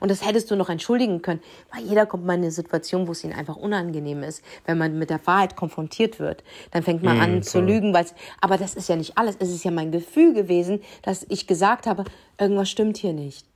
Und 0.00 0.10
das 0.10 0.26
hättest 0.26 0.50
du 0.50 0.56
noch 0.56 0.70
entschuldigen 0.70 1.20
können, 1.20 1.40
weil 1.70 1.84
jeder 1.84 2.06
kommt 2.06 2.24
mal 2.24 2.34
in 2.34 2.40
eine 2.40 2.50
Situation, 2.50 3.06
wo 3.06 3.12
es 3.12 3.22
ihm 3.22 3.32
einfach 3.32 3.56
unangenehm 3.56 4.22
ist, 4.22 4.42
wenn 4.64 4.78
man 4.78 4.98
mit 4.98 5.10
der 5.10 5.24
Wahrheit 5.26 5.56
konfrontiert 5.56 6.18
wird. 6.18 6.42
Dann 6.70 6.82
fängt 6.82 7.02
man 7.02 7.20
an 7.20 7.42
zu 7.42 7.58
voll. 7.58 7.66
lügen, 7.66 7.92
weil 7.92 8.06
aber 8.40 8.56
das 8.56 8.74
ist 8.74 8.88
ja 8.88 8.96
nicht 8.96 9.18
alles. 9.18 9.36
Es 9.38 9.50
ist 9.50 9.62
ja 9.62 9.70
mein 9.70 9.92
Gefühl 9.92 10.32
gewesen, 10.32 10.80
dass 11.02 11.26
ich 11.28 11.46
gesagt 11.46 11.86
habe, 11.86 12.04
irgendwas 12.38 12.70
stimmt 12.70 12.96
hier 12.96 13.12
nicht. 13.12 13.46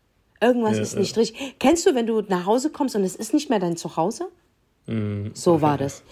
Irgendwas 0.40 0.76
Ja, 0.76 0.82
ist 0.82 0.92
ja. 0.94 1.00
nicht 1.00 1.16
richtig. 1.16 1.54
Kennst 1.58 1.86
du, 1.86 1.94
wenn 1.94 2.06
du 2.06 2.20
nach 2.20 2.44
Hause 2.44 2.70
kommst 2.70 2.94
und 2.94 3.04
es 3.04 3.16
ist 3.16 3.32
nicht 3.32 3.48
mehr 3.48 3.58
dein 3.58 3.76
Zuhause? 3.78 4.28
Mhm. 4.88 5.30
So 5.34 5.62
war 5.62 5.78
das. 5.78 6.02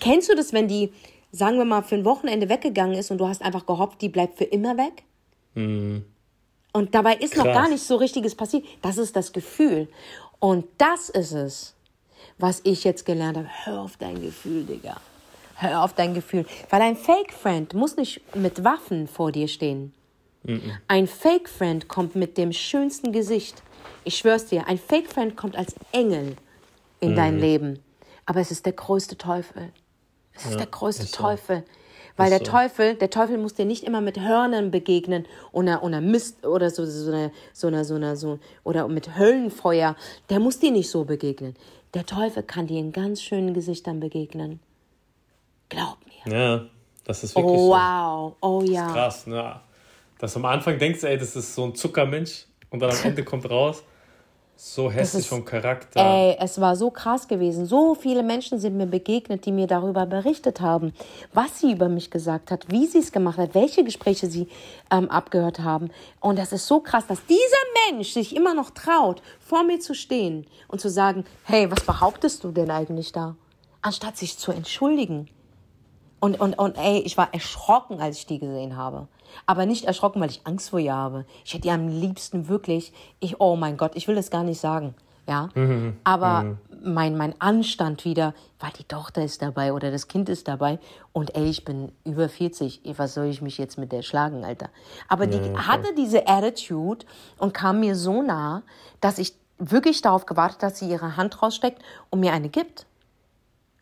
Kennst 0.00 0.30
du 0.30 0.34
das, 0.34 0.52
wenn 0.52 0.68
die, 0.68 0.92
sagen 1.32 1.58
wir 1.58 1.64
mal, 1.64 1.82
für 1.82 1.96
ein 1.96 2.04
Wochenende 2.04 2.48
weggegangen 2.48 2.96
ist 2.96 3.10
und 3.10 3.18
du 3.18 3.28
hast 3.28 3.42
einfach 3.42 3.66
gehofft, 3.66 4.00
die 4.00 4.08
bleibt 4.08 4.38
für 4.38 4.44
immer 4.44 4.76
weg? 4.76 5.02
Und 5.54 6.94
dabei 6.94 7.16
ist 7.16 7.36
noch 7.36 7.44
Krass. 7.44 7.54
gar 7.54 7.68
nichts 7.68 7.88
so 7.88 7.96
richtiges 7.96 8.34
passiert. 8.34 8.64
Das 8.82 8.96
ist 8.96 9.16
das 9.16 9.32
Gefühl. 9.32 9.88
Und 10.38 10.64
das 10.78 11.10
ist 11.10 11.32
es, 11.32 11.74
was 12.38 12.60
ich 12.64 12.84
jetzt 12.84 13.04
gelernt 13.04 13.36
habe. 13.36 13.48
Hör 13.64 13.80
auf 13.80 13.96
dein 13.96 14.22
Gefühl, 14.22 14.64
Digga. 14.64 14.96
Hör 15.56 15.82
auf 15.82 15.92
dein 15.92 16.14
Gefühl. 16.14 16.46
Weil 16.70 16.82
ein 16.82 16.96
Fake-Friend 16.96 17.74
muss 17.74 17.96
nicht 17.96 18.22
mit 18.34 18.64
Waffen 18.64 19.08
vor 19.08 19.32
dir 19.32 19.48
stehen. 19.48 19.92
Ein 20.88 21.06
Fake-Friend 21.06 21.86
kommt 21.88 22.16
mit 22.16 22.38
dem 22.38 22.52
schönsten 22.52 23.12
Gesicht. 23.12 23.62
Ich 24.04 24.16
schwör's 24.16 24.46
dir, 24.46 24.66
ein 24.66 24.78
Fake-Friend 24.78 25.36
kommt 25.36 25.56
als 25.56 25.74
Engel 25.92 26.36
in 27.00 27.14
dein 27.14 27.38
Leben. 27.38 27.80
Aber 28.30 28.38
es 28.38 28.52
ist 28.52 28.64
der 28.64 28.74
größte 28.74 29.18
Teufel. 29.18 29.72
Es 30.36 30.46
ist 30.46 30.56
der 30.60 30.66
größte 30.66 31.02
ist 31.02 31.16
so. 31.16 31.22
Teufel. 31.24 31.64
Weil 32.16 32.30
der 32.30 32.38
so. 32.38 32.44
Teufel, 32.44 32.94
der 32.94 33.10
Teufel 33.10 33.38
muss 33.38 33.54
dir 33.54 33.64
nicht 33.64 33.82
immer 33.82 34.00
mit 34.00 34.20
Hörnern 34.20 34.70
begegnen 34.70 35.26
oder, 35.50 35.82
oder 35.82 36.00
Mist 36.00 36.46
oder 36.46 36.70
so, 36.70 36.86
so 36.86 37.10
eine, 37.10 37.32
so 37.52 37.66
eine, 37.66 37.84
so 37.84 37.96
eine, 37.96 38.14
so, 38.14 38.38
oder 38.62 38.86
mit 38.86 39.18
Höllenfeuer. 39.18 39.96
Der 40.28 40.38
muss 40.38 40.60
dir 40.60 40.70
nicht 40.70 40.88
so 40.90 41.04
begegnen. 41.04 41.56
Der 41.92 42.06
Teufel 42.06 42.44
kann 42.44 42.68
dir 42.68 42.78
in 42.78 42.92
ganz 42.92 43.20
schönen 43.20 43.52
Gesichtern 43.52 43.98
begegnen. 43.98 44.60
Glaub 45.68 45.98
mir. 46.24 46.32
Ja, 46.32 46.66
das 47.02 47.24
ist 47.24 47.34
wirklich 47.34 47.52
Oh, 47.58 47.66
so. 47.66 47.70
wow. 47.72 48.36
Oh 48.42 48.62
ja. 48.62 48.92
Krass, 48.92 49.26
ne? 49.26 49.60
Dass 50.20 50.34
du 50.34 50.38
am 50.38 50.44
Anfang 50.44 50.78
denkst, 50.78 51.02
ey, 51.02 51.18
das 51.18 51.34
ist 51.34 51.52
so 51.52 51.64
ein 51.64 51.74
Zuckermensch 51.74 52.44
und 52.70 52.78
dann 52.78 52.90
am 52.92 52.98
Ende 53.02 53.24
kommt 53.24 53.50
raus, 53.50 53.82
so 54.62 54.90
hässlich 54.90 55.22
ist- 55.22 55.28
vom 55.28 55.44
Charakter. 55.44 55.98
Ey, 56.00 56.36
es 56.38 56.60
war 56.60 56.76
so 56.76 56.90
krass 56.90 57.26
gewesen. 57.28 57.64
So 57.66 57.94
viele 57.94 58.22
Menschen 58.22 58.58
sind 58.58 58.76
mir 58.76 58.86
begegnet, 58.86 59.46
die 59.46 59.52
mir 59.52 59.66
darüber 59.66 60.04
berichtet 60.04 60.60
haben, 60.60 60.92
was 61.32 61.60
sie 61.60 61.72
über 61.72 61.88
mich 61.88 62.10
gesagt 62.10 62.50
hat, 62.50 62.70
wie 62.70 62.86
sie 62.86 62.98
es 62.98 63.10
gemacht 63.10 63.38
hat, 63.38 63.54
welche 63.54 63.84
Gespräche 63.84 64.26
sie 64.26 64.48
ähm, 64.90 65.10
abgehört 65.10 65.60
haben. 65.60 65.90
Und 66.20 66.38
das 66.38 66.52
ist 66.52 66.66
so 66.66 66.80
krass, 66.80 67.06
dass 67.06 67.24
dieser 67.26 67.90
Mensch 67.90 68.12
sich 68.12 68.36
immer 68.36 68.52
noch 68.54 68.70
traut, 68.70 69.22
vor 69.40 69.62
mir 69.62 69.80
zu 69.80 69.94
stehen 69.94 70.46
und 70.68 70.80
zu 70.80 70.90
sagen, 70.90 71.24
hey, 71.44 71.70
was 71.70 71.80
behauptest 71.84 72.44
du 72.44 72.50
denn 72.50 72.70
eigentlich 72.70 73.12
da? 73.12 73.36
Anstatt 73.82 74.18
sich 74.18 74.36
zu 74.36 74.52
entschuldigen. 74.52 75.28
Und, 76.20 76.38
und, 76.38 76.58
und 76.58 76.76
ey, 76.76 76.98
ich 77.00 77.16
war 77.16 77.32
erschrocken, 77.32 78.00
als 78.00 78.18
ich 78.18 78.26
die 78.26 78.38
gesehen 78.38 78.76
habe. 78.76 79.08
Aber 79.46 79.64
nicht 79.64 79.86
erschrocken, 79.86 80.20
weil 80.20 80.30
ich 80.30 80.42
Angst 80.44 80.70
vor 80.70 80.78
ihr 80.78 80.94
habe. 80.94 81.24
Ich 81.44 81.54
hätte 81.54 81.68
ihr 81.68 81.74
am 81.74 81.88
liebsten 81.88 82.48
wirklich, 82.48 82.92
ich, 83.20 83.40
oh 83.40 83.56
mein 83.56 83.76
Gott, 83.76 83.92
ich 83.94 84.06
will 84.06 84.14
das 84.14 84.30
gar 84.30 84.44
nicht 84.44 84.60
sagen. 84.60 84.94
Ja. 85.26 85.48
Aber 86.02 86.56
mein, 86.82 87.16
mein 87.16 87.34
Anstand 87.40 88.04
wieder, 88.04 88.34
weil 88.58 88.72
die 88.78 88.84
Tochter 88.84 89.22
ist 89.22 89.40
dabei 89.42 89.72
oder 89.72 89.90
das 89.90 90.08
Kind 90.08 90.28
ist 90.28 90.48
dabei. 90.48 90.78
Und 91.12 91.36
ey, 91.36 91.48
ich 91.48 91.64
bin 91.64 91.92
über 92.04 92.28
40. 92.28 92.82
Was 92.96 93.14
soll 93.14 93.26
ich 93.26 93.40
mich 93.40 93.56
jetzt 93.56 93.78
mit 93.78 93.92
der 93.92 94.02
schlagen, 94.02 94.44
Alter? 94.44 94.70
Aber 95.08 95.26
die 95.26 95.38
hatte 95.56 95.94
diese 95.96 96.26
Attitude 96.26 97.06
und 97.38 97.54
kam 97.54 97.80
mir 97.80 97.94
so 97.94 98.22
nah, 98.22 98.62
dass 99.00 99.18
ich 99.18 99.34
wirklich 99.58 100.02
darauf 100.02 100.26
gewartet, 100.26 100.62
dass 100.62 100.78
sie 100.78 100.90
ihre 100.90 101.16
Hand 101.16 101.40
raussteckt 101.42 101.80
und 102.10 102.20
mir 102.20 102.32
eine 102.32 102.48
gibt. 102.48 102.86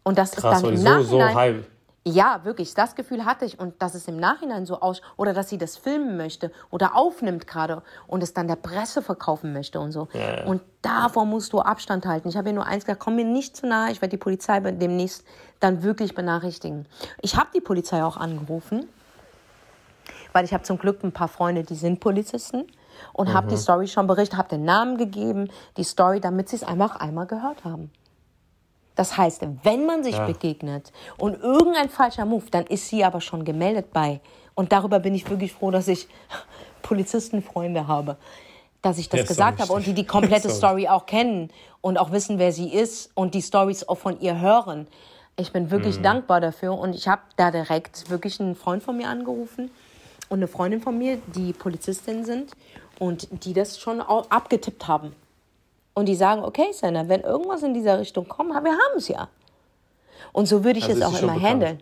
Und 0.03 0.19
das 0.19 0.33
Krass, 0.33 0.63
ist 0.63 0.65
dann 0.65 0.73
im 0.75 0.77
so, 0.77 1.03
so 1.03 1.19
Nachhinein. 1.19 1.65
Ja, 2.09 2.41
wirklich, 2.45 2.73
das 2.73 2.95
Gefühl 2.95 3.27
hatte 3.27 3.45
ich 3.45 3.59
und 3.59 3.83
dass 3.83 3.95
es 3.95 4.09
im 4.09 4.17
Nachhinein 4.17 4.65
so 4.65 4.81
aus 4.81 5.03
oder 5.17 5.35
dass 5.35 5.51
sie 5.51 5.59
das 5.59 5.77
filmen 5.77 6.17
möchte 6.17 6.51
oder 6.71 6.97
aufnimmt 6.97 7.47
gerade 7.47 7.83
und 8.07 8.23
es 8.23 8.33
dann 8.33 8.49
der 8.49 8.57
Presse 8.57 9.03
verkaufen 9.03 9.53
möchte 9.53 9.79
und 9.79 9.93
so. 9.93 10.09
Ja, 10.15 10.39
ja. 10.39 10.45
Und 10.47 10.63
davor 10.81 11.27
musst 11.27 11.53
du 11.53 11.61
Abstand 11.61 12.07
halten. 12.07 12.29
Ich 12.29 12.37
habe 12.39 12.49
ihr 12.49 12.55
nur 12.55 12.65
eins 12.65 12.87
gesagt, 12.87 13.01
komm 13.01 13.17
mir 13.17 13.27
nicht 13.27 13.57
zu 13.57 13.67
nahe, 13.67 13.93
ich 13.93 14.01
werde 14.01 14.11
die 14.11 14.17
Polizei 14.17 14.61
demnächst 14.61 15.25
dann 15.61 15.83
wirklich 15.83 16.15
benachrichtigen. 16.15 16.87
Ich 17.21 17.37
habe 17.37 17.49
die 17.55 17.61
Polizei 17.61 18.03
auch 18.03 18.17
angerufen, 18.17 18.89
weil 20.33 20.47
ich 20.47 20.55
habe 20.55 20.63
zum 20.63 20.79
Glück 20.79 21.05
ein 21.05 21.13
paar 21.13 21.29
Freunde, 21.29 21.63
die 21.63 21.75
sind 21.75 22.01
Polizisten 22.01 22.65
und 23.13 23.29
mhm. 23.29 23.35
habe 23.35 23.49
die 23.49 23.57
Story 23.57 23.87
schon 23.87 24.07
berichtet, 24.07 24.39
habe 24.39 24.49
den 24.49 24.65
Namen 24.65 24.97
gegeben, 24.97 25.51
die 25.77 25.85
Story, 25.85 26.21
damit 26.21 26.49
sie 26.49 26.57
es 26.57 26.63
einfach 26.63 26.97
einmal 26.97 27.27
gehört 27.27 27.65
haben. 27.65 27.91
Das 28.99 29.17
heißt, 29.17 29.47
wenn 29.63 29.87
man 29.87 30.03
sich 30.03 30.17
ja. 30.17 30.27
begegnet 30.27 30.93
und 31.19 31.41
irgendein 31.41 31.89
falscher 31.89 32.25
Move, 32.25 32.47
dann 32.51 32.67
ist 32.67 32.89
sie 32.89 33.05
aber 33.05 33.21
schon 33.21 33.45
gemeldet 33.45 33.93
bei. 33.93 34.21
Und 34.57 34.73
darüber 34.73 34.99
bin 34.99 35.15
ich 35.15 35.31
wirklich 35.31 35.53
froh, 35.53 35.71
dass 35.71 35.87
ich 35.87 36.09
Polizistenfreunde 36.83 37.87
habe, 37.87 38.17
dass 38.83 38.99
ich 38.99 39.09
das 39.09 39.21
ja, 39.21 39.27
gesagt 39.27 39.61
habe 39.61 39.73
und 39.73 39.87
die 39.87 39.93
die 39.93 40.05
komplette 40.05 40.51
Story 40.51 40.89
auch 40.89 41.07
kennen 41.07 41.53
und 41.81 41.97
auch 41.97 42.11
wissen, 42.11 42.41
wer 42.41 42.51
sie 42.51 42.75
ist 42.75 43.13
und 43.15 43.35
die 43.35 43.43
Stories 43.43 43.89
auch 43.89 43.99
von 43.99 44.19
ihr 44.19 44.41
hören. 44.41 44.89
Ich 45.37 45.53
bin 45.53 45.71
wirklich 45.71 45.99
mhm. 45.99 46.03
dankbar 46.03 46.41
dafür 46.41 46.77
und 46.77 46.93
ich 46.93 47.07
habe 47.07 47.23
da 47.37 47.53
direkt 47.53 48.11
wirklich 48.11 48.41
einen 48.41 48.57
Freund 48.57 48.83
von 48.83 48.97
mir 48.97 49.09
angerufen 49.09 49.71
und 50.29 50.41
eine 50.41 50.49
Freundin 50.49 50.81
von 50.81 50.99
mir, 50.99 51.19
die 51.37 51.53
Polizistin 51.53 52.25
sind 52.25 52.51
und 52.99 53.29
die 53.45 53.53
das 53.53 53.79
schon 53.79 54.01
abgetippt 54.01 54.89
haben. 54.89 55.15
Und 55.99 56.07
die 56.07 56.15
sagen, 56.15 56.45
okay, 56.45 56.71
Senna, 56.71 57.09
wenn 57.09 57.23
irgendwas 57.23 57.65
in 57.65 57.75
dieser 57.75 57.99
Richtung 57.99 58.29
kommt, 58.29 58.51
wir 58.51 58.71
haben 58.71 58.99
es 58.99 59.09
ja. 59.09 59.29
Und 60.33 60.47
so 60.47 60.63
würde 60.63 60.79
ich 60.79 60.85
also 60.85 61.01
es 61.01 61.05
auch 61.05 61.21
immer 61.21 61.43
handeln. 61.43 61.81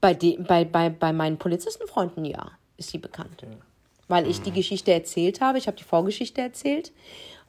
Bei, 0.00 0.12
bei, 0.12 0.64
bei, 0.64 0.90
bei 0.90 1.12
meinen 1.12 1.38
Polizistenfreunden 1.38 2.24
ja, 2.24 2.50
ist 2.78 2.90
sie 2.90 2.98
bekannt. 2.98 3.42
Ja. 3.42 3.48
Weil 4.08 4.26
ich 4.26 4.42
die. 4.42 4.50
Geschichte 4.50 4.92
erzählt 4.92 5.40
habe, 5.40 5.56
ich 5.56 5.68
habe 5.68 5.76
die 5.76 5.84
Vorgeschichte 5.84 6.40
erzählt. 6.40 6.90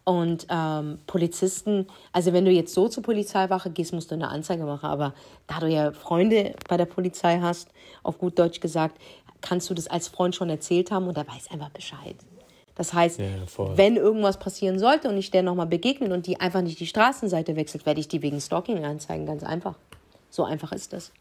Und 0.03 0.45
ähm, 0.51 0.99
Polizisten, 1.07 1.87
also 2.11 2.31
wenn 2.31 2.45
du 2.45 2.51
jetzt 2.51 2.75
so 2.75 2.87
zur 2.87 3.01
Polizeiwache 3.01 3.71
gehst, 3.71 3.93
musst 3.93 4.11
du 4.11 4.15
eine 4.15 4.27
Anzeige 4.27 4.63
machen. 4.63 4.85
Aber 4.85 5.15
da 5.47 5.59
du 5.59 5.69
ja 5.69 5.91
Freunde 5.91 6.53
bei 6.69 6.77
der 6.77 6.85
Polizei 6.85 7.39
hast, 7.41 7.69
auf 8.03 8.19
gut 8.19 8.37
Deutsch 8.37 8.59
gesagt, 8.59 9.01
kannst 9.41 9.71
du 9.71 9.73
das 9.73 9.87
als 9.87 10.07
Freund 10.07 10.35
schon 10.35 10.51
erzählt 10.51 10.91
haben 10.91 11.07
und 11.07 11.17
er 11.17 11.27
weiß 11.27 11.49
einfach 11.49 11.71
Bescheid. 11.71 12.15
Das 12.75 12.93
heißt, 12.93 13.19
ja, 13.19 13.25
wenn 13.75 13.97
irgendwas 13.97 14.39
passieren 14.39 14.79
sollte 14.79 15.09
und 15.09 15.17
ich 15.17 15.29
der 15.29 15.43
nochmal 15.43 15.67
begegnen 15.67 16.11
und 16.11 16.25
die 16.25 16.39
einfach 16.39 16.61
nicht 16.61 16.79
die 16.79 16.87
Straßenseite 16.87 17.55
wechselt, 17.55 17.85
werde 17.85 17.99
ich 17.99 18.07
die 18.07 18.21
wegen 18.21 18.41
Stalking 18.41 18.83
anzeigen. 18.83 19.25
Ganz 19.25 19.43
einfach. 19.43 19.75
So 20.29 20.43
einfach 20.43 20.71
ist 20.71 20.93
das. 20.93 21.11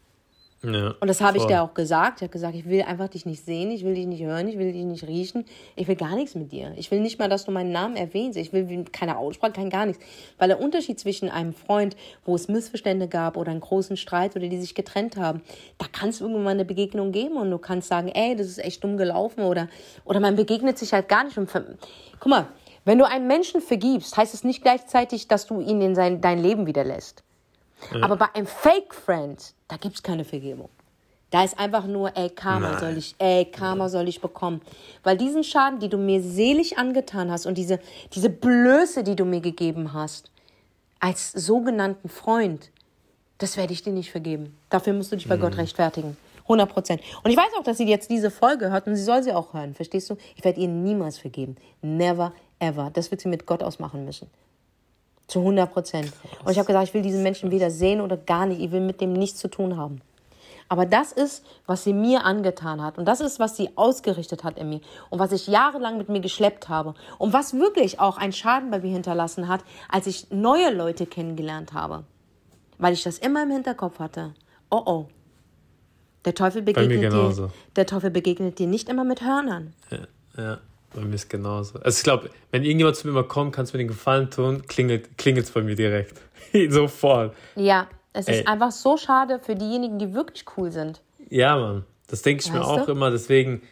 Ja, 0.63 0.95
und 0.97 1.07
das 1.09 1.19
habe 1.19 1.37
ich 1.37 1.43
dir 1.45 1.61
auch 1.61 1.73
gesagt. 1.73 2.19
Ich 2.19 2.21
habe 2.23 2.31
gesagt, 2.31 2.55
ich 2.55 2.65
will 2.65 2.83
einfach 2.83 3.09
dich 3.09 3.25
nicht 3.25 3.45
sehen, 3.45 3.69
ich 3.69 3.83
will 3.83 3.95
dich 3.95 4.05
nicht 4.05 4.23
hören, 4.23 4.47
ich 4.47 4.57
will 4.57 4.71
dich 4.71 4.85
nicht 4.85 5.05
riechen. 5.05 5.43
Ich 5.75 5.89
will 5.89 5.97
gar 5.97 6.15
nichts 6.15 6.35
mit 6.35 6.53
dir. 6.53 6.71
Ich 6.77 6.89
will 6.89 7.01
nicht 7.01 7.19
mal, 7.19 7.27
dass 7.27 7.43
du 7.43 7.51
meinen 7.51 7.73
Namen 7.73 7.97
erwähnst. 7.97 8.37
Ich 8.37 8.53
will 8.53 8.85
keine 8.91 9.17
Aussprache, 9.17 9.51
kein 9.51 9.69
gar 9.69 9.85
nichts. 9.85 10.01
Weil 10.37 10.47
der 10.47 10.61
Unterschied 10.61 10.97
zwischen 10.99 11.29
einem 11.29 11.53
Freund, 11.53 11.97
wo 12.23 12.35
es 12.35 12.47
Missverständnisse 12.47 13.09
gab 13.09 13.35
oder 13.35 13.51
einen 13.51 13.59
großen 13.59 13.97
Streit 13.97 14.37
oder 14.37 14.47
die 14.47 14.59
sich 14.61 14.73
getrennt 14.73 15.17
haben, 15.17 15.41
da 15.79 15.85
kann 15.91 16.09
es 16.09 16.21
irgendwann 16.21 16.43
mal 16.43 16.51
eine 16.51 16.65
Begegnung 16.65 17.11
geben 17.11 17.35
und 17.35 17.51
du 17.51 17.57
kannst 17.57 17.89
sagen, 17.89 18.07
ey, 18.07 18.35
das 18.37 18.47
ist 18.47 18.59
echt 18.59 18.83
dumm 18.85 18.95
gelaufen 18.95 19.43
oder, 19.43 19.67
oder 20.05 20.21
man 20.21 20.37
begegnet 20.37 20.77
sich 20.77 20.93
halt 20.93 21.09
gar 21.09 21.25
nicht. 21.25 21.37
Und 21.37 21.49
Guck 22.19 22.29
mal, 22.29 22.47
wenn 22.85 22.99
du 22.99 23.07
einen 23.07 23.27
Menschen 23.27 23.59
vergibst, 23.59 24.15
heißt 24.15 24.33
es 24.33 24.45
nicht 24.45 24.61
gleichzeitig, 24.61 25.27
dass 25.27 25.45
du 25.45 25.59
ihn 25.59 25.81
in 25.81 25.93
sein, 25.93 26.21
dein 26.21 26.41
Leben 26.41 26.65
wieder 26.67 26.85
lässt. 26.85 27.23
Aber 28.01 28.15
bei 28.15 28.27
einem 28.33 28.47
Fake 28.47 28.93
Friend, 28.93 29.53
da 29.67 29.77
gibt 29.77 29.95
es 29.95 30.03
keine 30.03 30.23
Vergebung. 30.25 30.69
Da 31.33 31.43
ist 31.43 31.57
einfach 31.57 31.87
nur, 31.87 32.15
ey, 32.15 32.29
Karma 32.29 32.71
Nein. 32.71 32.79
soll 32.79 32.97
ich, 32.97 33.15
ey, 33.17 33.45
Karma 33.45 33.89
soll 33.89 34.07
ich 34.07 34.21
bekommen. 34.21 34.61
Weil 35.01 35.17
diesen 35.17 35.43
Schaden, 35.43 35.79
die 35.79 35.89
du 35.89 35.97
mir 35.97 36.21
selig 36.21 36.77
angetan 36.77 37.31
hast 37.31 37.47
und 37.47 37.57
diese, 37.57 37.79
diese 38.13 38.29
Blöße, 38.29 39.03
die 39.03 39.15
du 39.15 39.25
mir 39.25 39.41
gegeben 39.41 39.93
hast, 39.93 40.29
als 40.99 41.31
sogenannten 41.31 42.07
Freund, 42.07 42.69
das 43.39 43.57
werde 43.57 43.73
ich 43.73 43.81
dir 43.81 43.93
nicht 43.93 44.11
vergeben. 44.11 44.55
Dafür 44.69 44.93
musst 44.93 45.11
du 45.11 45.15
dich 45.15 45.27
bei 45.27 45.37
mhm. 45.37 45.41
Gott 45.41 45.57
rechtfertigen. 45.57 46.17
100 46.43 46.69
Prozent. 46.69 47.01
Und 47.23 47.31
ich 47.31 47.37
weiß 47.37 47.51
auch, 47.59 47.63
dass 47.63 47.77
sie 47.77 47.87
jetzt 47.87 48.09
diese 48.09 48.29
Folge 48.29 48.69
hört 48.69 48.85
und 48.85 48.95
sie 48.95 49.03
soll 49.03 49.23
sie 49.23 49.33
auch 49.33 49.53
hören. 49.53 49.73
Verstehst 49.73 50.09
du? 50.09 50.17
Ich 50.35 50.43
werde 50.43 50.61
ihr 50.61 50.67
niemals 50.67 51.17
vergeben. 51.17 51.55
Never, 51.81 52.33
ever. 52.59 52.91
Das 52.93 53.11
wird 53.11 53.21
sie 53.21 53.29
mit 53.29 53.45
Gott 53.45 53.63
ausmachen 53.63 54.05
müssen. 54.05 54.29
Zu 55.27 55.39
100 55.39 55.71
Prozent. 55.71 56.11
Und 56.43 56.51
ich 56.51 56.57
habe 56.57 56.67
gesagt, 56.67 56.87
ich 56.87 56.93
will 56.93 57.01
diesen 57.01 57.23
Menschen 57.23 57.51
weder 57.51 57.71
sehen 57.71 58.01
oder 58.01 58.17
gar 58.17 58.45
nicht. 58.45 58.61
Ich 58.61 58.71
will 58.71 58.81
mit 58.81 59.01
dem 59.01 59.13
nichts 59.13 59.39
zu 59.39 59.47
tun 59.47 59.77
haben. 59.77 60.01
Aber 60.69 60.85
das 60.85 61.11
ist, 61.11 61.45
was 61.65 61.83
sie 61.83 61.93
mir 61.93 62.25
angetan 62.25 62.81
hat. 62.81 62.97
Und 62.97 63.05
das 63.05 63.21
ist, 63.21 63.39
was 63.39 63.55
sie 63.55 63.69
ausgerichtet 63.75 64.43
hat 64.43 64.57
in 64.57 64.69
mir. 64.69 64.81
Und 65.09 65.19
was 65.19 65.31
ich 65.31 65.47
jahrelang 65.47 65.97
mit 65.97 66.09
mir 66.09 66.19
geschleppt 66.19 66.69
habe. 66.69 66.95
Und 67.17 67.33
was 67.33 67.53
wirklich 67.53 67.99
auch 67.99 68.17
einen 68.17 68.33
Schaden 68.33 68.71
bei 68.71 68.79
mir 68.79 68.91
hinterlassen 68.91 69.47
hat, 69.47 69.63
als 69.89 70.07
ich 70.07 70.31
neue 70.31 70.73
Leute 70.73 71.05
kennengelernt 71.05 71.73
habe. 71.73 72.05
Weil 72.77 72.93
ich 72.93 73.03
das 73.03 73.17
immer 73.19 73.43
im 73.43 73.51
Hinterkopf 73.51 73.99
hatte. 73.99 74.33
Oh 74.71 74.81
oh. 74.85 75.05
Der 76.25 76.33
Teufel 76.33 76.61
begegnet 76.61 77.11
dir. 77.13 77.51
Der 77.75 77.85
Teufel 77.85 78.09
begegnet 78.09 78.57
dir 78.59 78.67
nicht 78.67 78.89
immer 78.89 79.03
mit 79.03 79.21
Hörnern. 79.21 79.73
Ja, 79.91 79.99
ja. 80.37 80.57
Bei 80.93 81.01
mir 81.01 81.15
ist 81.15 81.29
genauso. 81.29 81.79
Also 81.79 81.97
ich 81.97 82.03
glaube, 82.03 82.29
wenn 82.51 82.63
irgendjemand 82.63 82.95
zu 82.95 83.07
mir 83.07 83.13
mal 83.13 83.23
kommt, 83.27 83.55
kannst 83.55 83.73
du 83.73 83.77
mir 83.77 83.83
den 83.83 83.87
Gefallen 83.87 84.29
tun, 84.29 84.63
klingelt 84.67 85.09
es 85.17 85.51
bei 85.51 85.61
mir 85.61 85.75
direkt. 85.75 86.21
Sofort. 86.69 87.35
Ja, 87.55 87.87
es 88.13 88.27
Ey. 88.27 88.39
ist 88.39 88.47
einfach 88.47 88.71
so 88.71 88.97
schade 88.97 89.39
für 89.39 89.55
diejenigen, 89.55 89.97
die 89.97 90.13
wirklich 90.13 90.45
cool 90.57 90.71
sind. 90.71 91.01
Ja, 91.29 91.57
Mann. 91.57 91.85
Das 92.07 92.21
denke 92.21 92.43
ich 92.43 92.53
weißt 92.53 92.59
mir 92.59 92.65
auch 92.65 92.85
du? 92.85 92.91
immer. 92.91 93.09
Deswegen, 93.09 93.63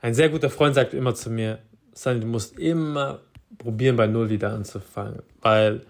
ein 0.00 0.14
sehr 0.14 0.28
guter 0.28 0.50
Freund 0.50 0.74
sagt 0.74 0.94
immer 0.94 1.14
zu 1.14 1.30
mir, 1.30 1.58
Sunny, 1.92 2.20
du 2.20 2.26
musst 2.26 2.56
immer 2.58 3.20
probieren, 3.58 3.96
bei 3.96 4.06
Null 4.06 4.30
wieder 4.30 4.52
anzufangen. 4.52 5.22
Weil 5.40 5.82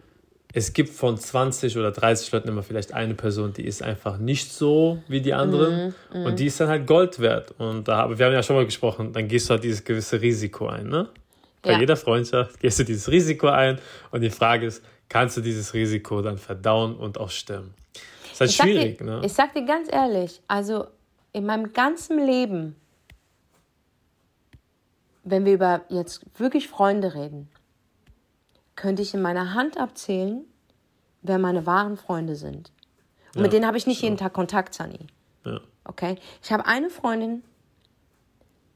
es 0.53 0.73
gibt 0.73 0.91
von 0.91 1.19
20 1.19 1.77
oder 1.77 1.91
30 1.91 2.33
Leuten 2.33 2.49
immer 2.49 2.63
vielleicht 2.63 2.95
eine 2.95 3.15
Person, 3.15 3.53
die 3.53 3.67
ist 3.67 3.83
einfach 3.83 4.19
nicht 4.19 4.51
so 4.53 5.03
wie 5.07 5.21
die 5.21 5.35
anderen 5.35 5.95
mm, 6.13 6.19
mm. 6.19 6.25
und 6.25 6.39
die 6.39 6.47
ist 6.47 6.59
dann 6.61 6.69
halt 6.69 6.87
Gold 6.87 7.19
wert. 7.19 7.55
Und 7.59 7.87
da 7.87 7.99
haben 7.99 8.19
wir 8.19 8.27
haben 8.27 8.33
ja 8.33 8.43
schon 8.43 8.57
mal 8.57 8.65
gesprochen, 8.65 9.13
dann 9.13 9.29
gehst 9.29 9.49
du 9.49 9.55
halt 9.55 9.65
dieses 9.65 9.85
gewisse 9.85 10.21
Risiko 10.21 10.67
ein, 10.67 10.89
ne? 10.89 11.09
Bei 11.61 11.73
ja. 11.73 11.81
jeder 11.81 11.97
Freundschaft 11.97 12.61
gehst 12.61 12.79
du 12.79 12.85
dieses 12.85 13.11
Risiko 13.11 13.49
ein 13.49 13.79
und 14.11 14.21
die 14.23 14.31
Frage 14.31 14.67
ist, 14.67 14.83
kannst 15.09 15.37
du 15.37 15.41
dieses 15.41 15.75
Risiko 15.75 16.23
dann 16.23 16.39
verdauen 16.39 16.97
und 16.97 17.19
auch 17.19 17.31
stemmen? 17.31 17.75
Das 18.23 18.33
ist 18.33 18.41
halt 18.41 18.51
ich 18.51 18.57
schwierig, 18.57 18.99
dir, 18.99 19.05
ne? 19.05 19.21
Ich 19.25 19.33
sag 19.35 19.53
dir 19.53 19.67
ganz 19.67 19.93
ehrlich, 19.93 20.41
also 20.49 20.87
in 21.33 21.45
meinem 21.45 21.75
ganzen 21.75 22.25
Leben, 22.25 22.77
wenn 25.25 25.45
wir 25.45 25.53
über 25.53 25.83
jetzt 25.91 26.25
wirklich 26.39 26.69
Freunde 26.69 27.15
reden, 27.15 27.51
könnte 28.79 29.03
ich 29.03 29.13
in 29.13 29.21
meiner 29.21 29.55
Hand 29.55 29.77
abzählen, 29.77 30.45
wer 31.23 31.39
meine 31.39 31.67
wahren 31.67 31.97
Freunde 31.97 32.37
sind. 32.37 32.71
Und 33.35 33.37
ja, 33.37 33.43
mit 33.43 33.53
denen 33.53 33.67
habe 33.67 33.77
ich 33.77 33.89
nicht 33.89 34.01
jeden 34.01 34.17
Tag 34.17 34.33
Kontakt, 34.33 34.73
Sunny. 34.73 35.09
Ja. 35.45 35.61
Okay? 35.85 36.17
Ich 36.43 36.53
habe 36.53 36.65
eine 36.65 36.89
Freundin, 36.89 37.43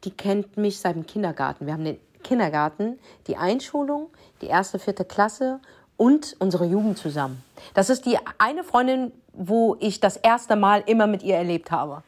die 0.03 0.11
kennt 0.11 0.57
mich 0.57 0.81
seit 0.81 0.97
dem 0.97 1.07
Kindergarten. 1.07 1.67
Wir 1.67 1.73
haben 1.73 1.85
den 1.85 1.99
Kindergarten, 2.25 2.99
die 3.29 3.37
Einschulung, 3.37 4.11
die 4.41 4.47
erste, 4.47 4.81
vierte 4.81 5.05
Klasse 5.05 5.61
und 5.97 6.35
unsere 6.41 6.65
Jugend 6.67 6.99
zusammen. 6.99 7.43
Das 7.75 7.89
ist 7.89 8.05
die 8.05 8.19
eine 8.39 8.65
Freundin, 8.65 9.13
wo 9.33 9.77
ich 9.79 10.01
das 10.01 10.17
erste 10.17 10.57
Mal 10.57 10.83
immer 10.87 11.07
mit 11.07 11.23
ihr 11.23 11.37
erlebt 11.37 11.71
habe. 11.71 12.03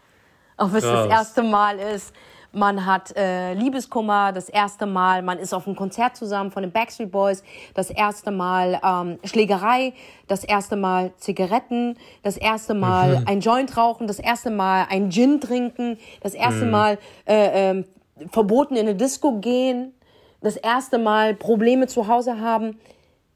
Wenn 0.59 0.75
es 0.75 0.83
das 0.83 1.09
erste 1.09 1.43
Mal 1.45 1.79
ist, 1.79 2.13
man 2.55 2.87
hat 2.87 3.17
äh, 3.17 3.55
Liebeskummer 3.55 4.33
das 4.33 4.49
erste 4.49 4.87
Mal, 4.87 5.23
man 5.23 5.39
ist 5.39 5.53
auf 5.53 5.67
einem 5.67 5.77
Konzert 5.77 6.17
zusammen 6.17 6.51
von 6.51 6.63
den 6.63 6.73
Backstreet 6.73 7.11
Boys, 7.11 7.43
das 7.75 7.91
erste 7.91 8.31
Mal 8.31 8.81
ähm, 8.85 9.19
Schlägerei, 9.25 9.93
das 10.29 10.45
erste 10.45 10.77
Mal 10.77 11.13
Zigaretten, 11.17 11.97
das 12.23 12.37
erste 12.37 12.75
Mal 12.75 13.21
mhm. 13.21 13.27
ein 13.27 13.41
Joint 13.41 13.77
rauchen, 13.77 14.07
das 14.07 14.19
erste 14.19 14.51
Mal 14.51 14.87
ein 14.89 15.11
Gin 15.11 15.41
trinken, 15.41 15.99
das 16.21 16.35
erste 16.35 16.65
mhm. 16.65 16.71
Mal 16.71 16.99
äh, 17.27 17.71
äh, 17.71 17.85
verboten 18.31 18.77
in 18.77 18.87
eine 18.87 18.95
Disco 18.95 19.41
gehen, 19.41 19.93
das 20.41 20.57
erste 20.57 20.99
Mal 20.99 21.35
Probleme 21.35 21.87
zu 21.87 22.07
Hause 22.07 22.41
haben. 22.41 22.79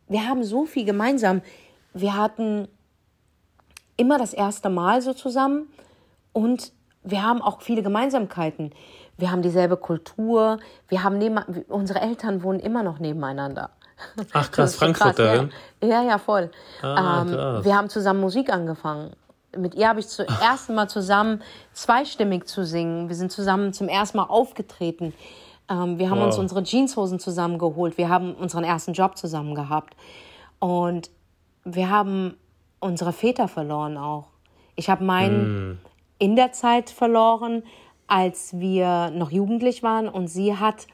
Wir 0.09 0.27
haben 0.27 0.45
so 0.45 0.65
viel 0.65 0.85
gemeinsam. 0.85 1.43
Wir 1.93 2.17
hatten 2.17 2.69
immer 3.97 4.19
das 4.19 4.33
erste 4.33 4.71
Mal 4.71 5.03
so 5.03 5.13
zusammen 5.13 5.69
und 6.33 6.73
wir 7.03 7.23
haben 7.23 7.43
auch 7.43 7.63
viele 7.63 7.83
Gemeinsamkeiten 7.83 8.73
wir 9.19 9.31
haben 9.31 9.43
dieselbe 9.43 9.77
Kultur, 9.77 10.59
wir 10.89 11.03
haben 11.03 11.19
neben, 11.19 11.39
unsere 11.69 12.01
Eltern 12.01 12.43
wohnen 12.43 12.61
immer 12.61 12.83
noch 12.83 13.01
nebeneinander. 13.01 13.71
Ach 14.33 14.51
krass, 14.51 14.75
Frankfurterin? 14.77 15.51
Ja. 15.83 15.89
ja, 15.89 16.03
ja, 16.03 16.19
voll. 16.19 16.51
Ah, 16.83 17.23
ähm, 17.23 17.65
wir 17.65 17.77
haben 17.77 17.89
zusammen 17.89 18.21
Musik 18.21 18.53
angefangen. 18.53 19.11
Mit 19.57 19.75
ihr 19.75 19.89
habe 19.89 20.01
ich 20.01 20.09
zum 20.09 20.27
ersten 20.27 20.75
Mal 20.75 20.89
zusammen 20.89 21.43
zweistimmig 21.73 22.47
zu 22.47 22.65
singen. 22.65 23.09
Wir 23.09 23.17
sind 23.17 23.33
zusammen 23.33 23.73
zum 23.73 23.89
ersten 23.89 24.19
Mal 24.19 24.25
aufgetreten. 24.25 25.15
Ähm, 25.69 25.99
wir 25.99 26.11
haben 26.11 26.21
wow. 26.21 26.27
uns 26.27 26.39
unsere 26.39 26.63
Jeanshosen 26.63 27.19
zusammengeholt. 27.19 27.99
Wir 27.99 28.09
haben 28.09 28.35
unseren 28.35 28.63
ersten 28.63 28.93
Job 28.93 29.17
zusammen 29.17 29.55
gehabt. 29.55 29.97
Und 30.61 31.11
wir 31.65 31.91
haben 31.91 32.37
unsere 32.79 33.13
Väter 33.13 33.49
verloren 33.49 33.97
auch. 33.97 34.29
Ich 34.77 34.89
habe 34.89 35.03
meinen 35.03 35.73
mm. 35.73 35.79
in 36.19 36.37
der 36.37 36.53
Zeit 36.53 36.91
verloren, 36.91 37.65
als 38.09 38.59
wir 38.59 39.11
noch 39.11 39.31
jugendlich 39.31 39.83
waren 39.83 40.09
und 40.09 40.27
sie 40.27 40.57
hat 40.57 40.87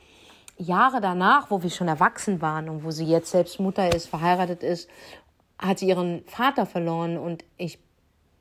Jahre 0.58 1.00
danach, 1.00 1.50
wo 1.50 1.62
wir 1.62 1.70
schon 1.70 1.88
erwachsen 1.88 2.42
waren 2.42 2.68
und 2.68 2.84
wo 2.84 2.90
sie 2.90 3.06
jetzt 3.06 3.30
selbst 3.30 3.58
Mutter 3.58 3.94
ist, 3.94 4.06
verheiratet 4.08 4.62
ist, 4.62 4.88
hat 5.58 5.78
sie 5.78 5.88
ihren 5.88 6.22
Vater 6.26 6.66
verloren 6.66 7.16
und 7.16 7.44
ich 7.56 7.78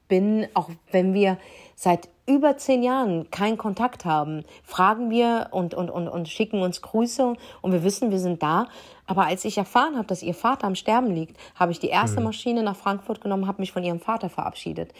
bin, 0.07 0.47
auch 0.53 0.69
wenn 0.91 1.13
wir 1.13 1.37
seit 1.75 2.09
über 2.25 2.57
zehn 2.57 2.83
Jahren 2.83 3.29
keinen 3.31 3.57
Kontakt 3.57 4.05
haben, 4.05 4.43
fragen 4.63 5.09
wir 5.09 5.47
und, 5.51 5.73
und, 5.73 5.89
und, 5.89 6.07
und 6.07 6.29
schicken 6.29 6.61
uns 6.61 6.81
Grüße 6.81 7.35
und 7.61 7.71
wir 7.71 7.83
wissen, 7.83 8.11
wir 8.11 8.19
sind 8.19 8.43
da. 8.43 8.67
Aber 9.05 9.25
als 9.25 9.43
ich 9.43 9.57
erfahren 9.57 9.97
habe, 9.97 10.07
dass 10.07 10.23
ihr 10.23 10.33
Vater 10.33 10.67
am 10.67 10.75
Sterben 10.75 11.11
liegt, 11.11 11.37
habe 11.55 11.71
ich 11.71 11.79
die 11.79 11.87
erste 11.89 12.19
mhm. 12.19 12.27
Maschine 12.27 12.63
nach 12.63 12.75
Frankfurt 12.75 13.21
genommen, 13.21 13.47
habe 13.47 13.61
mich 13.61 13.71
von 13.71 13.83
ihrem 13.83 13.99
Vater 13.99 14.29
verabschiedet. 14.29 14.93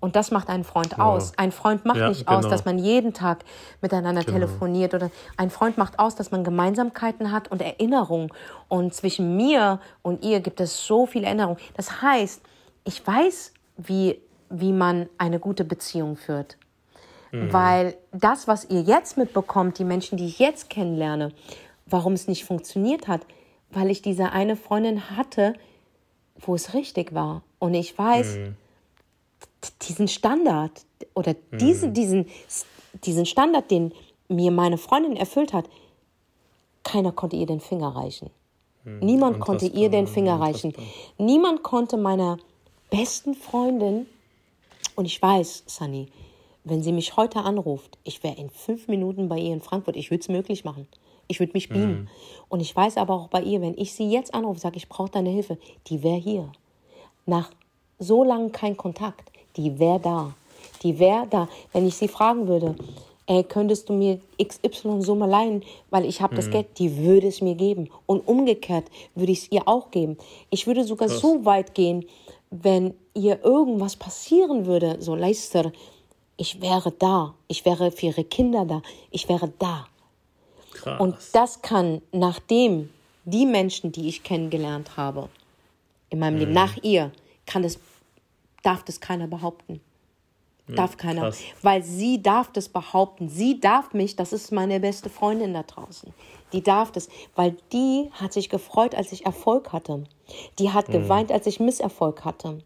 Und 0.00 0.16
das 0.16 0.30
macht 0.30 0.48
einen 0.48 0.64
Freund 0.64 0.92
ja. 0.96 1.04
aus. 1.04 1.32
Ein 1.36 1.52
Freund 1.52 1.84
macht 1.84 1.98
ja, 1.98 2.08
nicht 2.08 2.26
genau. 2.26 2.38
aus, 2.38 2.48
dass 2.48 2.64
man 2.64 2.78
jeden 2.78 3.12
Tag 3.12 3.44
miteinander 3.82 4.22
genau. 4.22 4.38
telefoniert 4.38 4.94
oder 4.94 5.10
ein 5.36 5.50
Freund 5.50 5.76
macht 5.76 5.98
aus, 5.98 6.14
dass 6.14 6.30
man 6.30 6.42
Gemeinsamkeiten 6.42 7.30
hat 7.30 7.48
und 7.48 7.60
Erinnerungen. 7.60 8.32
Und 8.68 8.94
zwischen 8.94 9.36
mir 9.36 9.78
und 10.02 10.24
ihr 10.24 10.40
gibt 10.40 10.60
es 10.60 10.86
so 10.86 11.06
viel 11.06 11.24
Erinnerung. 11.24 11.58
Das 11.74 12.00
heißt, 12.00 12.40
ich 12.84 13.06
weiß, 13.06 13.52
wie, 13.76 14.18
wie 14.48 14.72
man 14.72 15.08
eine 15.18 15.38
gute 15.38 15.64
Beziehung 15.64 16.16
führt. 16.16 16.56
Mhm. 17.30 17.52
Weil 17.52 17.94
das, 18.10 18.48
was 18.48 18.64
ihr 18.70 18.80
jetzt 18.80 19.18
mitbekommt, 19.18 19.78
die 19.78 19.84
Menschen, 19.84 20.16
die 20.16 20.26
ich 20.26 20.38
jetzt 20.38 20.70
kennenlerne, 20.70 21.32
warum 21.84 22.14
es 22.14 22.26
nicht 22.26 22.46
funktioniert 22.46 23.06
hat, 23.06 23.20
weil 23.70 23.90
ich 23.90 24.00
diese 24.00 24.32
eine 24.32 24.56
Freundin 24.56 25.10
hatte, 25.16 25.52
wo 26.38 26.54
es 26.54 26.72
richtig 26.72 27.14
war. 27.14 27.42
Und 27.58 27.74
ich 27.74 27.96
weiß, 27.96 28.36
mhm 28.36 28.56
diesen 29.82 30.08
Standard 30.08 30.84
oder 31.14 31.34
mhm. 31.50 31.58
diesen, 31.58 31.94
diesen, 31.94 32.26
diesen 33.04 33.26
Standard, 33.26 33.70
den 33.70 33.92
mir 34.28 34.50
meine 34.50 34.78
Freundin 34.78 35.16
erfüllt 35.16 35.52
hat, 35.52 35.68
keiner 36.82 37.12
konnte 37.12 37.36
ihr 37.36 37.46
den 37.46 37.60
Finger 37.60 37.88
reichen. 37.88 38.30
Mhm. 38.84 38.98
Niemand 39.00 39.40
konnte 39.40 39.66
ihr 39.66 39.90
den 39.90 40.06
Finger 40.06 40.40
reichen. 40.40 40.72
Niemand 41.18 41.62
konnte 41.62 41.96
meiner 41.96 42.38
besten 42.90 43.34
Freundin, 43.34 44.06
und 44.96 45.04
ich 45.04 45.20
weiß, 45.20 45.64
Sunny, 45.66 46.08
wenn 46.64 46.82
sie 46.82 46.92
mich 46.92 47.16
heute 47.16 47.40
anruft, 47.40 47.98
ich 48.04 48.22
wäre 48.22 48.36
in 48.36 48.50
fünf 48.50 48.88
Minuten 48.88 49.28
bei 49.28 49.38
ihr 49.38 49.52
in 49.52 49.60
Frankfurt, 49.60 49.96
ich 49.96 50.10
würde 50.10 50.20
es 50.20 50.28
möglich 50.28 50.64
machen. 50.64 50.86
Ich 51.26 51.38
würde 51.38 51.52
mich 51.52 51.68
beamen. 51.68 52.02
Mhm. 52.02 52.08
Und 52.48 52.60
ich 52.60 52.74
weiß 52.74 52.96
aber 52.96 53.14
auch 53.14 53.28
bei 53.28 53.40
ihr, 53.40 53.60
wenn 53.60 53.78
ich 53.78 53.94
sie 53.94 54.10
jetzt 54.10 54.34
anrufe, 54.34 54.58
sage, 54.58 54.76
ich 54.76 54.88
brauche 54.88 55.10
deine 55.10 55.30
Hilfe, 55.30 55.58
die 55.86 56.02
wäre 56.02 56.18
hier. 56.18 56.50
Nach 57.24 57.50
so 57.98 58.24
lange 58.24 58.50
kein 58.50 58.76
Kontakt 58.76 59.30
die 59.60 59.78
wäre 59.78 60.00
da. 60.00 60.32
Die 60.82 60.98
wäre 60.98 61.26
da. 61.28 61.48
Wenn 61.72 61.86
ich 61.86 61.96
sie 61.96 62.08
fragen 62.08 62.48
würde, 62.48 62.74
ey, 63.26 63.44
könntest 63.44 63.88
du 63.88 63.92
mir 63.92 64.20
XY 64.42 65.02
Summe 65.02 65.26
leihen, 65.26 65.62
weil 65.90 66.04
ich 66.06 66.22
habe 66.22 66.34
mhm. 66.34 66.36
das 66.36 66.50
Geld, 66.50 66.66
die 66.78 66.96
würde 66.98 67.28
es 67.28 67.40
mir 67.40 67.54
geben. 67.54 67.90
Und 68.06 68.26
umgekehrt 68.26 68.86
würde 69.14 69.32
ich 69.32 69.42
es 69.42 69.52
ihr 69.52 69.68
auch 69.68 69.90
geben. 69.90 70.16
Ich 70.48 70.66
würde 70.66 70.84
sogar 70.84 71.08
Krass. 71.08 71.20
so 71.20 71.44
weit 71.44 71.74
gehen, 71.74 72.06
wenn 72.50 72.94
ihr 73.14 73.44
irgendwas 73.44 73.96
passieren 73.96 74.66
würde, 74.66 74.96
so 75.00 75.14
Leister, 75.14 75.72
ich 76.36 76.60
wäre 76.62 76.90
da. 76.92 77.34
Ich 77.48 77.64
wäre 77.64 77.90
für 77.90 78.06
ihre 78.06 78.24
Kinder 78.24 78.64
da. 78.64 78.82
Ich 79.10 79.28
wäre 79.28 79.52
da. 79.58 79.86
Krass. 80.72 80.98
Und 80.98 81.16
das 81.32 81.60
kann, 81.60 82.00
nachdem 82.12 82.88
die 83.26 83.44
Menschen, 83.44 83.92
die 83.92 84.08
ich 84.08 84.22
kennengelernt 84.22 84.96
habe, 84.96 85.28
in 86.08 86.18
meinem 86.18 86.34
mhm. 86.34 86.40
Leben, 86.40 86.52
nach 86.52 86.76
ihr, 86.82 87.12
kann 87.46 87.62
es 87.64 87.78
darf 88.62 88.82
das 88.84 89.00
keiner 89.00 89.26
behaupten. 89.26 89.80
Hm, 90.66 90.76
darf 90.76 90.96
keiner. 90.96 91.22
Krass. 91.22 91.40
Weil 91.62 91.82
sie 91.82 92.22
darf 92.22 92.52
das 92.52 92.68
behaupten. 92.68 93.28
Sie 93.28 93.60
darf 93.60 93.92
mich, 93.92 94.16
das 94.16 94.32
ist 94.32 94.52
meine 94.52 94.80
beste 94.80 95.10
Freundin 95.10 95.54
da 95.54 95.62
draußen. 95.62 96.12
Die 96.52 96.62
darf 96.62 96.92
das, 96.92 97.08
weil 97.36 97.56
die 97.72 98.10
hat 98.12 98.32
sich 98.32 98.48
gefreut, 98.48 98.94
als 98.94 99.12
ich 99.12 99.26
Erfolg 99.26 99.72
hatte. 99.72 100.04
Die 100.58 100.70
hat 100.70 100.88
mhm. 100.88 100.92
geweint, 100.92 101.32
als 101.32 101.46
ich 101.46 101.60
Misserfolg 101.60 102.24
hatte. 102.24 102.58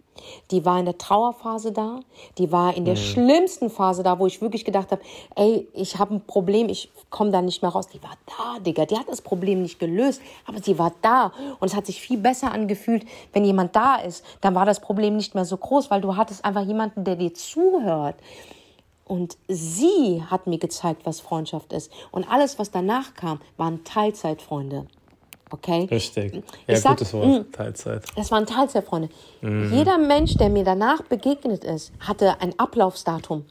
Die 0.50 0.64
war 0.64 0.78
in 0.78 0.84
der 0.84 0.98
Trauerphase 0.98 1.72
da. 1.72 2.00
Die 2.38 2.52
war 2.52 2.76
in 2.76 2.84
der 2.84 2.94
mhm. 2.94 2.98
schlimmsten 2.98 3.70
Phase 3.70 4.02
da, 4.02 4.18
wo 4.18 4.26
ich 4.26 4.40
wirklich 4.40 4.64
gedacht 4.64 4.90
habe, 4.92 5.02
ey, 5.34 5.66
ich 5.74 5.98
habe 5.98 6.14
ein 6.14 6.20
Problem, 6.24 6.68
ich 6.68 6.90
komme 7.10 7.30
da 7.30 7.42
nicht 7.42 7.62
mehr 7.62 7.70
raus. 7.70 7.88
Die 7.88 8.02
war 8.02 8.16
da, 8.26 8.60
Digga. 8.60 8.86
Die 8.86 8.96
hat 8.96 9.08
das 9.08 9.22
Problem 9.22 9.62
nicht 9.62 9.78
gelöst, 9.78 10.22
aber 10.46 10.62
sie 10.62 10.78
war 10.78 10.92
da. 11.02 11.32
Und 11.58 11.68
es 11.68 11.74
hat 11.74 11.86
sich 11.86 12.00
viel 12.00 12.18
besser 12.18 12.52
angefühlt, 12.52 13.04
wenn 13.32 13.44
jemand 13.44 13.74
da 13.74 13.96
ist. 13.96 14.24
Dann 14.40 14.54
war 14.54 14.66
das 14.66 14.80
Problem 14.80 15.16
nicht 15.16 15.34
mehr 15.34 15.44
so 15.44 15.56
groß, 15.56 15.90
weil 15.90 16.00
du 16.00 16.16
hattest 16.16 16.44
einfach 16.44 16.64
jemanden, 16.64 17.04
der 17.04 17.16
dir 17.16 17.34
zuhört. 17.34 18.16
Und 19.04 19.36
sie 19.48 20.22
hat 20.30 20.46
mir 20.46 20.58
gezeigt, 20.58 21.02
was 21.04 21.20
Freundschaft 21.20 21.72
ist. 21.72 21.92
Und 22.10 22.28
alles, 22.30 22.58
was 22.58 22.70
danach 22.70 23.14
kam, 23.14 23.40
waren 23.56 23.84
Teilzeitfreunde. 23.84 24.86
Okay? 25.50 25.86
Richtig. 25.90 26.42
Ja, 26.66 26.76
sag, 26.76 26.92
gutes 26.92 27.12
Wort. 27.12 27.26
Mh, 27.26 27.38
mm, 27.38 27.52
Teilzeit. 27.52 28.02
Das 28.16 28.30
waren 28.30 28.46
Teilzeitfreunde. 28.46 29.10
Mhm. 29.42 29.72
Jeder 29.72 29.98
Mensch, 29.98 30.36
der 30.36 30.48
mir 30.48 30.64
danach 30.64 31.02
begegnet 31.02 31.64
ist, 31.64 31.92
hatte 32.00 32.40
ein 32.40 32.58
Ablaufsdatum. 32.58 33.44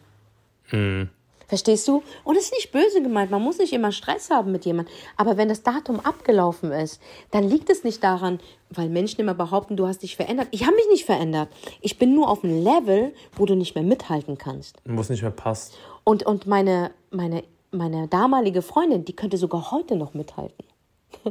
Mhm. 0.72 1.10
Verstehst 1.54 1.88
du? 1.88 2.02
Und 2.24 2.36
es 2.36 2.46
ist 2.46 2.54
nicht 2.54 2.72
böse 2.72 3.00
gemeint, 3.04 3.30
man 3.30 3.40
muss 3.40 3.60
nicht 3.60 3.74
immer 3.74 3.92
Stress 3.92 4.32
haben 4.32 4.52
mit 4.52 4.66
jemandem. 4.66 4.92
Aber 5.18 5.38
wenn 5.38 5.50
das 5.50 5.62
Datum 5.62 6.00
abgelaufen 6.00 6.72
ist, 6.72 7.00
dann 7.30 7.44
liegt 7.44 7.70
es 7.70 7.84
nicht 7.84 8.04
daran, 8.04 8.40
weil 8.72 8.90
Menschen 8.90 9.22
immer 9.22 9.36
behaupten, 9.36 9.78
du 9.78 9.86
hast 9.86 10.02
dich 10.02 10.16
verändert. 10.16 10.48
Ich 10.50 10.66
habe 10.66 10.76
mich 10.76 10.88
nicht 10.90 11.06
verändert. 11.06 11.50
Ich 11.82 12.00
bin 12.00 12.16
nur 12.16 12.28
auf 12.28 12.44
einem 12.44 12.64
Level, 12.64 13.14
wo 13.36 13.46
du 13.46 13.54
nicht 13.54 13.76
mehr 13.76 13.84
mithalten 13.84 14.36
kannst. 14.36 14.78
Wo 14.84 15.00
es 15.00 15.12
nicht 15.12 15.22
mehr 15.22 15.30
passt. 15.30 15.76
Und, 16.04 16.26
und 16.26 16.48
meine, 16.48 16.90
meine, 17.12 17.44
meine 17.70 18.08
damalige 18.08 18.64
Freundin, 18.64 19.06
die 19.06 19.16
könnte 19.16 19.38
sogar 19.38 19.70
heute 19.70 19.96
noch 19.96 20.16
mithalten. 20.16 20.66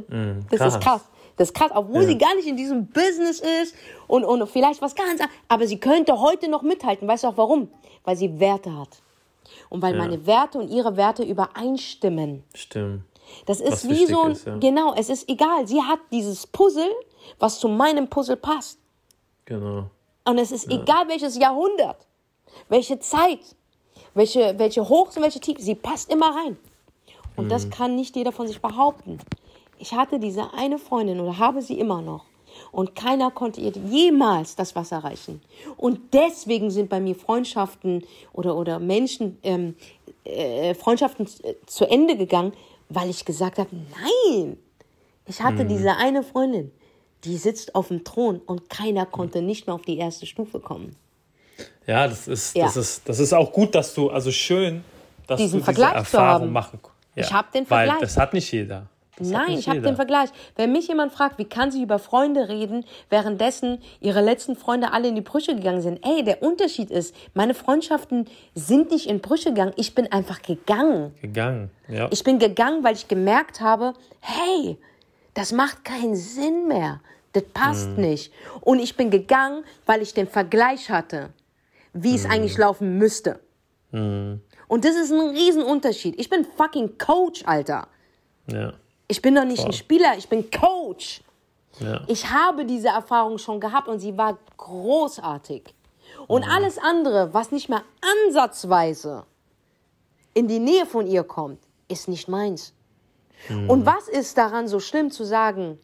Mm, 0.07 0.45
das 0.51 0.75
ist 0.75 0.79
krass. 0.79 1.01
Das 1.35 1.49
ist 1.49 1.53
krass, 1.53 1.71
obwohl 1.75 2.03
ja. 2.03 2.07
sie 2.07 2.17
gar 2.17 2.33
nicht 2.35 2.47
in 2.47 2.55
diesem 2.55 2.87
Business 2.87 3.41
ist 3.61 3.75
und, 4.07 4.23
und 4.23 4.47
vielleicht 4.47 4.81
was 4.81 4.95
ganz 4.95 5.19
anderes. 5.19 5.31
Aber 5.49 5.67
sie 5.67 5.81
könnte 5.81 6.21
heute 6.21 6.49
noch 6.49 6.61
mithalten. 6.61 7.09
Weißt 7.09 7.25
du 7.25 7.27
auch 7.27 7.35
warum? 7.35 7.67
Weil 8.05 8.15
sie 8.15 8.39
Werte 8.39 8.73
hat. 8.73 9.01
Und 9.69 9.81
weil 9.81 9.95
ja. 9.95 10.01
meine 10.01 10.25
Werte 10.25 10.57
und 10.57 10.69
ihre 10.69 10.97
Werte 10.97 11.23
übereinstimmen. 11.23 12.43
Stimmt. 12.53 13.03
Das 13.45 13.59
ist 13.59 13.71
was 13.71 13.89
wie 13.89 14.05
so 14.05 14.21
ein, 14.21 14.31
ist, 14.33 14.45
ja. 14.45 14.57
genau, 14.57 14.93
es 14.95 15.09
ist 15.09 15.29
egal. 15.29 15.67
Sie 15.67 15.81
hat 15.81 15.99
dieses 16.11 16.45
Puzzle, 16.47 16.91
was 17.39 17.59
zu 17.59 17.67
meinem 17.67 18.07
Puzzle 18.07 18.37
passt. 18.37 18.79
Genau. 19.45 19.89
Und 20.25 20.37
es 20.37 20.51
ist 20.51 20.69
egal, 20.69 21.07
welches 21.07 21.37
Jahrhundert, 21.37 21.97
welche 22.69 22.99
Zeit, 22.99 23.39
welche, 24.13 24.57
welche 24.57 24.87
Hochs 24.87 25.17
und 25.17 25.23
welche 25.23 25.39
Tiefs, 25.39 25.65
sie 25.65 25.75
passt 25.75 26.11
immer 26.11 26.35
rein. 26.35 26.57
Und 27.35 27.45
mhm. 27.45 27.49
das 27.49 27.69
kann 27.69 27.95
nicht 27.95 28.15
jeder 28.15 28.31
von 28.31 28.47
sich 28.47 28.61
behaupten. 28.61 29.17
Ich 29.79 29.93
hatte 29.93 30.19
diese 30.19 30.53
eine 30.53 30.77
Freundin 30.77 31.19
oder 31.19 31.37
habe 31.37 31.61
sie 31.61 31.79
immer 31.79 32.01
noch. 32.01 32.25
Und 32.73 32.95
keiner 32.95 33.29
konnte 33.29 33.61
ihr 33.61 33.71
jemals 33.71 34.55
das 34.55 34.75
Wasser 34.75 34.97
reichen. 34.97 35.41
Und 35.77 35.99
deswegen 36.11 36.71
sind 36.71 36.89
bei 36.89 36.99
mir 36.99 37.13
Freundschaften 37.13 38.03
oder, 38.33 38.57
oder 38.57 38.79
Menschen, 38.79 39.37
ähm, 39.43 39.75
äh, 40.23 40.73
Freundschaften 40.73 41.27
äh, 41.43 41.53
zu 41.67 41.85
Ende 41.85 42.17
gegangen, 42.17 42.51
weil 42.89 43.11
ich 43.11 43.25
gesagt 43.25 43.59
habe, 43.59 43.69
nein, 43.73 44.57
ich 45.27 45.39
hatte 45.39 45.65
mhm. 45.65 45.67
diese 45.67 45.95
eine 45.97 46.23
Freundin, 46.23 46.71
die 47.25 47.37
sitzt 47.37 47.75
auf 47.75 47.89
dem 47.89 48.03
Thron 48.03 48.39
und 48.39 48.71
keiner 48.71 49.05
konnte 49.05 49.43
nicht 49.43 49.67
mehr 49.67 49.75
auf 49.75 49.83
die 49.83 49.99
erste 49.99 50.25
Stufe 50.25 50.59
kommen. 50.59 50.95
Ja, 51.85 52.07
das 52.07 52.27
ist, 52.27 52.55
ja. 52.55 52.65
das 52.65 52.75
ist, 52.75 53.07
das 53.07 53.19
ist 53.19 53.33
auch 53.33 53.51
gut, 53.51 53.75
dass 53.75 53.93
du, 53.93 54.09
also 54.09 54.31
schön, 54.31 54.83
dass 55.27 55.39
Diesen 55.39 55.59
du 55.59 55.65
Vergleich 55.65 55.91
diese 55.91 56.17
Erfahrung 56.17 56.51
machen 56.51 56.79
ja, 57.15 57.23
Ich 57.23 57.31
habe 57.31 57.49
den 57.53 57.67
Vergleich. 57.67 57.95
Weil 57.95 58.01
das 58.01 58.17
hat 58.17 58.33
nicht 58.33 58.51
jeder. 58.51 58.87
Das 59.17 59.29
Nein, 59.29 59.51
ich 59.51 59.69
habe 59.69 59.81
den 59.81 59.95
Vergleich. 59.95 60.29
Wenn 60.55 60.71
mich 60.71 60.87
jemand 60.87 61.11
fragt, 61.11 61.37
wie 61.37 61.45
kann 61.45 61.69
sie 61.69 61.83
über 61.83 61.99
Freunde 61.99 62.49
reden, 62.49 62.83
währenddessen 63.09 63.79
ihre 63.99 64.21
letzten 64.21 64.55
Freunde 64.55 64.91
alle 64.91 65.07
in 65.07 65.15
die 65.15 65.21
Brüche 65.21 65.55
gegangen 65.55 65.81
sind. 65.81 66.03
Ey, 66.03 66.23
der 66.23 66.41
Unterschied 66.41 66.89
ist, 66.89 67.15
meine 67.35 67.53
Freundschaften 67.53 68.27
sind 68.55 68.89
nicht 68.89 69.07
in 69.07 69.21
Brüche 69.21 69.49
gegangen. 69.49 69.73
Ich 69.75 69.93
bin 69.93 70.11
einfach 70.11 70.41
gegangen. 70.41 71.13
Gegangen, 71.21 71.69
ja. 71.87 72.07
Ich 72.11 72.23
bin 72.23 72.39
gegangen, 72.39 72.83
weil 72.83 72.95
ich 72.95 73.07
gemerkt 73.07 73.61
habe, 73.61 73.93
hey, 74.19 74.79
das 75.35 75.51
macht 75.51 75.85
keinen 75.85 76.15
Sinn 76.15 76.67
mehr. 76.67 76.99
Das 77.33 77.43
passt 77.53 77.89
mhm. 77.89 78.01
nicht. 78.01 78.33
Und 78.61 78.79
ich 78.79 78.97
bin 78.97 79.11
gegangen, 79.11 79.63
weil 79.85 80.01
ich 80.01 80.15
den 80.15 80.27
Vergleich 80.27 80.89
hatte, 80.89 81.29
wie 81.93 82.09
mhm. 82.09 82.15
es 82.15 82.25
eigentlich 82.25 82.57
laufen 82.57 82.97
müsste. 82.97 83.39
Mhm. 83.91 84.41
Und 84.67 84.85
das 84.85 84.95
ist 84.95 85.11
ein 85.11 85.19
Riesenunterschied. 85.19 86.19
Ich 86.19 86.29
bin 86.31 86.45
fucking 86.45 86.97
Coach, 86.97 87.43
Alter. 87.45 87.87
Ja. 88.47 88.73
Ich 89.13 89.21
bin 89.21 89.35
doch 89.35 89.45
nicht 89.45 89.59
Voll. 89.59 89.69
ein 89.69 89.73
Spieler, 89.73 90.17
ich 90.17 90.27
bin 90.27 90.49
Coach. 90.49 91.21
Ja. 91.79 92.01
Ich 92.07 92.31
habe 92.31 92.65
diese 92.65 92.87
Erfahrung 92.87 93.37
schon 93.37 93.59
gehabt 93.59 93.87
und 93.87 93.99
sie 93.99 94.17
war 94.17 94.39
großartig. 94.57 95.75
Und 96.25 96.45
mhm. 96.45 96.51
alles 96.51 96.79
andere, 96.79 97.31
was 97.31 97.51
nicht 97.51 97.69
mehr 97.69 97.83
ansatzweise 98.25 99.25
in 100.33 100.47
die 100.47 100.57
Nähe 100.57 100.87
von 100.87 101.05
ihr 101.05 101.23
kommt, 101.23 101.59
ist 101.89 102.07
nicht 102.07 102.27
meins. 102.27 102.73
Mhm. 103.49 103.69
Und 103.69 103.85
was 103.85 104.07
ist 104.07 104.35
daran 104.35 104.67
so 104.67 104.79
schlimm 104.79 105.11
zu 105.11 105.25
sagen, 105.25 105.77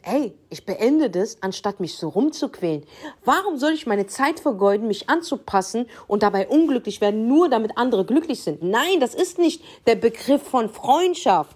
ey, 0.00 0.32
ich 0.48 0.64
beende 0.64 1.10
das, 1.10 1.42
anstatt 1.42 1.78
mich 1.78 1.98
so 1.98 2.08
rumzuquälen. 2.08 2.84
Warum 3.26 3.58
soll 3.58 3.72
ich 3.72 3.86
meine 3.86 4.06
Zeit 4.06 4.40
vergeuden, 4.40 4.86
mich 4.86 5.10
anzupassen 5.10 5.90
und 6.06 6.22
dabei 6.22 6.48
unglücklich 6.48 7.02
werden, 7.02 7.28
nur 7.28 7.50
damit 7.50 7.76
andere 7.76 8.06
glücklich 8.06 8.42
sind? 8.42 8.62
Nein, 8.62 8.98
das 9.00 9.14
ist 9.14 9.38
nicht 9.38 9.62
der 9.86 9.96
Begriff 9.96 10.42
von 10.42 10.70
Freundschaft. 10.70 11.55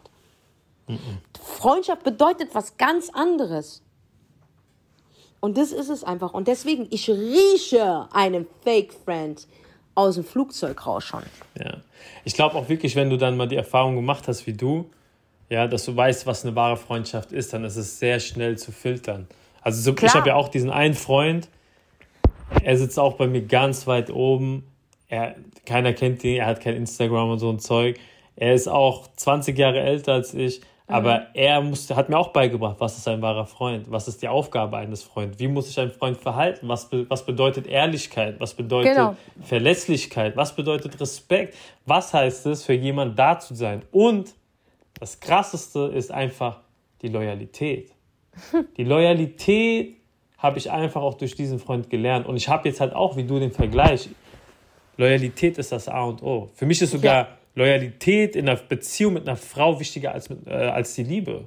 Freundschaft 1.43 2.03
bedeutet 2.03 2.51
was 2.53 2.77
ganz 2.77 3.11
anderes. 3.11 3.83
Und 5.41 5.57
das 5.57 5.73
ist 5.73 5.89
es 5.89 6.05
einfach. 6.05 6.35
Und 6.35 6.49
deswegen, 6.49 6.87
ich 6.91 7.09
rieche 7.09 8.09
einen 8.13 8.47
Fake 8.63 8.93
Friend 8.93 9.47
aus 9.95 10.15
dem 10.17 10.25
Flugzeug 10.25 10.87
raus 10.87 11.05
schon. 11.05 11.23
Ja. 11.59 11.79
Ich 12.25 12.35
glaube 12.35 12.55
auch 12.57 12.69
wirklich, 12.69 12.97
wenn 12.97 13.11
du 13.11 13.17
dann 13.17 13.37
mal 13.37 13.49
die 13.49 13.57
Erfahrung 13.57 13.97
gemacht 13.97 14.29
hast 14.29 14.47
wie 14.47 14.53
du, 14.53 14.91
ja, 15.49 15.67
dass 15.67 15.85
du 15.85 15.97
weißt, 15.97 16.27
was 16.27 16.45
eine 16.45 16.55
wahre 16.55 16.77
Freundschaft 16.77 17.33
ist, 17.33 17.53
dann 17.53 17.65
ist 17.65 17.77
es 17.77 17.99
sehr 17.99 18.21
schnell 18.21 18.57
zu 18.57 18.71
filtern. 18.71 19.27
Also 19.63 19.81
so, 19.83 19.97
ich 20.01 20.15
habe 20.15 20.29
ja 20.29 20.37
auch 20.37 20.49
diesen 20.49 20.71
einen 20.71 20.95
Freund, 20.95 21.49
er 22.63 22.77
sitzt 22.77 22.99
auch 22.99 23.15
bei 23.15 23.27
mir 23.27 23.43
ganz 23.43 23.87
weit 23.87 24.11
oben. 24.11 24.67
Er, 25.09 25.37
keiner 25.67 25.93
kennt 25.93 26.23
ihn, 26.25 26.37
er 26.37 26.47
hat 26.47 26.61
kein 26.61 26.77
Instagram 26.77 27.31
und 27.31 27.39
so 27.39 27.51
ein 27.51 27.59
Zeug. 27.59 27.99
Er 28.37 28.55
ist 28.55 28.69
auch 28.69 29.09
20 29.17 29.59
Jahre 29.59 29.81
älter 29.81 30.15
als 30.15 30.35
ich. 30.35 30.61
Aber 30.91 31.27
er 31.35 31.61
musste, 31.61 31.97
hat 31.97 32.09
mir 32.09 32.19
auch 32.19 32.29
beigebracht, 32.29 32.77
was 32.79 32.99
ist 32.99 33.07
ein 33.07 33.23
wahrer 33.23 33.47
Freund, 33.47 33.91
was 33.91 34.09
ist 34.09 34.23
die 34.23 34.29
Aufgabe 34.29 34.77
eines 34.77 35.03
Freundes, 35.03 35.39
wie 35.39 35.49
muss 35.49 35.69
sich 35.69 35.79
ein 35.79 35.91
Freund 35.91 36.17
verhalten, 36.17 36.69
was, 36.69 36.89
be, 36.89 37.09
was 37.09 37.25
bedeutet 37.25 37.67
Ehrlichkeit, 37.67 38.41
was 38.41 38.55
bedeutet 38.55 38.95
genau. 38.95 39.17
Verlässlichkeit, 39.43 40.37
was 40.37 40.55
bedeutet 40.55 41.01
Respekt, 41.01 41.55
was 41.87 42.13
heißt 42.13 42.47
es, 42.47 42.65
für 42.65 42.75
jemanden 42.75 43.17
da 43.17 43.39
zu 43.39 43.55
sein. 43.55 43.83
Und 43.93 44.35
das 44.99 45.21
Krasseste 45.21 45.93
ist 45.95 46.11
einfach 46.11 46.61
die 47.03 47.09
Loyalität. 47.09 47.93
Die 48.77 48.85
Loyalität 48.85 49.97
habe 50.39 50.59
ich 50.59 50.71
einfach 50.71 51.03
auch 51.03 51.15
durch 51.15 51.35
diesen 51.35 51.59
Freund 51.59 51.91
gelernt. 51.91 52.27
Und 52.27 52.37
ich 52.37 52.49
habe 52.49 52.69
jetzt 52.69 52.81
halt 52.81 52.95
auch 52.95 53.17
wie 53.17 53.25
du 53.25 53.39
den 53.39 53.51
Vergleich. 53.51 54.09
Loyalität 54.97 55.59
ist 55.59 55.73
das 55.73 55.89
A 55.89 56.05
und 56.05 56.23
O. 56.23 56.49
Für 56.55 56.65
mich 56.65 56.81
ist 56.81 56.93
sogar 56.93 57.15
ja 57.15 57.29
Loyalität 57.61 58.37
in 58.37 58.49
einer 58.49 58.59
Beziehung 58.59 59.15
mit 59.15 59.29
einer 59.29 59.37
Frau 59.37 59.79
wichtiger 59.79 60.13
als, 60.13 60.31
mit, 60.31 60.47
äh, 60.47 60.51
als 60.51 60.95
die 60.95 61.05
Liebe. 61.05 61.47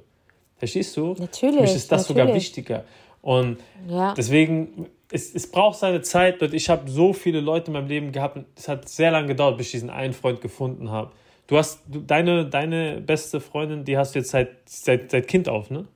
Verstehst 0.56 0.96
du? 0.96 1.14
Natürlich. 1.18 1.56
Für 1.56 1.62
mich 1.62 1.74
ist 1.74 1.90
das 1.90 2.02
natürlich. 2.02 2.22
sogar 2.22 2.34
wichtiger. 2.34 2.84
Und 3.20 3.58
ja. 3.88 4.14
deswegen, 4.14 4.86
es, 5.10 5.34
es 5.34 5.50
braucht 5.50 5.78
seine 5.78 6.02
Zeit. 6.02 6.40
Und 6.42 6.54
ich 6.54 6.70
habe 6.70 6.88
so 6.88 7.12
viele 7.12 7.40
Leute 7.40 7.66
in 7.66 7.72
meinem 7.72 7.88
Leben 7.88 8.12
gehabt. 8.12 8.36
Und 8.36 8.46
es 8.56 8.68
hat 8.68 8.88
sehr 8.88 9.10
lange 9.10 9.28
gedauert, 9.28 9.58
bis 9.58 9.66
ich 9.66 9.72
diesen 9.72 9.90
einen 9.90 10.12
Freund 10.12 10.40
gefunden 10.40 10.90
habe. 10.90 11.10
Du 11.46 11.58
hast 11.58 11.80
du, 11.88 12.00
deine, 12.00 12.46
deine 12.46 13.00
beste 13.00 13.40
Freundin, 13.40 13.84
die 13.84 13.98
hast 13.98 14.14
du 14.14 14.20
jetzt 14.20 14.30
seit, 14.30 14.50
seit, 14.66 15.10
seit 15.10 15.26
Kind 15.28 15.48
auf, 15.48 15.68
ne? 15.68 15.86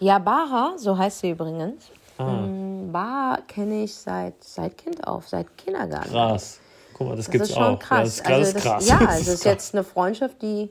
Ja, 0.00 0.18
Baha, 0.18 0.74
so 0.78 0.96
heißt 0.96 1.20
sie 1.20 1.30
übrigens. 1.30 1.90
Ah. 2.16 2.46
Mm, 2.46 2.90
Baha 2.90 3.40
kenne 3.46 3.84
ich 3.84 3.94
seit, 3.94 4.42
seit 4.42 4.78
Kind 4.78 5.06
auf, 5.06 5.28
seit 5.28 5.56
Kindergarten. 5.56 6.10
Krass. 6.10 6.60
Guck 6.98 7.08
mal, 7.08 7.16
das, 7.16 7.26
das 7.26 7.32
gibt's 7.32 7.48
ist 7.50 7.54
schon 7.54 7.64
auch. 7.64 7.78
Krass. 7.78 8.18
Ja, 8.18 8.38
das 8.38 8.48
ist, 8.48 8.54
also 8.54 8.54
das, 8.54 8.62
krass. 8.62 8.88
Ja, 8.88 8.98
also 9.08 9.20
es 9.20 9.28
ist 9.28 9.44
jetzt 9.44 9.74
eine 9.74 9.84
Freundschaft, 9.84 10.42
die 10.42 10.70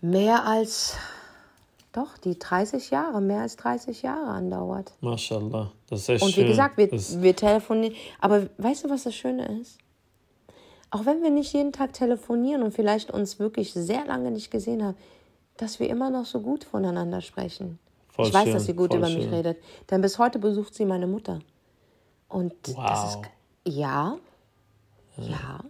mehr 0.00 0.46
als 0.46 0.96
doch, 1.92 2.18
die 2.18 2.38
30 2.38 2.90
Jahre, 2.90 3.20
mehr 3.20 3.42
als 3.42 3.56
30 3.56 4.02
Jahre 4.02 4.26
andauert. 4.26 4.92
Mashallah, 5.00 5.70
das 5.88 6.00
ist 6.00 6.08
echt 6.08 6.22
Und 6.22 6.30
wie 6.30 6.40
schön. 6.40 6.48
gesagt, 6.48 6.76
wir, 6.76 6.90
wir 6.90 7.36
telefonieren. 7.36 7.94
Aber 8.20 8.48
weißt 8.58 8.84
du, 8.84 8.90
was 8.90 9.04
das 9.04 9.14
Schöne 9.14 9.60
ist? 9.60 9.78
Auch 10.90 11.06
wenn 11.06 11.22
wir 11.22 11.30
nicht 11.30 11.52
jeden 11.52 11.72
Tag 11.72 11.92
telefonieren 11.92 12.62
und 12.62 12.72
vielleicht 12.72 13.10
uns 13.10 13.38
wirklich 13.38 13.72
sehr 13.72 14.04
lange 14.06 14.30
nicht 14.30 14.50
gesehen 14.50 14.82
haben, 14.84 14.96
dass 15.56 15.78
wir 15.78 15.88
immer 15.88 16.10
noch 16.10 16.26
so 16.26 16.40
gut 16.40 16.64
voneinander 16.64 17.20
sprechen. 17.20 17.78
Voll 18.08 18.26
ich 18.26 18.34
weiß, 18.34 18.52
dass 18.52 18.66
sie 18.66 18.74
gut 18.74 18.92
über 18.92 19.06
schön. 19.06 19.18
mich 19.18 19.30
redet. 19.30 19.58
Denn 19.90 20.00
bis 20.00 20.18
heute 20.18 20.38
besucht 20.38 20.74
sie 20.74 20.84
meine 20.84 21.06
Mutter. 21.06 21.40
Und 22.28 22.54
wow. 22.74 22.86
das 22.88 23.14
ist. 23.14 23.18
Ja, 23.66 24.18
ja. 25.16 25.60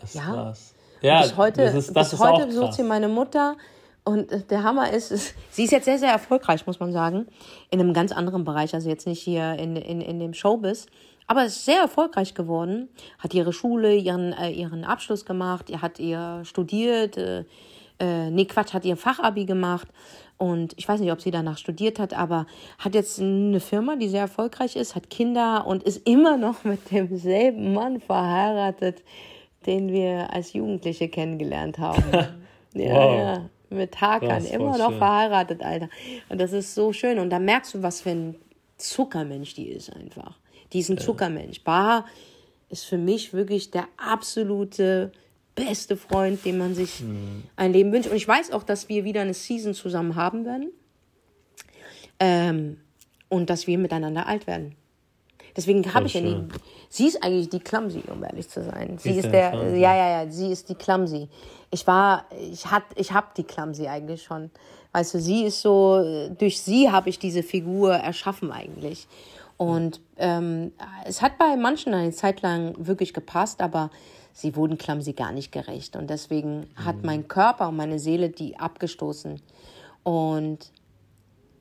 Das 0.00 0.14
ja. 0.14 0.22
krass. 0.22 0.74
Ja, 1.02 1.22
bis 1.22 1.36
heute, 1.36 1.64
das 1.64 1.74
ist, 1.74 1.96
das 1.96 2.10
bis 2.10 2.18
heute 2.18 2.46
besucht 2.46 2.74
sie 2.74 2.82
meine 2.82 3.08
Mutter. 3.08 3.56
Und 4.04 4.50
der 4.50 4.62
Hammer 4.62 4.92
ist, 4.92 5.10
ist, 5.10 5.34
sie 5.50 5.64
ist 5.64 5.72
jetzt 5.72 5.84
sehr, 5.84 5.98
sehr 5.98 6.12
erfolgreich, 6.12 6.66
muss 6.66 6.78
man 6.78 6.92
sagen. 6.92 7.26
In 7.70 7.80
einem 7.80 7.92
ganz 7.92 8.12
anderen 8.12 8.44
Bereich, 8.44 8.72
also 8.72 8.88
jetzt 8.88 9.06
nicht 9.06 9.20
hier 9.20 9.54
in, 9.54 9.76
in, 9.76 10.00
in 10.00 10.20
dem 10.20 10.32
Showbiz. 10.32 10.86
Aber 11.26 11.44
ist 11.44 11.64
sehr 11.64 11.80
erfolgreich 11.80 12.34
geworden. 12.34 12.88
Hat 13.18 13.34
ihre 13.34 13.52
Schule, 13.52 13.94
ihren, 13.94 14.32
äh, 14.32 14.50
ihren 14.50 14.84
Abschluss 14.84 15.24
gemacht, 15.24 15.72
hat 15.82 15.98
ihr 15.98 16.42
studiert. 16.44 17.16
Äh, 17.16 17.44
äh, 17.98 18.30
nee, 18.30 18.44
Quatsch, 18.44 18.74
hat 18.74 18.84
ihr 18.84 18.96
Fachabi 18.96 19.44
gemacht. 19.44 19.88
Und 20.38 20.74
ich 20.76 20.86
weiß 20.86 21.00
nicht, 21.00 21.12
ob 21.12 21.20
sie 21.20 21.30
danach 21.30 21.56
studiert 21.56 21.98
hat, 21.98 22.12
aber 22.12 22.46
hat 22.78 22.94
jetzt 22.94 23.20
eine 23.20 23.60
Firma, 23.60 23.96
die 23.96 24.08
sehr 24.08 24.20
erfolgreich 24.20 24.76
ist, 24.76 24.94
hat 24.94 25.08
Kinder 25.08 25.66
und 25.66 25.82
ist 25.82 26.06
immer 26.06 26.36
noch 26.36 26.64
mit 26.64 26.90
demselben 26.90 27.72
Mann 27.72 28.00
verheiratet, 28.00 29.02
den 29.64 29.90
wir 29.90 30.32
als 30.32 30.52
Jugendliche 30.52 31.08
kennengelernt 31.08 31.78
haben. 31.78 32.04
ja, 32.74 32.94
wow. 32.94 33.18
ja. 33.18 33.50
Mit 33.68 34.00
Hakan, 34.00 34.44
immer 34.44 34.78
noch 34.78 34.90
schön. 34.90 34.98
verheiratet, 34.98 35.62
Alter. 35.62 35.88
Und 36.28 36.40
das 36.40 36.52
ist 36.52 36.74
so 36.74 36.92
schön. 36.92 37.18
Und 37.18 37.30
da 37.30 37.40
merkst 37.40 37.74
du, 37.74 37.82
was 37.82 38.02
für 38.02 38.10
ein 38.10 38.36
Zuckermensch 38.76 39.54
die 39.54 39.68
ist 39.68 39.92
einfach. 39.94 40.38
Die 40.72 40.80
ist 40.80 40.90
ein 40.90 40.98
ja. 40.98 41.02
Zuckermensch. 41.02 41.64
Baha 41.64 42.04
ist 42.68 42.84
für 42.84 42.98
mich 42.98 43.32
wirklich 43.32 43.70
der 43.70 43.88
absolute 43.96 45.10
beste 45.56 45.96
Freund, 45.96 46.44
den 46.44 46.58
man 46.58 46.76
sich 46.76 47.00
mhm. 47.00 47.42
ein 47.56 47.72
Leben 47.72 47.92
wünscht. 47.92 48.08
Und 48.08 48.16
ich 48.16 48.28
weiß 48.28 48.52
auch, 48.52 48.62
dass 48.62 48.88
wir 48.88 49.02
wieder 49.02 49.22
eine 49.22 49.34
Season 49.34 49.74
zusammen 49.74 50.14
haben 50.14 50.44
werden. 50.44 50.70
Ähm, 52.20 52.78
und 53.28 53.50
dass 53.50 53.66
wir 53.66 53.76
miteinander 53.76 54.28
alt 54.28 54.46
werden. 54.46 54.76
Deswegen 55.56 55.92
habe 55.94 56.06
ich 56.06 56.14
ja 56.14 56.20
nie. 56.20 56.44
Sie 56.88 57.06
ist 57.06 57.22
eigentlich 57.22 57.48
die 57.48 57.60
Clumsy, 57.60 58.02
um 58.06 58.22
ehrlich 58.22 58.48
zu 58.48 58.62
sein. 58.62 58.98
Sie 58.98 59.10
ist, 59.10 59.24
ist 59.24 59.32
der, 59.32 59.50
Clumsy. 59.50 59.76
ja, 59.78 59.96
ja, 59.96 60.22
ja, 60.22 60.30
sie 60.30 60.52
ist 60.52 60.68
die 60.68 60.74
Clumsy. 60.74 61.28
Ich 61.70 61.86
war, 61.86 62.26
ich 62.52 62.66
hat, 62.70 62.84
ich 62.94 63.12
habe 63.12 63.28
die 63.36 63.42
Clumsy 63.42 63.88
eigentlich 63.88 64.22
schon. 64.22 64.50
Weißt 64.92 65.14
du, 65.14 65.20
sie 65.20 65.44
ist 65.44 65.62
so, 65.62 66.28
durch 66.38 66.60
sie 66.60 66.90
habe 66.90 67.08
ich 67.08 67.18
diese 67.18 67.42
Figur 67.42 67.94
erschaffen 67.94 68.52
eigentlich. 68.52 69.08
Und 69.56 70.00
ähm, 70.18 70.72
es 71.06 71.22
hat 71.22 71.38
bei 71.38 71.56
manchen 71.56 71.94
eine 71.94 72.12
Zeit 72.12 72.42
lang 72.42 72.74
wirklich 72.78 73.14
gepasst, 73.14 73.62
aber 73.62 73.90
sie 74.36 74.54
wurden 74.54 74.76
Clumsy 74.76 75.14
gar 75.14 75.32
nicht 75.32 75.50
gerecht. 75.50 75.96
Und 75.96 76.10
deswegen 76.10 76.60
mhm. 76.60 76.84
hat 76.84 76.96
mein 77.02 77.26
Körper 77.26 77.68
und 77.68 77.76
meine 77.76 77.98
Seele 77.98 78.28
die 78.28 78.58
abgestoßen. 78.58 79.40
Und 80.02 80.70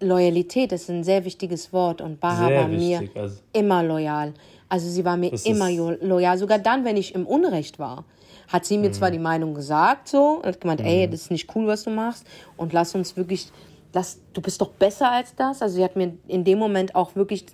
Loyalität 0.01 0.73
ist 0.73 0.89
ein 0.89 1.05
sehr 1.05 1.23
wichtiges 1.23 1.71
Wort 1.71 2.01
und 2.01 2.19
Baha 2.19 2.47
sehr 2.47 2.61
war 2.61 2.69
wichtig, 2.69 3.15
mir 3.15 3.21
also 3.21 3.37
immer 3.53 3.81
loyal. 3.81 4.33
Also 4.67 4.89
sie 4.89 5.05
war 5.05 5.15
mir 5.15 5.31
immer 5.45 5.71
loyal, 5.71 6.37
sogar 6.37 6.59
dann, 6.59 6.83
wenn 6.83 6.97
ich 6.97 7.15
im 7.15 7.25
Unrecht 7.25 7.79
war. 7.79 8.03
Hat 8.49 8.65
sie 8.65 8.77
mir 8.77 8.89
mhm. 8.89 8.93
zwar 8.93 9.09
die 9.09 9.19
Meinung 9.19 9.53
gesagt, 9.53 10.09
so, 10.09 10.41
und 10.41 10.45
hat 10.45 10.59
gemeint, 10.59 10.81
mhm. 10.81 10.87
ey, 10.87 11.09
das 11.09 11.21
ist 11.21 11.31
nicht 11.31 11.55
cool, 11.55 11.67
was 11.67 11.85
du 11.85 11.91
machst, 11.91 12.27
und 12.57 12.73
lass 12.73 12.93
uns 12.93 13.15
wirklich, 13.15 13.47
lass, 13.93 14.19
du 14.33 14.41
bist 14.41 14.59
doch 14.59 14.71
besser 14.71 15.09
als 15.09 15.33
das. 15.33 15.61
Also 15.61 15.77
sie 15.77 15.83
hat 15.83 15.95
mir 15.95 16.17
in 16.27 16.43
dem 16.43 16.59
Moment 16.59 16.93
auch 16.93 17.15
wirklich 17.15 17.45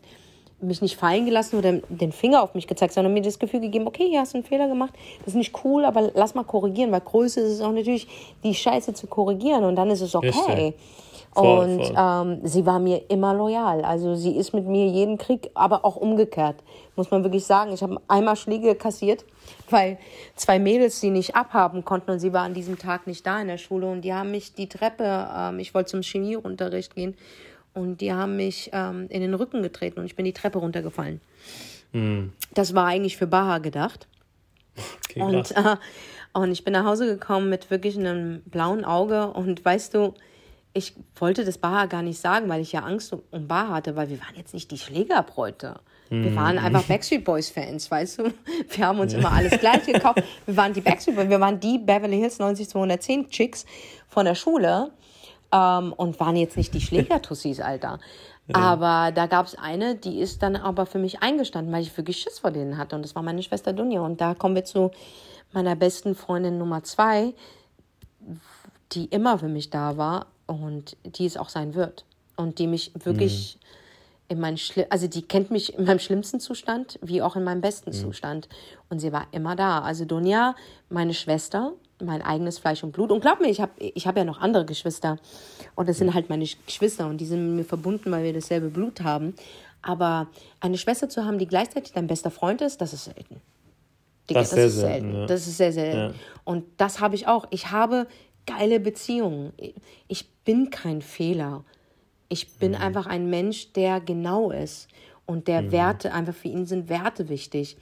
mich 0.62 0.82
nicht 0.82 0.95
fallen 0.95 1.26
gelassen 1.26 1.57
oder 1.57 1.74
den 1.89 2.12
Finger 2.12 2.43
auf 2.43 2.53
mich 2.53 2.68
gezeigt, 2.68 2.93
sondern 2.93 3.14
mir 3.14 3.22
das 3.22 3.39
Gefühl 3.39 3.62
gegeben, 3.62 3.88
okay, 3.88 4.07
hier 4.09 4.22
hast 4.22 4.34
du 4.34 4.38
einen 4.38 4.45
Fehler 4.45 4.68
gemacht, 4.68 4.93
das 5.20 5.30
ist 5.30 5.36
nicht 5.36 5.53
cool, 5.64 5.86
aber 5.86 6.12
lass 6.14 6.36
mal 6.36 6.43
korrigieren, 6.43 6.91
weil 6.91 7.01
Größe 7.01 7.39
ist 7.39 7.53
es 7.53 7.62
auch 7.62 7.72
natürlich, 7.72 8.07
die 8.43 8.53
Scheiße 8.53 8.93
zu 8.93 9.07
korrigieren 9.07 9.64
und 9.64 9.76
dann 9.76 9.89
ist 9.89 10.01
es 10.01 10.16
okay. 10.16 10.74
Voll, 11.34 11.59
und 11.59 11.86
voll. 11.86 11.95
Ähm, 11.97 12.39
sie 12.43 12.66
war 12.66 12.80
mir 12.80 13.09
immer 13.09 13.34
loyal. 13.34 13.86
Also 13.86 14.16
sie 14.16 14.36
ist 14.36 14.53
mit 14.53 14.68
mir 14.68 14.88
jeden 14.88 15.18
Krieg, 15.18 15.49
aber 15.53 15.86
auch 15.86 15.95
umgekehrt, 15.95 16.57
muss 16.95 17.09
man 17.09 17.24
wirklich 17.24 17.45
sagen. 17.45 17.72
Ich 17.72 17.82
habe 17.82 18.01
einmal 18.07 18.36
Schläge 18.36 18.76
kassiert, 18.76 19.24
weil 19.70 19.97
zwei 20.36 20.59
Mädels 20.59 20.99
sie 20.99 21.09
nicht 21.09 21.36
abhaben 21.36 21.86
konnten 21.86 22.12
und 22.12 22.20
sie 22.20 22.34
war 22.34 22.43
an 22.43 22.53
diesem 22.53 22.78
Tag 22.78 23.07
nicht 23.07 23.26
da 23.26 23.41
in 23.41 23.47
der 23.47 23.57
Schule 23.57 23.89
und 23.89 24.01
die 24.01 24.14
haben 24.14 24.32
mich 24.32 24.53
die 24.53 24.68
Treppe, 24.68 25.28
ähm, 25.36 25.59
ich 25.59 25.74
wollte 25.74 25.91
zum 25.91 26.01
Chemieunterricht 26.01 26.95
gehen 26.95 27.16
und 27.74 28.01
die 28.01 28.13
haben 28.13 28.36
mich 28.36 28.69
ähm, 28.74 29.07
in 29.09 29.22
den 29.22 29.34
Rücken 29.34 29.61
getreten 29.61 29.99
und 29.99 30.05
ich 30.05 30.15
bin 30.15 30.26
die 30.26 30.34
Treppe 30.34 30.59
runtergefallen. 30.59 31.22
Mhm. 31.93 32.34
Das 32.53 32.76
war 32.76 32.86
eigentlich 32.88 33.17
für 33.17 33.28
Baha 33.28 33.59
gedacht. 33.59 34.07
Okay, 35.05 35.22
und, 35.22 35.51
äh, 35.51 35.76
und 36.34 36.51
ich 36.51 36.63
bin 36.63 36.74
nach 36.74 36.86
Hause 36.86 37.05
gekommen 37.05 37.49
mit 37.49 37.69
wirklich 37.69 37.97
einem 37.97 38.41
blauen 38.45 38.86
Auge 38.86 39.28
und 39.28 39.63
weißt 39.63 39.93
du, 39.93 40.13
ich 40.74 40.93
wollte 41.15 41.43
das 41.43 41.57
Baha 41.57 41.86
gar 41.86 42.01
nicht 42.01 42.19
sagen, 42.19 42.47
weil 42.47 42.61
ich 42.61 42.72
ja 42.72 42.82
Angst 42.82 43.13
um 43.13 43.47
Baha 43.47 43.76
hatte, 43.76 43.95
weil 43.95 44.09
wir 44.09 44.19
waren 44.19 44.36
jetzt 44.36 44.53
nicht 44.53 44.72
die 44.72 44.78
Schlägerbräute. 44.78 45.80
Wir 46.09 46.32
mhm. 46.32 46.36
waren 46.36 46.57
einfach 46.57 46.84
Backstreet 46.88 47.24
Boys 47.24 47.49
Fans, 47.49 47.89
weißt 47.89 48.19
du? 48.19 48.34
Wir 48.69 48.86
haben 48.86 48.99
uns 48.99 49.13
ja. 49.13 49.19
immer 49.19 49.32
alles 49.32 49.57
gleich 49.59 49.86
gekauft. 49.86 50.22
Wir 50.45 50.57
waren 50.57 50.74
die 50.74 50.82
Backstreet 50.82 51.15
Boys, 51.15 51.30
wir 51.30 51.39
waren 51.39 51.57
die 51.57 51.78
Beverly 51.78 52.17
Hills 52.17 52.38
90210 52.38 53.30
Chicks 53.30 53.65
von 54.09 54.26
der 54.26 54.36
Schule 54.36 54.91
ähm, 55.52 55.93
und 55.93 56.20
waren 56.20 56.36
jetzt 56.36 56.58
nicht 56.58 56.74
die 56.74 56.82
Schlägertussis, 56.82 57.60
Alter. 57.60 57.99
Ja. 58.47 58.58
Aber 58.58 59.12
da 59.14 59.28
gab 59.28 59.45
es 59.45 59.56
eine, 59.56 59.95
die 59.95 60.20
ist 60.20 60.41
dann 60.41 60.58
aber 60.58 60.86
für 60.86 60.97
mich 60.97 61.22
eingestanden, 61.22 61.72
weil 61.72 61.84
ich 61.84 61.95
wirklich 61.95 62.18
Schiss 62.18 62.39
vor 62.39 62.52
denen 62.52 62.78
hatte. 62.78 62.95
Und 62.95 63.04
das 63.04 63.16
war 63.16 63.22
meine 63.22 63.41
Schwester 63.43 63.72
Dunja. 63.72 64.02
Und 64.02 64.20
da 64.20 64.34
kommen 64.34 64.56
wir 64.56 64.66
zu 64.66 64.91
meiner 65.54 65.76
besten 65.76 66.16
Freundin 66.16 66.58
Nummer 66.58 66.84
zwei, 66.84 67.34
die 68.91 69.06
immer 69.06 69.38
für 69.38 69.47
mich 69.47 69.70
da 69.70 69.95
war 69.95 70.26
und 70.47 70.97
die 71.06 71.26
es 71.26 71.38
auch 71.38 71.49
sein 71.49 71.76
wird. 71.76 72.04
und 72.36 72.60
die 72.60 72.68
mich 72.68 72.91
wirklich 72.95 73.58
mhm. 73.62 74.28
in 74.30 74.39
meinen 74.39 74.58
Schli 74.58 74.86
also 74.89 75.08
die 75.08 75.22
kennt 75.22 75.52
mich 75.52 75.78
in 75.78 75.86
meinem 75.86 75.99
schlimmsten 75.99 76.39
Zustand 76.39 76.97
wie 77.02 77.22
auch 77.22 77.36
in 77.36 77.43
meinem 77.43 77.62
besten 77.62 77.91
mhm. 77.91 77.95
Zustand 77.95 78.49
und 78.89 78.99
sie 78.99 79.12
war 79.12 79.28
immer 79.32 79.56
da. 79.56 79.80
Also 79.80 80.06
Dunja, 80.06 80.56
meine 80.89 81.14
Schwester, 81.14 81.74
mein 82.02 82.22
eigenes 82.22 82.60
Fleisch 82.60 82.84
und 82.84 82.91
Blut 82.91 83.12
und 83.12 83.22
glaub 83.22 83.39
mir, 83.39 83.49
ich 83.49 83.62
habe 83.62 83.72
ich 83.78 84.08
hab 84.08 84.18
ja 84.18 84.24
noch 84.24 84.39
andere 84.39 84.66
Geschwister 84.66 85.18
und 85.76 85.89
das 85.89 85.97
sind 85.97 86.14
halt 86.14 86.30
meine 86.30 86.45
Geschwister 86.66 87.08
und 87.08 87.18
die 87.18 87.26
sind 87.26 87.47
mit 87.47 87.56
mir 87.58 87.66
verbunden, 87.66 88.12
weil 88.12 88.24
wir 88.24 88.34
dasselbe 88.34 88.70
Blut 88.70 89.02
haben. 89.02 89.34
Aber 89.82 90.28
eine 90.60 90.78
Schwester 90.78 91.10
zu 91.10 91.26
haben, 91.26 91.39
die 91.39 91.47
gleichzeitig 91.47 91.93
dein 91.93 92.08
bester 92.08 92.30
Freund 92.30 92.62
ist, 92.62 92.82
das 92.82 92.93
ist 92.93 93.06
selten. 93.06 93.41
Digga, 94.30 94.41
das, 94.41 94.52
das, 94.52 94.60
ist 94.60 94.76
selten. 94.76 95.02
selten. 95.02 95.16
Ja. 95.16 95.26
Das 95.26 95.47
ist 95.47 95.58
sehr 95.58 95.74
selten. 95.74 95.97
Ja. 95.97 96.14
Und 96.43 96.66
das 96.78 96.99
habe 96.99 97.16
ich 97.16 97.28
auch. 97.28 97.47
Ich 97.49 97.72
habe 97.72 98.08
geile 98.45 98.80
Beziehungen. 98.80 99.54
Ich 100.08 100.30
bin 100.45 100.70
kein 100.70 101.02
Fehler. 101.02 101.64
Ich 102.30 102.58
bin 102.58 102.72
mhm. 102.72 102.78
einfach 102.78 103.08
ein 103.08 103.30
Mensch, 103.30 103.74
der 103.74 103.99
genau 103.99 104.52
ist. 104.52 104.88
Und 105.26 105.47
der 105.47 105.64
mhm. 105.64 105.72
Werte, 105.72 106.14
einfach 106.14 106.34
für 106.34 106.47
ihn 106.47 106.66
sind 106.66 106.89
Werte 106.89 107.30
wichtig. 107.30 107.78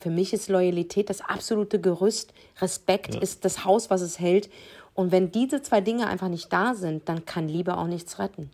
Für 0.00 0.10
mich 0.10 0.32
ist 0.32 0.48
Loyalität 0.48 1.10
das 1.10 1.20
absolute 1.20 1.80
Gerüst. 1.80 2.32
Respekt 2.60 3.14
ja. 3.14 3.20
ist 3.20 3.44
das 3.44 3.64
Haus, 3.64 3.90
was 3.90 4.00
es 4.00 4.18
hält. 4.18 4.50
Und 4.94 5.12
wenn 5.12 5.30
diese 5.30 5.62
zwei 5.62 5.80
Dinge 5.80 6.06
einfach 6.08 6.28
nicht 6.28 6.52
da 6.52 6.74
sind, 6.74 7.08
dann 7.08 7.26
kann 7.26 7.48
Liebe 7.48 7.76
auch 7.76 7.86
nichts 7.86 8.18
retten. 8.18 8.50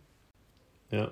Ja. 0.91 1.09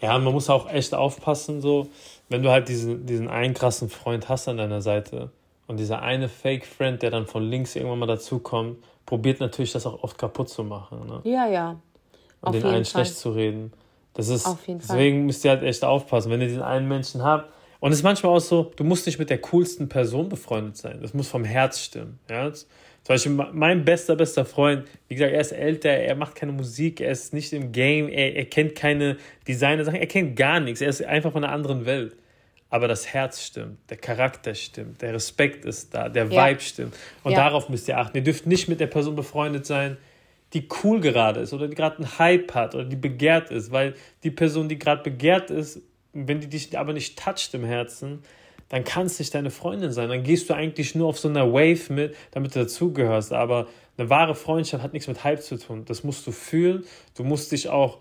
Ja, 0.00 0.18
man 0.18 0.32
muss 0.32 0.50
auch 0.50 0.68
echt 0.68 0.94
aufpassen, 0.94 1.60
so, 1.60 1.88
wenn 2.28 2.42
du 2.42 2.50
halt 2.50 2.68
diesen, 2.68 3.06
diesen 3.06 3.28
einen 3.28 3.54
krassen 3.54 3.88
Freund 3.88 4.28
hast 4.28 4.48
an 4.48 4.56
deiner 4.56 4.82
Seite 4.82 5.30
und 5.68 5.78
dieser 5.78 6.02
eine 6.02 6.28
Fake-Friend, 6.28 7.00
der 7.00 7.10
dann 7.10 7.26
von 7.26 7.44
links 7.44 7.76
irgendwann 7.76 8.00
mal 8.00 8.06
dazukommt, 8.06 8.78
probiert 9.06 9.38
natürlich 9.38 9.72
das 9.72 9.86
auch 9.86 10.02
oft 10.02 10.18
kaputt 10.18 10.48
zu 10.48 10.64
machen. 10.64 11.06
Ne? 11.06 11.20
Ja, 11.22 11.46
ja. 11.46 11.70
Und 12.40 12.48
Auf 12.48 12.52
den 12.52 12.64
einen 12.64 12.84
Fall. 12.84 13.04
schlecht 13.04 13.16
zu 13.16 13.30
reden. 13.30 13.72
Das 14.14 14.28
ist, 14.28 14.46
Auf 14.46 14.66
jeden 14.66 14.80
deswegen 14.80 15.18
Fall. 15.18 15.26
müsst 15.26 15.44
ihr 15.44 15.52
halt 15.52 15.62
echt 15.62 15.84
aufpassen, 15.84 16.30
wenn 16.30 16.40
ihr 16.40 16.48
diesen 16.48 16.62
einen 16.62 16.88
Menschen 16.88 17.22
habt. 17.22 17.52
Und 17.82 17.90
es 17.90 17.98
ist 17.98 18.04
manchmal 18.04 18.36
auch 18.36 18.38
so, 18.38 18.70
du 18.76 18.84
musst 18.84 19.06
nicht 19.06 19.18
mit 19.18 19.28
der 19.28 19.38
coolsten 19.38 19.88
Person 19.88 20.28
befreundet 20.28 20.76
sein. 20.76 21.00
Das 21.02 21.14
muss 21.14 21.26
vom 21.26 21.42
Herz 21.42 21.80
stimmen. 21.80 22.20
Ja? 22.30 22.52
Zum 22.52 22.68
Beispiel 23.08 23.32
mein 23.32 23.84
bester, 23.84 24.14
bester 24.14 24.44
Freund, 24.44 24.86
wie 25.08 25.16
gesagt, 25.16 25.32
er 25.32 25.40
ist 25.40 25.50
älter, 25.50 25.90
er 25.90 26.14
macht 26.14 26.36
keine 26.36 26.52
Musik, 26.52 27.00
er 27.00 27.10
ist 27.10 27.34
nicht 27.34 27.52
im 27.52 27.72
Game, 27.72 28.08
er, 28.08 28.36
er 28.36 28.44
kennt 28.44 28.76
keine 28.76 29.16
Designer-Sachen, 29.48 29.98
er 29.98 30.06
kennt 30.06 30.36
gar 30.36 30.60
nichts, 30.60 30.80
er 30.80 30.90
ist 30.90 31.04
einfach 31.04 31.32
von 31.32 31.42
einer 31.42 31.52
anderen 31.52 31.84
Welt. 31.84 32.14
Aber 32.70 32.86
das 32.86 33.12
Herz 33.12 33.42
stimmt, 33.42 33.78
der 33.90 33.96
Charakter 33.96 34.54
stimmt, 34.54 35.02
der 35.02 35.14
Respekt 35.14 35.64
ist 35.64 35.92
da, 35.92 36.08
der 36.08 36.26
ja. 36.26 36.50
Vibe 36.50 36.60
stimmt. 36.60 36.94
Und 37.24 37.32
ja. 37.32 37.38
darauf 37.38 37.68
müsst 37.68 37.88
ihr 37.88 37.98
achten. 37.98 38.16
Ihr 38.16 38.22
dürft 38.22 38.46
nicht 38.46 38.68
mit 38.68 38.78
der 38.78 38.86
Person 38.86 39.16
befreundet 39.16 39.66
sein, 39.66 39.96
die 40.52 40.68
cool 40.84 41.00
gerade 41.00 41.40
ist 41.40 41.52
oder 41.52 41.66
die 41.66 41.74
gerade 41.74 41.96
einen 41.96 42.16
Hype 42.20 42.54
hat 42.54 42.76
oder 42.76 42.84
die 42.84 42.94
begehrt 42.94 43.50
ist, 43.50 43.72
weil 43.72 43.94
die 44.22 44.30
Person, 44.30 44.68
die 44.68 44.78
gerade 44.78 45.02
begehrt 45.02 45.50
ist, 45.50 45.82
wenn 46.12 46.40
die 46.40 46.48
dich 46.48 46.78
aber 46.78 46.92
nicht 46.92 47.18
toucht 47.18 47.54
im 47.54 47.64
Herzen, 47.64 48.22
dann 48.68 48.84
kann 48.84 49.06
es 49.06 49.18
nicht 49.18 49.34
deine 49.34 49.50
Freundin 49.50 49.92
sein. 49.92 50.08
Dann 50.08 50.22
gehst 50.22 50.48
du 50.48 50.54
eigentlich 50.54 50.94
nur 50.94 51.08
auf 51.08 51.18
so 51.18 51.28
einer 51.28 51.52
Wave 51.52 51.92
mit, 51.92 52.16
damit 52.30 52.54
du 52.54 52.60
dazugehörst. 52.60 53.32
Aber 53.32 53.66
eine 53.98 54.08
wahre 54.08 54.34
Freundschaft 54.34 54.82
hat 54.82 54.94
nichts 54.94 55.08
mit 55.08 55.24
Hype 55.24 55.42
zu 55.42 55.58
tun. 55.58 55.84
Das 55.84 56.04
musst 56.04 56.26
du 56.26 56.32
fühlen. 56.32 56.84
Du 57.14 57.22
musst 57.22 57.52
dich 57.52 57.68
auch 57.68 57.98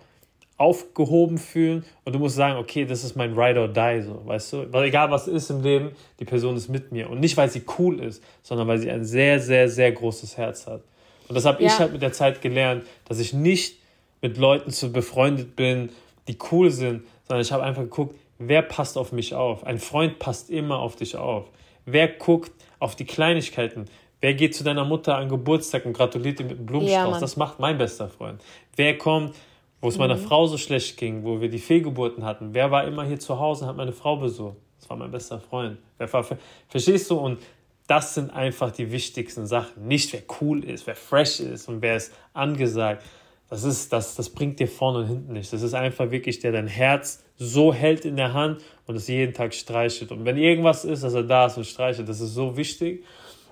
aufgehoben 0.61 1.39
fühlen 1.39 1.83
und 2.05 2.13
du 2.13 2.19
musst 2.19 2.35
sagen, 2.35 2.59
okay, 2.59 2.85
das 2.85 3.03
ist 3.03 3.15
mein 3.15 3.33
Ride 3.37 3.59
or 3.59 3.67
Die, 3.67 4.01
so, 4.01 4.21
weißt 4.25 4.53
du? 4.53 4.71
Weil 4.71 4.85
egal 4.85 5.09
was 5.09 5.27
ist 5.27 5.49
im 5.49 5.63
Leben, 5.63 5.91
die 6.19 6.25
Person 6.25 6.55
ist 6.55 6.69
mit 6.69 6.91
mir. 6.91 7.09
Und 7.09 7.19
nicht, 7.19 7.35
weil 7.35 7.49
sie 7.49 7.63
cool 7.79 7.99
ist, 7.99 8.23
sondern 8.43 8.67
weil 8.67 8.77
sie 8.77 8.91
ein 8.91 9.03
sehr, 9.03 9.39
sehr, 9.39 9.67
sehr 9.67 9.91
großes 9.91 10.37
Herz 10.37 10.67
hat. 10.67 10.83
Und 11.27 11.35
das 11.35 11.45
habe 11.45 11.63
ja. 11.63 11.67
ich 11.67 11.79
halt 11.79 11.93
mit 11.93 12.03
der 12.03 12.13
Zeit 12.13 12.41
gelernt, 12.41 12.83
dass 13.05 13.19
ich 13.19 13.33
nicht 13.33 13.79
mit 14.21 14.37
Leuten 14.37 14.69
zu 14.69 14.91
befreundet 14.91 15.55
bin, 15.55 15.89
die 16.27 16.37
cool 16.51 16.69
sind, 16.69 17.03
sondern 17.31 17.41
ich 17.41 17.51
habe 17.51 17.63
einfach 17.63 17.83
geguckt, 17.83 18.15
Wer 18.43 18.63
passt 18.63 18.97
auf 18.97 19.11
mich 19.11 19.35
auf? 19.35 19.63
Ein 19.67 19.77
Freund 19.77 20.17
passt 20.17 20.49
immer 20.49 20.79
auf 20.79 20.95
dich 20.95 21.15
auf. 21.15 21.45
Wer 21.85 22.07
guckt 22.07 22.51
auf 22.79 22.95
die 22.95 23.05
Kleinigkeiten? 23.05 23.85
Wer 24.19 24.33
geht 24.33 24.55
zu 24.55 24.63
deiner 24.63 24.83
Mutter 24.83 25.15
an 25.15 25.29
Geburtstag 25.29 25.85
und 25.85 25.93
gratuliert 25.93 26.39
dir 26.39 26.45
mit 26.45 26.57
einem 26.57 26.65
Blumenstrauß? 26.65 27.13
Ja, 27.13 27.19
das 27.19 27.37
macht 27.37 27.59
mein 27.59 27.77
bester 27.77 28.09
Freund. 28.09 28.41
Wer 28.75 28.97
kommt, 28.97 29.35
wo 29.79 29.89
es 29.89 29.95
mhm. 29.95 30.01
meiner 30.01 30.17
Frau 30.17 30.47
so 30.47 30.57
schlecht 30.57 30.97
ging, 30.97 31.23
wo 31.23 31.39
wir 31.39 31.49
die 31.49 31.59
Fehlgeburten 31.59 32.25
hatten? 32.25 32.55
Wer 32.55 32.71
war 32.71 32.85
immer 32.85 33.03
hier 33.03 33.19
zu 33.19 33.39
Hause 33.39 33.65
und 33.65 33.69
hat 33.69 33.77
meine 33.77 33.93
Frau 33.93 34.17
besucht? 34.17 34.57
Das 34.79 34.89
war 34.89 34.97
mein 34.97 35.11
bester 35.11 35.39
Freund. 35.39 35.77
Wer 35.99 36.11
war, 36.11 36.25
verstehst 36.67 37.11
du? 37.11 37.19
Und 37.19 37.39
das 37.85 38.15
sind 38.15 38.31
einfach 38.31 38.71
die 38.71 38.91
wichtigsten 38.91 39.45
Sachen. 39.45 39.87
Nicht 39.87 40.13
wer 40.13 40.23
cool 40.41 40.63
ist, 40.63 40.87
wer 40.87 40.95
fresh 40.95 41.41
ist 41.41 41.69
und 41.69 41.83
wer 41.83 41.97
ist 41.97 42.11
angesagt. 42.33 43.03
Das, 43.51 43.65
ist, 43.65 43.91
das, 43.91 44.15
das 44.15 44.29
bringt 44.29 44.61
dir 44.61 44.67
vorne 44.69 44.99
und 44.99 45.07
hinten 45.07 45.33
nichts. 45.33 45.51
Das 45.51 45.61
ist 45.61 45.73
einfach 45.73 46.09
wirklich, 46.09 46.39
der 46.39 46.53
dein 46.53 46.67
Herz 46.67 47.21
so 47.35 47.73
hält 47.73 48.05
in 48.05 48.15
der 48.15 48.31
Hand 48.33 48.63
und 48.87 48.95
es 48.95 49.09
jeden 49.09 49.33
Tag 49.33 49.53
streichelt. 49.53 50.13
Und 50.13 50.23
wenn 50.23 50.37
irgendwas 50.37 50.85
ist, 50.85 51.03
dass 51.03 51.13
er 51.13 51.23
da 51.23 51.47
ist 51.47 51.57
und 51.57 51.65
streichelt, 51.65 52.07
das 52.07 52.21
ist 52.21 52.33
so 52.33 52.55
wichtig. 52.55 53.03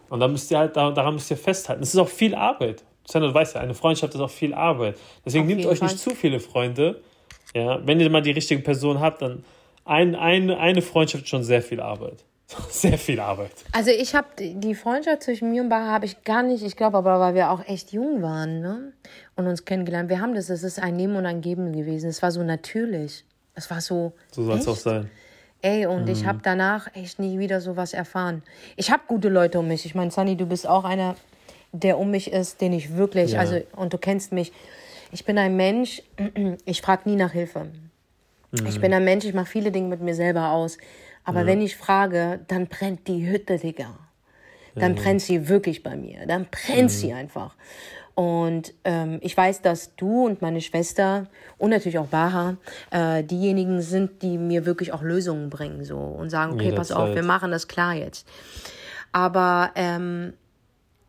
Und 0.08 0.22
da 0.22 0.30
müsst 0.30 0.50
ihr 0.52 0.58
halt, 0.58 0.78
daran 0.78 1.16
müsst 1.16 1.30
ihr 1.30 1.36
festhalten. 1.36 1.84
Es 1.84 1.94
ist 1.94 2.00
auch 2.00 2.08
viel 2.08 2.34
Arbeit. 2.34 2.86
Sandra, 3.04 3.28
du 3.28 3.34
weißt 3.34 3.56
ja, 3.56 3.62
eine 3.62 3.74
Freundschaft 3.74 4.16
ist 4.16 4.22
auch 4.22 4.30
viel 4.30 4.54
Arbeit. 4.54 4.98
Deswegen 5.26 5.46
nehmt 5.48 5.66
euch 5.66 5.80
Fall. 5.80 5.90
nicht 5.90 6.00
zu 6.00 6.12
viele 6.12 6.40
Freunde. 6.40 7.02
Ja, 7.54 7.86
wenn 7.86 8.00
ihr 8.00 8.10
mal 8.10 8.22
die 8.22 8.32
richtige 8.32 8.62
Person 8.62 9.02
habt, 9.02 9.22
dann 9.22 9.44
ein, 9.84 10.16
ein, 10.16 10.50
eine 10.50 10.82
Freundschaft 10.82 11.26
ist 11.26 11.30
schon 11.30 11.44
sehr 11.44 11.62
viel 11.62 11.82
Arbeit. 11.82 12.24
Sehr 12.70 12.98
viel 12.98 13.20
Arbeit. 13.20 13.52
Also 13.72 13.92
ich 13.92 14.16
habe 14.16 14.28
die 14.40 14.74
Freundschaft 14.74 15.24
zwischen 15.24 15.52
mir 15.52 15.62
und 15.62 15.70
Baha 15.70 15.92
habe 15.92 16.06
ich 16.06 16.24
gar 16.24 16.42
nicht, 16.44 16.64
ich 16.64 16.76
glaube 16.76 16.98
aber, 16.98 17.20
weil 17.20 17.36
wir 17.36 17.52
auch 17.52 17.66
echt 17.68 17.92
jung 17.92 18.22
waren 18.22 18.62
ne? 18.62 18.94
und 19.36 19.48
uns 19.48 19.66
kennengelernt. 19.66 20.10
Wir 20.10 20.20
haben 20.20 20.34
das, 20.34 20.50
es 20.50 20.64
ist 20.64 20.80
ein 20.80 20.96
Nehmen 20.96 21.16
und 21.16 21.26
ein 21.26 21.42
Geben 21.42 21.74
gewesen. 21.74 22.10
Es 22.10 22.22
war 22.22 22.32
so 22.32 22.44
natürlich. 22.44 23.24
Es 23.54 23.70
war 23.70 23.82
so. 23.82 24.14
So 24.32 24.44
soll 24.44 24.58
es 24.58 24.68
auch 24.68 24.76
sein. 24.76 25.10
Ey, 25.62 25.86
und 25.86 26.04
mhm. 26.04 26.12
ich 26.12 26.26
habe 26.26 26.40
danach 26.42 26.96
echt 26.96 27.20
nie 27.20 27.38
wieder 27.38 27.60
sowas 27.60 27.94
erfahren. 27.94 28.44
Ich 28.78 28.92
habe 28.92 29.04
gute 29.08 29.28
Leute 29.28 29.60
um 29.60 29.68
mich. 29.68 29.86
Ich 29.86 29.94
meine, 29.94 30.10
Sunny, 30.10 30.38
du 30.38 30.46
bist 30.46 30.66
auch 30.66 30.86
einer, 30.86 31.16
der 31.74 31.98
um 31.98 32.10
mich 32.12 32.32
ist, 32.32 32.62
den 32.62 32.72
ich 32.72 32.96
wirklich, 32.96 33.34
ja. 33.34 33.42
also, 33.42 33.60
und 33.76 33.94
du 33.94 33.98
kennst 33.98 34.32
mich. 34.32 34.54
Ich 35.12 35.26
bin 35.26 35.38
ein 35.38 35.56
Mensch, 35.56 36.02
ich 36.66 36.82
frage 36.82 37.10
nie 37.10 37.18
nach 37.18 37.34
Hilfe. 37.34 37.68
Mhm. 38.52 38.66
Ich 38.68 38.80
bin 38.80 38.94
ein 38.94 39.04
Mensch, 39.04 39.26
ich 39.26 39.34
mache 39.34 39.48
viele 39.48 39.72
Dinge 39.72 39.90
mit 39.90 40.02
mir 40.02 40.16
selber 40.16 40.52
aus. 40.52 40.78
Aber 41.30 41.42
ja. 41.42 41.46
wenn 41.46 41.62
ich 41.62 41.78
frage, 41.78 42.40
dann 42.48 42.66
brennt 42.66 43.08
die 43.08 43.30
Hütte, 43.30 43.60
Digga. 43.60 44.00
Dann 44.74 44.96
ja. 44.96 45.02
brennt 45.04 45.22
sie 45.22 45.48
wirklich 45.48 45.84
bei 45.84 45.96
mir. 45.96 46.26
Dann 46.26 46.48
brennt 46.50 46.84
mhm. 46.84 46.90
sie 46.90 47.14
einfach. 47.14 47.56
Und 48.16 48.74
ähm, 48.84 49.20
ich 49.22 49.38
weiß, 49.38 49.62
dass 49.62 49.96
du 49.96 50.26
und 50.26 50.42
meine 50.42 50.60
Schwester 50.60 51.28
und 51.60 51.70
natürlich 51.70 52.00
auch 52.00 52.08
Baha 52.08 52.58
äh, 52.90 53.24
diejenigen 53.24 53.80
sind, 53.82 54.24
die 54.24 54.40
mir 54.40 54.66
wirklich 54.66 54.92
auch 54.92 55.04
Lösungen 55.04 55.52
bringen 55.52 55.86
so 55.86 55.98
und 56.00 56.32
sagen, 56.32 56.54
okay, 56.54 56.72
pass 56.72 56.92
auf, 56.92 57.14
wir 57.14 57.24
machen 57.24 57.52
das 57.52 57.68
klar 57.68 57.94
jetzt. 57.94 58.28
Aber 59.12 59.70
ähm, 59.76 60.34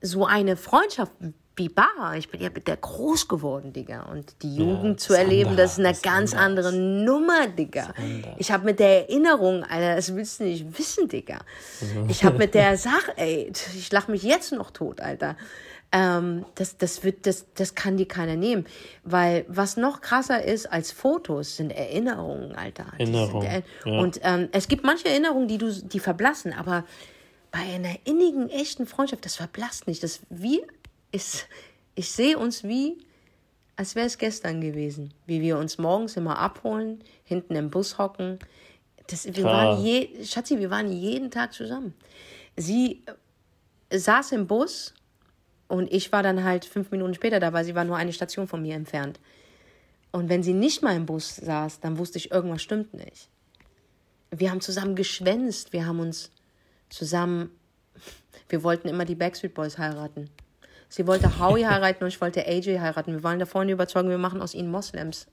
so 0.03 0.27
eine 0.27 0.57
Freundschaft 0.57 1.13
Baha, 1.69 2.17
ich 2.17 2.29
bin 2.29 2.41
ja 2.41 2.51
mit 2.53 2.67
der 2.67 2.77
groß 2.77 3.29
geworden, 3.29 3.73
Digga. 3.73 4.03
Und 4.11 4.43
die 4.43 4.57
Jugend 4.57 5.01
ja, 5.01 5.07
zu 5.07 5.15
erleben, 5.15 5.51
anders, 5.51 5.71
das 5.71 5.73
ist 5.73 5.79
eine 5.79 5.91
ist 5.91 6.03
ganz 6.03 6.35
anders. 6.35 6.67
andere 6.67 6.83
Nummer, 7.05 7.47
Digga. 7.49 7.95
Ich 8.39 8.51
habe 8.51 8.65
mit 8.65 8.79
der 8.81 9.09
Erinnerung, 9.09 9.65
Alter, 9.65 9.97
das 9.97 10.15
willst 10.15 10.41
du 10.41 10.45
nicht 10.45 10.79
wissen, 10.79 11.09
Digga. 11.09 11.41
Mhm. 11.81 12.09
Ich 12.09 12.25
habe 12.25 12.39
mit 12.39 12.55
der 12.55 12.77
Sache, 12.79 13.13
ey, 13.17 13.53
ich 13.77 13.93
lach 13.93 14.09
mich 14.09 14.23
jetzt 14.23 14.53
noch 14.53 14.71
tot, 14.71 15.01
Alter 15.01 15.37
ähm, 15.93 16.45
das, 16.55 16.77
das, 16.77 17.03
wird, 17.03 17.27
das, 17.27 17.47
das 17.55 17.75
kann 17.75 17.97
dir 17.97 18.07
keiner 18.07 18.37
nehmen. 18.37 18.67
Weil 19.05 19.45
was 19.49 19.77
noch 19.77 20.01
krasser 20.01 20.43
ist 20.45 20.67
als 20.67 20.93
Fotos, 20.93 21.57
sind 21.57 21.71
Erinnerungen, 21.71 22.55
Alter. 22.55 22.87
Erinnerungen. 22.99 23.47
Er 23.47 23.63
ja. 23.85 24.01
Und 24.01 24.21
ähm, 24.23 24.49
es 24.53 24.69
gibt 24.69 24.85
manche 24.85 25.09
Erinnerungen, 25.09 25.49
die, 25.49 25.59
du, 25.59 25.73
die 25.73 26.01
verblassen, 26.01 26.53
aber 26.53 26.85
bei 27.51 27.61
einer 27.61 27.97
innigen, 28.05 28.49
echten 28.49 28.87
Freundschaft, 28.87 29.25
das 29.25 29.37
verblasst 29.37 29.89
nicht. 29.89 30.03
Das 30.03 30.21
wie 30.31 30.63
ist, 31.13 31.47
ich 31.95 32.11
sehe 32.11 32.39
uns 32.39 32.65
wie, 32.65 32.99
als 33.77 33.95
wäre 33.95 34.07
es 34.07 34.19
gestern 34.19 34.61
gewesen. 34.61 35.15
Wie 35.27 35.41
wir 35.41 35.59
uns 35.59 35.79
morgens 35.79 36.17
immer 36.17 36.39
abholen, 36.39 37.03
hinten 37.25 37.55
im 37.57 37.71
Bus 37.71 37.99
hocken. 37.99 38.39
Das, 39.07 39.27
wir 39.27 39.45
waren 39.45 39.83
je, 39.83 40.25
Schatzi, 40.25 40.59
wir 40.59 40.71
waren 40.71 40.93
jeden 40.93 41.31
Tag 41.31 41.53
zusammen. 41.53 41.95
Sie 42.57 43.03
saß 43.93 44.33
im 44.33 44.47
Bus 44.47 44.95
und 45.69 45.93
ich 45.93 46.13
war 46.13 46.23
dann 46.23 46.45
halt 46.45 46.65
fünf 46.65 46.91
Minuten 46.91 47.15
später 47.15 47.41
da, 47.41 47.53
weil 47.53 47.65
sie 47.65 47.75
war 47.75 47.85
nur 47.85 47.97
eine 47.97 48.13
Station 48.13 48.49
von 48.49 48.63
mir 48.63 48.75
entfernt. 48.75 49.19
Und 50.13 50.29
wenn 50.29 50.43
sie 50.43 50.53
nicht 50.53 50.83
mal 50.83 50.97
im 50.97 51.07
Bus 51.07 51.37
saß, 51.37 51.81
dann 51.81 51.99
wusste 51.99 52.19
ich, 52.19 52.31
irgendwas 52.31 52.63
stimmt 52.63 52.95
nicht. 52.95 53.29
Wir 54.31 54.51
haben 54.51 54.61
zusammen 54.61 54.97
geschwänzt, 54.97 55.73
wir 55.73 55.87
haben 55.87 56.01
uns 56.01 56.31
zusammen, 56.89 57.51
wir 58.49 58.63
wollten 58.63 58.89
immer 58.89 59.05
die 59.05 59.15
Backstreet 59.15 59.55
Boys 59.55 59.79
heiraten. 59.79 60.29
Sie 60.91 61.07
wollte 61.07 61.39
Howie 61.39 61.65
heiraten 61.65 62.03
und 62.03 62.09
ich 62.09 62.21
wollte 62.21 62.45
AJ 62.45 62.81
heiraten. 62.81 63.13
Wir 63.13 63.23
waren 63.23 63.39
davon 63.39 63.69
überzeugt, 63.69 64.09
wir 64.09 64.19
machen 64.19 64.43
aus 64.43 64.55
ihnen 64.55 64.73
Moslems. 64.73 65.29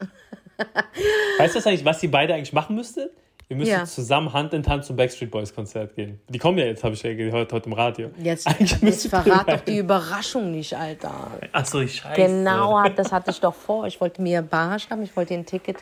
weißt 1.40 1.56
du 1.56 1.60
eigentlich, 1.68 1.84
was 1.84 2.00
sie 2.00 2.08
beide 2.08 2.36
eigentlich 2.36 2.54
machen 2.54 2.76
müsste? 2.76 3.12
Ihr 3.50 3.56
müsst 3.56 3.72
ja. 3.72 3.86
zusammen 3.86 4.34
Hand 4.34 4.54
in 4.54 4.68
Hand 4.68 4.86
zum 4.86 4.98
Backstreet 4.98 5.32
Boys 5.32 5.56
Konzert 5.56 5.96
gehen. 5.96 6.20
Die 6.30 6.38
kommen 6.38 6.60
ja 6.60 6.66
jetzt, 6.66 6.84
habe 6.84 6.94
ich 6.94 7.02
ja 7.02 7.14
gehört, 7.14 7.52
heute 7.54 7.68
im 7.68 7.74
Radio. 7.74 8.12
Jetzt, 8.22 8.48
jetzt 8.82 9.08
verrat 9.08 9.50
doch 9.50 9.62
die 9.62 9.80
Überraschung 9.80 10.52
nicht, 10.52 10.76
Alter. 10.76 11.32
Achso, 11.54 11.80
ich 11.80 11.96
scheiße. 11.96 12.22
Genau, 12.22 12.84
das 12.90 13.12
hatte 13.12 13.32
ich 13.32 13.40
doch 13.40 13.56
vor. 13.56 13.88
Ich 13.88 14.00
wollte 14.00 14.22
mir 14.22 14.44
Barsch 14.44 14.90
haben, 14.92 15.02
ich 15.02 15.16
wollte 15.16 15.34
ihr 15.34 15.40
ein 15.40 15.46
Ticket 15.46 15.78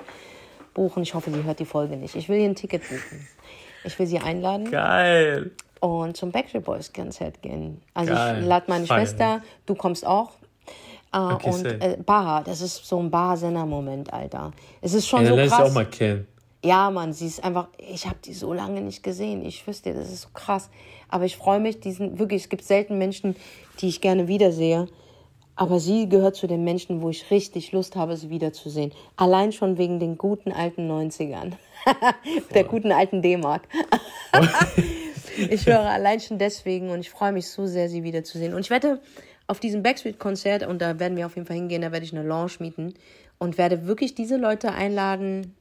buchen. 0.73 1.03
Ich 1.03 1.13
hoffe, 1.13 1.31
sie 1.31 1.43
hört 1.43 1.59
die 1.59 1.65
Folge 1.65 1.97
nicht. 1.97 2.15
Ich 2.15 2.29
will 2.29 2.39
ihr 2.39 2.47
ein 2.47 2.55
Ticket 2.55 2.83
buchen. 2.87 3.27
Ich 3.83 3.97
will 3.99 4.07
sie 4.07 4.19
einladen. 4.19 4.69
Geil. 4.71 5.51
Und 5.79 6.17
zum 6.17 6.31
Backstreet 6.31 6.63
Boys 6.63 6.91
Konzert 6.91 7.41
gehen. 7.41 7.81
Also 7.93 8.13
Geil. 8.13 8.41
ich 8.41 8.47
lade 8.47 8.65
meine 8.67 8.85
Fein. 8.85 8.99
Schwester, 8.99 9.41
du 9.65 9.75
kommst 9.75 10.05
auch. 10.05 10.31
Äh, 11.13 11.17
okay, 11.17 11.49
und 11.49 11.65
äh, 11.65 11.97
Baha, 12.05 12.41
das 12.41 12.61
ist 12.61 12.85
so 12.85 12.99
ein 12.99 13.09
Baha-Senner-Moment, 13.09 14.11
Alter. 14.11 14.51
Es 14.81 14.93
ist 14.93 15.07
schon 15.07 15.23
ja, 15.23 15.29
so 15.29 15.35
krass. 15.35 15.47
Ich 15.47 15.71
auch 15.71 15.73
mal 15.73 15.85
kennen. 15.85 16.27
Ja, 16.63 16.89
Mann, 16.89 17.13
sie 17.13 17.27
ist 17.27 17.43
einfach, 17.43 17.67
ich 17.77 18.07
habe 18.07 18.17
die 18.25 18.33
so 18.33 18.51
lange 18.51 18.81
nicht 18.81 19.03
gesehen. 19.03 19.45
Ich 19.45 19.67
wüsste, 19.67 19.93
das 19.93 20.11
ist 20.11 20.23
so 20.23 20.29
krass. 20.33 20.69
Aber 21.09 21.25
ich 21.25 21.37
freue 21.37 21.59
mich, 21.59 21.79
diesen, 21.79 22.17
wirklich, 22.17 22.43
es 22.43 22.49
gibt 22.49 22.63
selten 22.63 22.97
Menschen, 22.97 23.35
die 23.79 23.87
ich 23.87 24.01
gerne 24.01 24.27
wiedersehe. 24.27 24.87
Aber 25.55 25.79
sie 25.79 26.09
gehört 26.09 26.35
zu 26.35 26.47
den 26.47 26.63
Menschen, 26.63 27.01
wo 27.01 27.09
ich 27.09 27.29
richtig 27.31 27.71
Lust 27.71 27.95
habe, 27.95 28.17
sie 28.17 28.29
wiederzusehen. 28.29 28.91
Allein 29.15 29.51
schon 29.51 29.77
wegen 29.77 29.99
den 29.99 30.17
guten 30.17 30.51
alten 30.51 30.89
90ern. 30.91 31.53
Der 32.53 32.63
guten 32.63 32.91
alten 32.91 33.21
D-Mark. 33.21 33.67
ich 35.37 35.65
höre 35.65 35.81
allein 35.81 36.19
schon 36.19 36.37
deswegen 36.37 36.89
und 36.89 36.99
ich 36.99 37.09
freue 37.09 37.31
mich 37.31 37.47
so 37.47 37.65
sehr, 37.65 37.89
sie 37.89 38.03
wiederzusehen. 38.03 38.53
Und 38.53 38.61
ich 38.61 38.69
wette, 38.69 38.99
auf 39.47 39.59
diesem 39.59 39.83
Backstreet-Konzert, 39.83 40.65
und 40.65 40.81
da 40.81 40.99
werden 40.99 41.17
wir 41.17 41.25
auf 41.25 41.35
jeden 41.35 41.47
Fall 41.47 41.55
hingehen, 41.55 41.81
da 41.81 41.91
werde 41.91 42.05
ich 42.05 42.13
eine 42.13 42.27
Lounge 42.27 42.53
mieten 42.59 42.93
und 43.37 43.57
werde 43.57 43.85
wirklich 43.85 44.15
diese 44.15 44.37
Leute 44.37 44.71
einladen, 44.71 45.55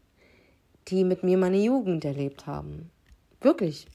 die 0.89 1.05
mit 1.05 1.23
mir 1.23 1.39
meine 1.39 1.59
Jugend 1.59 2.05
erlebt 2.05 2.47
haben. 2.47 2.91
Wirklich. 3.41 3.87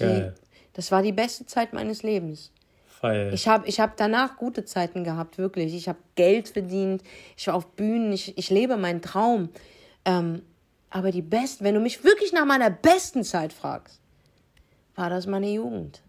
Die, 0.00 0.30
das 0.72 0.90
war 0.90 1.02
die 1.02 1.12
beste 1.12 1.46
Zeit 1.46 1.72
meines 1.72 2.02
Lebens. 2.02 2.50
Feier. 2.88 3.32
Ich 3.32 3.48
habe 3.48 3.66
ich 3.68 3.80
hab 3.80 3.96
danach 3.96 4.36
gute 4.36 4.64
Zeiten 4.64 5.04
gehabt, 5.04 5.38
wirklich. 5.38 5.74
Ich 5.74 5.88
habe 5.88 5.98
Geld 6.14 6.48
verdient, 6.48 7.02
ich 7.36 7.46
war 7.46 7.54
auf 7.54 7.66
Bühnen, 7.72 8.12
ich, 8.12 8.38
ich 8.38 8.50
lebe 8.50 8.76
meinen 8.76 9.02
Traum. 9.02 9.50
Ähm, 10.04 10.42
aber 10.88 11.10
die 11.10 11.22
besten, 11.22 11.64
wenn 11.64 11.74
du 11.74 11.80
mich 11.80 12.04
wirklich 12.04 12.32
nach 12.32 12.44
meiner 12.44 12.70
besten 12.70 13.24
Zeit 13.24 13.52
fragst, 13.52 14.01
war 14.94 15.10
das 15.10 15.26
meine 15.26 15.50
Jugend. 15.50 16.02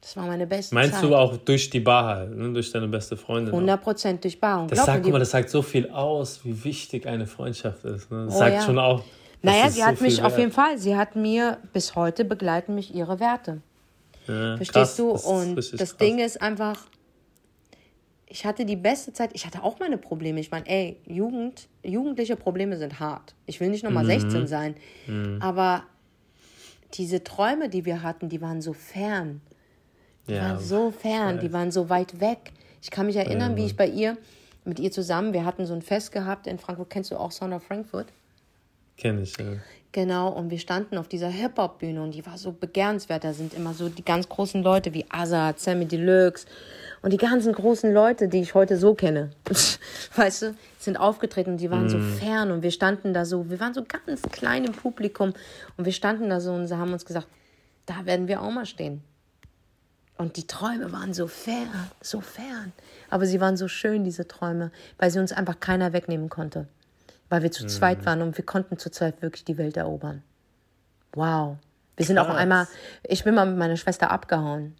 Das 0.00 0.16
war 0.16 0.26
meine 0.26 0.46
beste 0.46 0.74
Meinst 0.74 0.94
Zeit. 0.94 1.02
du 1.02 1.16
auch 1.16 1.36
durch 1.36 1.68
die 1.68 1.80
Bar 1.80 2.04
halt, 2.04 2.36
ne? 2.36 2.52
durch 2.52 2.70
deine 2.70 2.86
beste 2.86 3.16
Freundin? 3.16 3.52
100 3.52 3.82
Prozent 3.82 4.24
durch 4.24 4.38
Bar. 4.38 4.62
Und 4.62 4.70
das 4.70 4.84
sagt, 4.84 5.02
guck 5.02 5.12
mal, 5.12 5.18
das 5.18 5.30
sagt 5.30 5.50
so 5.50 5.62
viel 5.62 5.90
aus, 5.90 6.44
wie 6.44 6.64
wichtig 6.64 7.06
eine 7.06 7.26
Freundschaft 7.26 7.84
ist. 7.84 8.10
Ne? 8.10 8.26
Das 8.26 8.36
oh, 8.36 8.38
sagt 8.38 8.54
ja. 8.54 8.62
schon 8.62 8.78
auch, 8.78 9.02
naja, 9.42 9.68
sie 9.70 9.84
hat 9.84 9.98
so 9.98 10.04
mich 10.04 10.22
auf 10.22 10.38
jeden 10.38 10.52
Fall, 10.52 10.78
sie 10.78 10.96
hat 10.96 11.16
mir 11.16 11.58
bis 11.72 11.94
heute 11.94 12.24
begleiten 12.24 12.74
mich 12.74 12.94
ihre 12.94 13.20
Werte. 13.20 13.62
Ja, 14.26 14.56
Verstehst 14.56 14.72
krass, 14.72 14.96
du? 14.96 15.12
Das 15.12 15.24
Und 15.24 15.56
das 15.56 15.70
krass. 15.70 15.96
Ding 15.96 16.18
ist 16.18 16.40
einfach, 16.42 16.78
ich 18.28 18.44
hatte 18.44 18.64
die 18.64 18.76
beste 18.76 19.12
Zeit, 19.12 19.30
ich 19.34 19.46
hatte 19.46 19.62
auch 19.62 19.78
meine 19.78 19.98
Probleme. 19.98 20.40
Ich 20.40 20.50
meine, 20.50 20.68
ey, 20.68 20.98
Jugend, 21.06 21.68
jugendliche 21.84 22.36
Probleme 22.36 22.76
sind 22.76 22.98
hart. 22.98 23.34
Ich 23.46 23.60
will 23.60 23.68
nicht 23.68 23.84
nochmal 23.84 24.04
mhm. 24.04 24.20
16 24.20 24.46
sein. 24.46 24.74
Mhm. 25.06 25.38
Aber 25.40 25.84
diese 26.94 27.24
Träume, 27.24 27.68
die 27.68 27.84
wir 27.84 28.02
hatten, 28.02 28.28
die 28.28 28.40
waren 28.40 28.60
so 28.62 28.72
fern. 28.72 29.40
Die 30.28 30.34
ja, 30.34 30.42
waren 30.42 30.60
so 30.60 30.90
fern, 30.90 31.40
die 31.40 31.52
waren 31.52 31.70
so 31.70 31.88
weit 31.88 32.20
weg. 32.20 32.52
Ich 32.82 32.90
kann 32.90 33.06
mich 33.06 33.16
erinnern, 33.16 33.52
ja. 33.52 33.56
wie 33.56 33.66
ich 33.66 33.76
bei 33.76 33.86
ihr, 33.86 34.16
mit 34.64 34.80
ihr 34.80 34.90
zusammen, 34.90 35.32
wir 35.32 35.44
hatten 35.44 35.66
so 35.66 35.74
ein 35.74 35.82
Fest 35.82 36.12
gehabt 36.12 36.46
in 36.46 36.58
Frankfurt. 36.58 36.90
Kennst 36.90 37.10
du 37.10 37.16
auch 37.16 37.30
Sound 37.30 37.54
of 37.54 37.62
Frankfurt? 37.62 38.08
Kenn 38.96 39.22
ich, 39.22 39.36
ja. 39.38 39.44
Genau, 39.92 40.28
und 40.28 40.50
wir 40.50 40.58
standen 40.58 40.98
auf 40.98 41.08
dieser 41.08 41.28
Hip-Hop-Bühne 41.28 42.02
und 42.02 42.12
die 42.12 42.26
war 42.26 42.36
so 42.36 42.52
begehrenswert. 42.52 43.24
Da 43.24 43.32
sind 43.32 43.54
immer 43.54 43.72
so 43.72 43.88
die 43.88 44.04
ganz 44.04 44.28
großen 44.28 44.62
Leute 44.62 44.92
wie 44.92 45.06
Azad, 45.08 45.58
Sammy 45.58 45.86
Deluxe 45.86 46.46
und 47.06 47.12
die 47.12 47.18
ganzen 47.18 47.52
großen 47.52 47.94
Leute, 47.94 48.26
die 48.26 48.40
ich 48.40 48.54
heute 48.54 48.76
so 48.76 48.94
kenne. 48.94 49.30
weißt 50.16 50.42
du, 50.42 50.54
sind 50.76 50.96
aufgetreten 50.96 51.52
und 51.52 51.58
die 51.58 51.70
waren 51.70 51.86
mm. 51.86 51.88
so 51.88 52.00
fern 52.00 52.50
und 52.50 52.62
wir 52.64 52.72
standen 52.72 53.14
da 53.14 53.24
so, 53.24 53.48
wir 53.48 53.60
waren 53.60 53.74
so 53.74 53.84
ganz 53.84 54.22
klein 54.22 54.64
im 54.64 54.72
Publikum 54.72 55.32
und 55.76 55.84
wir 55.84 55.92
standen 55.92 56.28
da 56.28 56.40
so 56.40 56.52
und 56.52 56.66
sie 56.66 56.76
haben 56.76 56.92
uns 56.92 57.04
gesagt, 57.04 57.28
da 57.86 58.06
werden 58.06 58.26
wir 58.26 58.42
auch 58.42 58.50
mal 58.50 58.66
stehen. 58.66 59.04
Und 60.18 60.36
die 60.36 60.48
Träume 60.48 60.90
waren 60.90 61.14
so 61.14 61.28
fern, 61.28 61.68
so 62.00 62.20
fern. 62.20 62.72
Aber 63.08 63.26
sie 63.26 63.40
waren 63.40 63.56
so 63.56 63.68
schön, 63.68 64.02
diese 64.02 64.26
Träume, 64.26 64.72
weil 64.98 65.12
sie 65.12 65.20
uns 65.20 65.30
einfach 65.30 65.60
keiner 65.60 65.92
wegnehmen 65.92 66.28
konnte 66.28 66.66
weil 67.28 67.42
wir 67.42 67.50
zu 67.50 67.64
mhm. 67.64 67.68
zweit 67.68 68.06
waren 68.06 68.22
und 68.22 68.36
wir 68.36 68.44
konnten 68.44 68.78
zu 68.78 68.90
zweit 68.90 69.22
wirklich 69.22 69.44
die 69.44 69.58
Welt 69.58 69.76
erobern. 69.76 70.22
Wow. 71.12 71.56
Wir 71.96 72.06
sind 72.06 72.16
Krass. 72.16 72.28
auch 72.28 72.34
einmal, 72.34 72.68
ich 73.02 73.24
bin 73.24 73.34
mal 73.34 73.46
mit 73.46 73.56
meiner 73.56 73.76
Schwester 73.76 74.10
abgehauen. 74.10 74.76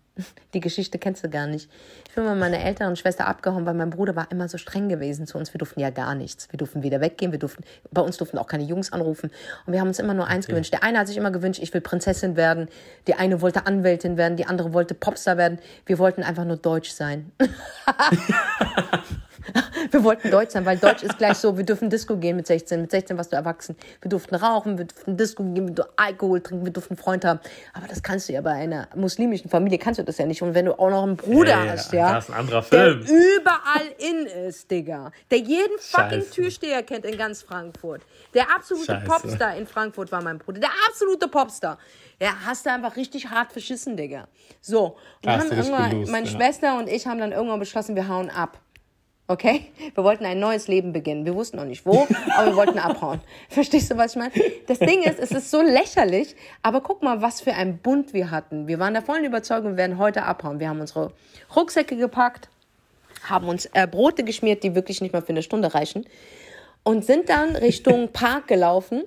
Die 0.54 0.60
Geschichte 0.60 0.98
kennst 0.98 1.22
du 1.24 1.28
gar 1.28 1.46
nicht. 1.46 1.70
Ich 2.08 2.14
bin 2.14 2.24
mit 2.24 2.38
meiner 2.38 2.58
älteren 2.58 2.96
Schwester 2.96 3.26
abgehauen, 3.26 3.66
weil 3.66 3.74
mein 3.74 3.90
Bruder 3.90 4.16
war 4.16 4.30
immer 4.30 4.48
so 4.48 4.56
streng 4.56 4.88
gewesen 4.88 5.26
zu 5.26 5.36
uns. 5.36 5.52
Wir 5.52 5.58
durften 5.58 5.80
ja 5.80 5.90
gar 5.90 6.14
nichts. 6.14 6.50
Wir 6.50 6.56
durften 6.56 6.82
wieder 6.82 7.00
weggehen. 7.00 7.32
Wir 7.32 7.38
durften, 7.38 7.64
bei 7.90 8.00
uns 8.00 8.16
durften 8.16 8.38
auch 8.38 8.46
keine 8.46 8.64
Jungs 8.64 8.92
anrufen. 8.92 9.30
Und 9.66 9.72
wir 9.72 9.80
haben 9.80 9.88
uns 9.88 9.98
immer 9.98 10.14
nur 10.14 10.26
eins 10.26 10.46
okay. 10.46 10.52
gewünscht. 10.52 10.72
Der 10.72 10.82
eine 10.82 10.98
hat 10.98 11.08
sich 11.08 11.16
immer 11.16 11.30
gewünscht, 11.30 11.60
ich 11.62 11.74
will 11.74 11.82
Prinzessin 11.82 12.36
werden. 12.36 12.68
Die 13.06 13.14
eine 13.14 13.42
wollte 13.42 13.66
Anwältin 13.66 14.16
werden. 14.16 14.36
Die 14.36 14.46
andere 14.46 14.72
wollte 14.72 14.94
Popstar 14.94 15.36
werden. 15.36 15.58
Wir 15.84 15.98
wollten 15.98 16.22
einfach 16.22 16.44
nur 16.44 16.56
deutsch 16.56 16.90
sein. 16.90 17.32
wir 19.90 20.04
wollten 20.04 20.30
Deutsch 20.30 20.50
sein, 20.50 20.64
weil 20.64 20.76
Deutsch 20.76 21.02
ist 21.02 21.18
gleich 21.18 21.36
so, 21.36 21.56
wir 21.56 21.64
dürfen 21.64 21.90
Disco 21.90 22.16
gehen 22.16 22.36
mit 22.36 22.46
16. 22.46 22.80
Mit 22.80 22.90
16 22.90 23.16
warst 23.16 23.32
du 23.32 23.36
erwachsen. 23.36 23.76
Wir 24.00 24.08
durften 24.08 24.34
rauchen, 24.34 24.78
wir 24.78 24.86
durften 24.86 25.16
Disco 25.16 25.42
gehen, 25.42 25.68
wir 25.68 25.74
durften 25.74 25.92
Alkohol 25.96 26.40
trinken, 26.40 26.64
wir 26.64 26.72
durften 26.72 26.94
einen 26.94 27.02
Freund 27.02 27.24
haben. 27.24 27.40
Aber 27.72 27.86
das 27.86 28.02
kannst 28.02 28.28
du 28.28 28.32
ja 28.32 28.40
bei 28.40 28.52
einer 28.52 28.88
muslimischen 28.94 29.50
Familie, 29.50 29.78
kannst 29.78 29.98
du 29.98 30.04
das 30.04 30.18
ja 30.18 30.26
nicht. 30.26 30.42
Und 30.42 30.54
wenn 30.54 30.66
du 30.66 30.78
auch 30.78 30.90
noch 30.90 31.02
einen 31.02 31.16
Bruder 31.16 31.60
hey, 31.60 31.68
hast, 31.68 31.92
ja, 31.92 32.14
das 32.14 32.24
ist 32.24 32.30
ein 32.30 32.40
anderer 32.40 32.62
Film. 32.62 33.04
der 33.04 33.16
überall 33.38 33.86
in 33.98 34.26
ist, 34.26 34.70
Digga. 34.70 35.12
Der 35.30 35.38
jeden 35.38 35.78
fucking 35.78 36.20
Scheiße. 36.20 36.30
Türsteher 36.30 36.82
kennt 36.82 37.04
in 37.04 37.16
ganz 37.16 37.42
Frankfurt. 37.42 38.02
Der 38.34 38.54
absolute 38.54 38.92
Scheiße. 38.92 39.06
Popstar 39.06 39.56
in 39.56 39.66
Frankfurt 39.66 40.10
war 40.12 40.22
mein 40.22 40.38
Bruder. 40.38 40.60
Der 40.60 40.70
absolute 40.88 41.28
Popstar. 41.28 41.78
Ja, 42.20 42.34
hast 42.44 42.64
du 42.64 42.70
einfach 42.70 42.96
richtig 42.96 43.28
hart 43.28 43.52
verschissen, 43.52 43.96
Digga. 43.96 44.26
So. 44.60 44.86
Und 44.86 44.96
dann 45.22 45.40
haben 45.40 45.50
irgendwann, 45.50 46.10
meine 46.10 46.26
ja. 46.26 46.32
Schwester 46.32 46.78
und 46.78 46.88
ich 46.88 47.06
haben 47.06 47.18
dann 47.18 47.32
irgendwann 47.32 47.60
beschlossen, 47.60 47.94
wir 47.94 48.08
hauen 48.08 48.30
ab. 48.30 48.58
Okay? 49.28 49.66
Wir 49.94 50.04
wollten 50.04 50.24
ein 50.24 50.38
neues 50.38 50.68
Leben 50.68 50.92
beginnen. 50.92 51.24
Wir 51.24 51.34
wussten 51.34 51.56
noch 51.56 51.64
nicht 51.64 51.84
wo, 51.84 52.06
aber 52.36 52.46
wir 52.46 52.56
wollten 52.56 52.78
abhauen. 52.78 53.20
Verstehst 53.48 53.90
du, 53.90 53.96
was 53.96 54.12
ich 54.12 54.18
meine? 54.18 54.32
Das 54.68 54.78
Ding 54.78 55.02
ist, 55.02 55.18
es 55.18 55.32
ist 55.32 55.50
so 55.50 55.62
lächerlich, 55.62 56.36
aber 56.62 56.80
guck 56.80 57.02
mal, 57.02 57.22
was 57.22 57.40
für 57.40 57.52
ein 57.52 57.78
Bund 57.78 58.12
wir 58.12 58.30
hatten. 58.30 58.68
Wir 58.68 58.78
waren 58.78 58.94
der 58.94 59.02
vollen 59.02 59.24
Überzeugung, 59.24 59.72
wir 59.72 59.76
werden 59.78 59.98
heute 59.98 60.22
abhauen. 60.22 60.60
Wir 60.60 60.68
haben 60.68 60.80
unsere 60.80 61.12
Rucksäcke 61.56 61.96
gepackt, 61.96 62.48
haben 63.24 63.48
uns 63.48 63.66
äh, 63.72 63.88
Brote 63.88 64.22
geschmiert, 64.22 64.62
die 64.62 64.76
wirklich 64.76 65.00
nicht 65.00 65.12
mal 65.12 65.22
für 65.22 65.30
eine 65.30 65.42
Stunde 65.42 65.74
reichen 65.74 66.06
und 66.84 67.04
sind 67.04 67.28
dann 67.28 67.56
Richtung 67.56 68.08
Park 68.12 68.46
gelaufen. 68.46 69.02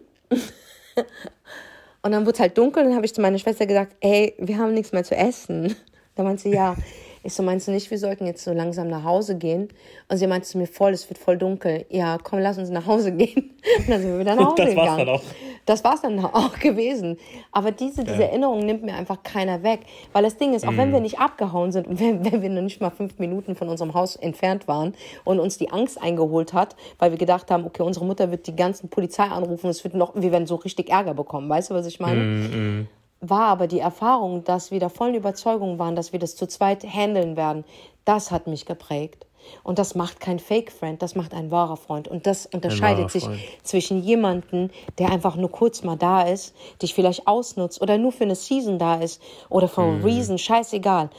und 2.02 2.12
dann 2.12 2.26
wurde 2.26 2.34
es 2.34 2.40
halt 2.42 2.58
dunkel 2.58 2.84
und 2.84 2.90
dann 2.90 2.96
habe 2.98 3.06
ich 3.06 3.14
zu 3.14 3.22
meiner 3.22 3.38
Schwester 3.40 3.66
gesagt, 3.66 3.96
ey, 4.02 4.36
wir 4.38 4.58
haben 4.58 4.74
nichts 4.74 4.92
mehr 4.92 5.06
zu 5.06 5.16
essen. 5.16 5.78
Da 6.16 6.24
meinte 6.24 6.44
sie, 6.44 6.52
ja. 6.52 6.76
Ich 7.24 7.34
so, 7.34 7.44
meinst 7.44 7.68
du 7.68 7.72
nicht, 7.72 7.92
wir 7.92 7.98
sollten 7.98 8.26
jetzt 8.26 8.44
so 8.44 8.54
langsam 8.54 8.88
nach 8.88 9.04
Hause 9.04 9.38
gehen? 9.38 9.70
Und 10.08 10.18
sie 10.18 10.28
meinte 10.28 10.48
zu 10.48 10.58
mir, 10.58 10.68
voll, 10.68 10.94
es 10.94 11.10
wird 11.10 11.18
voll 11.18 11.38
dunkel. 11.38 11.86
Ja, 11.90 12.18
komm, 12.22 12.40
lass 12.40 12.58
uns 12.58 12.70
nach 12.70 12.86
Hause 12.86 13.12
gehen. 13.12 13.52
Und 13.78 13.90
dann 13.90 14.02
sind 14.02 14.12
wir 14.12 14.20
wieder 14.20 14.36
nach 14.36 14.46
Hause 14.52 14.56
das 14.58 14.70
gegangen. 14.70 14.88
War's 14.88 14.98
dann 14.98 15.10
auch. 15.10 15.22
Das 15.66 15.84
war's 15.84 16.02
dann 16.02 16.20
auch 16.26 16.58
gewesen. 16.60 17.18
Aber 17.52 17.72
diese, 17.72 18.04
diese 18.04 18.22
ja. 18.22 18.28
Erinnerung 18.28 18.60
nimmt 18.60 18.84
mir 18.84 18.94
einfach 18.94 19.22
keiner 19.22 19.64
weg. 19.64 19.82
Weil 20.14 20.24
das 20.24 20.38
Ding 20.38 20.54
ist, 20.54 20.66
auch 20.66 20.72
mm. 20.72 20.78
wenn 20.78 20.94
wir 20.94 21.02
nicht 21.02 21.20
abgehauen 21.20 21.72
sind 21.72 21.88
und 21.88 22.00
wenn, 22.00 22.24
wenn 22.24 22.42
wir 22.42 22.50
noch 22.50 22.62
nicht 22.62 22.80
mal 22.80 22.90
fünf 22.90 23.20
Minuten 23.20 23.56
von 23.56 23.68
unserem 23.68 23.94
Haus 23.94 24.16
entfernt 24.16 24.68
waren 24.68 24.96
und 25.26 25.40
uns 25.40 25.58
die 25.58 25.70
Angst 25.70 26.02
eingeholt 26.02 26.54
hat, 26.54 26.76
weil 27.00 27.12
wir 27.12 27.18
gedacht 27.18 27.52
haben, 27.52 27.66
okay, 27.66 27.84
unsere 27.84 28.06
Mutter 28.06 28.32
wird 28.32 28.48
die 28.48 28.56
ganzen 28.56 28.90
Polizei 28.90 29.26
anrufen, 29.26 29.70
es 29.70 29.84
wird 29.84 29.94
noch, 29.94 30.16
wir 30.16 30.32
werden 30.32 30.48
so 30.48 30.56
richtig 30.56 30.90
Ärger 30.90 31.14
bekommen. 31.14 31.50
Weißt 31.50 31.70
du, 31.70 31.74
was 31.74 31.86
ich 31.86 32.00
meine? 32.00 32.22
Mm, 32.22 32.80
mm 32.80 32.88
war 33.22 33.48
aber 33.48 33.68
die 33.68 33.80
Erfahrung, 33.80 34.44
dass 34.44 34.72
wir 34.72 34.80
der 34.80 34.90
vollen 34.90 35.16
Überzeugung 35.16 35.80
waren, 35.80 35.96
dass 35.96 36.14
wir 36.14 36.20
das 36.20 36.36
zu 36.36 36.48
zweit 36.48 36.84
handeln 36.84 37.36
werden, 37.36 37.66
das 38.06 38.32
hat 38.32 38.48
mich 38.48 38.66
geprägt. 38.66 39.26
Und 39.64 39.80
das 39.80 39.96
macht 39.96 40.20
kein 40.20 40.40
Fake-Friend, 40.40 41.02
das 41.02 41.16
macht 41.16 41.34
ein 41.34 41.50
wahrer 41.50 41.78
Freund. 41.78 42.08
Und 42.08 42.28
das 42.28 42.46
unterscheidet 42.46 43.10
sich 43.10 43.28
zwischen 43.64 44.04
jemandem, 44.04 44.70
der 44.98 45.12
einfach 45.12 45.36
nur 45.36 45.52
kurz 45.52 45.84
mal 45.84 45.96
da 45.96 46.22
ist, 46.24 46.56
dich 46.82 46.94
vielleicht 46.94 47.28
ausnutzt 47.28 47.82
oder 47.82 47.98
nur 47.98 48.12
für 48.12 48.26
eine 48.26 48.36
Season 48.36 48.78
da 48.78 48.96
ist 48.96 49.22
oder 49.50 49.68
for 49.68 49.86
mhm. 49.86 50.02
a 50.02 50.06
reason, 50.06 50.38
scheißegal. 50.38 51.10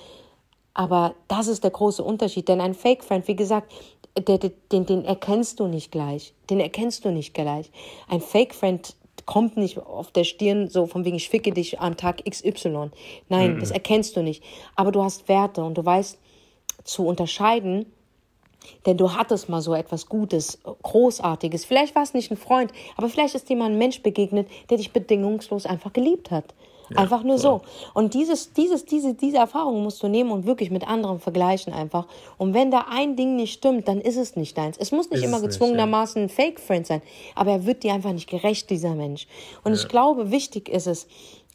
Aber 0.74 1.14
das 1.28 1.48
ist 1.48 1.64
der 1.64 1.70
große 1.70 2.02
Unterschied. 2.02 2.48
Denn 2.48 2.60
ein 2.60 2.74
Fake-Friend, 2.74 3.26
wie 3.26 3.36
gesagt, 3.36 3.72
den, 4.18 4.52
den, 4.72 4.86
den 4.86 5.04
erkennst 5.04 5.60
du 5.60 5.66
nicht 5.66 5.90
gleich. 5.90 6.34
Den 6.48 6.60
erkennst 6.60 7.04
du 7.04 7.10
nicht 7.10 7.34
gleich. 7.34 7.70
Ein 8.08 8.20
Fake-Friend 8.20 8.94
kommt 9.26 9.56
nicht 9.56 9.78
auf 9.78 10.10
der 10.10 10.24
Stirn 10.24 10.68
so 10.68 10.86
von 10.86 11.04
wegen, 11.04 11.16
ich 11.16 11.28
ficke 11.28 11.52
dich 11.52 11.80
am 11.80 11.96
Tag 11.96 12.24
XY. 12.28 12.90
Nein, 13.28 13.54
mhm. 13.54 13.60
das 13.60 13.70
erkennst 13.70 14.16
du 14.16 14.22
nicht. 14.22 14.42
Aber 14.76 14.92
du 14.92 15.02
hast 15.02 15.28
Werte 15.28 15.62
und 15.64 15.76
du 15.76 15.84
weißt 15.84 16.18
zu 16.84 17.06
unterscheiden, 17.06 17.86
Denn 18.86 18.96
du 18.96 19.14
hattest 19.14 19.48
mal 19.48 19.60
so 19.60 19.74
etwas 19.74 20.06
Gutes, 20.06 20.58
Großartiges. 20.82 21.64
Vielleicht 21.64 21.94
war 21.94 22.02
es 22.02 22.14
nicht 22.14 22.30
ein 22.30 22.36
Freund, 22.36 22.72
aber 22.96 23.08
vielleicht 23.08 23.34
ist 23.34 23.48
dir 23.48 23.56
mal 23.56 23.70
ein 23.70 23.78
Mensch 23.78 24.02
begegnet, 24.02 24.48
der 24.68 24.76
dich 24.76 24.92
bedingungslos 24.92 25.66
einfach 25.66 25.92
geliebt 25.92 26.30
hat. 26.30 26.54
Ja, 26.90 26.98
einfach 26.98 27.22
nur 27.22 27.38
klar. 27.38 27.60
so. 27.60 27.90
Und 27.94 28.14
dieses, 28.14 28.52
dieses, 28.52 28.84
diese, 28.84 29.14
diese 29.14 29.38
Erfahrung 29.38 29.82
musst 29.82 30.02
du 30.02 30.08
nehmen 30.08 30.30
und 30.30 30.46
wirklich 30.46 30.70
mit 30.70 30.86
anderen 30.86 31.20
vergleichen 31.20 31.72
einfach. 31.72 32.06
Und 32.36 32.54
wenn 32.54 32.70
da 32.70 32.86
ein 32.90 33.16
Ding 33.16 33.36
nicht 33.36 33.52
stimmt, 33.52 33.88
dann 33.88 34.00
ist 34.00 34.16
es 34.16 34.36
nicht 34.36 34.58
deins. 34.58 34.76
Es 34.76 34.92
muss 34.92 35.10
nicht 35.10 35.22
ist 35.22 35.28
immer 35.28 35.40
gezwungenermaßen 35.40 36.22
nicht, 36.22 36.36
ja. 36.36 36.44
ein 36.44 36.52
Fake-Friend 36.52 36.86
sein, 36.86 37.02
aber 37.34 37.52
er 37.52 37.66
wird 37.66 37.82
dir 37.82 37.94
einfach 37.94 38.12
nicht 38.12 38.28
gerecht, 38.28 38.70
dieser 38.70 38.94
Mensch. 38.94 39.26
Und 39.64 39.72
ja. 39.72 39.78
ich 39.78 39.88
glaube, 39.88 40.30
wichtig 40.30 40.68
ist 40.68 40.86
es, 40.86 41.06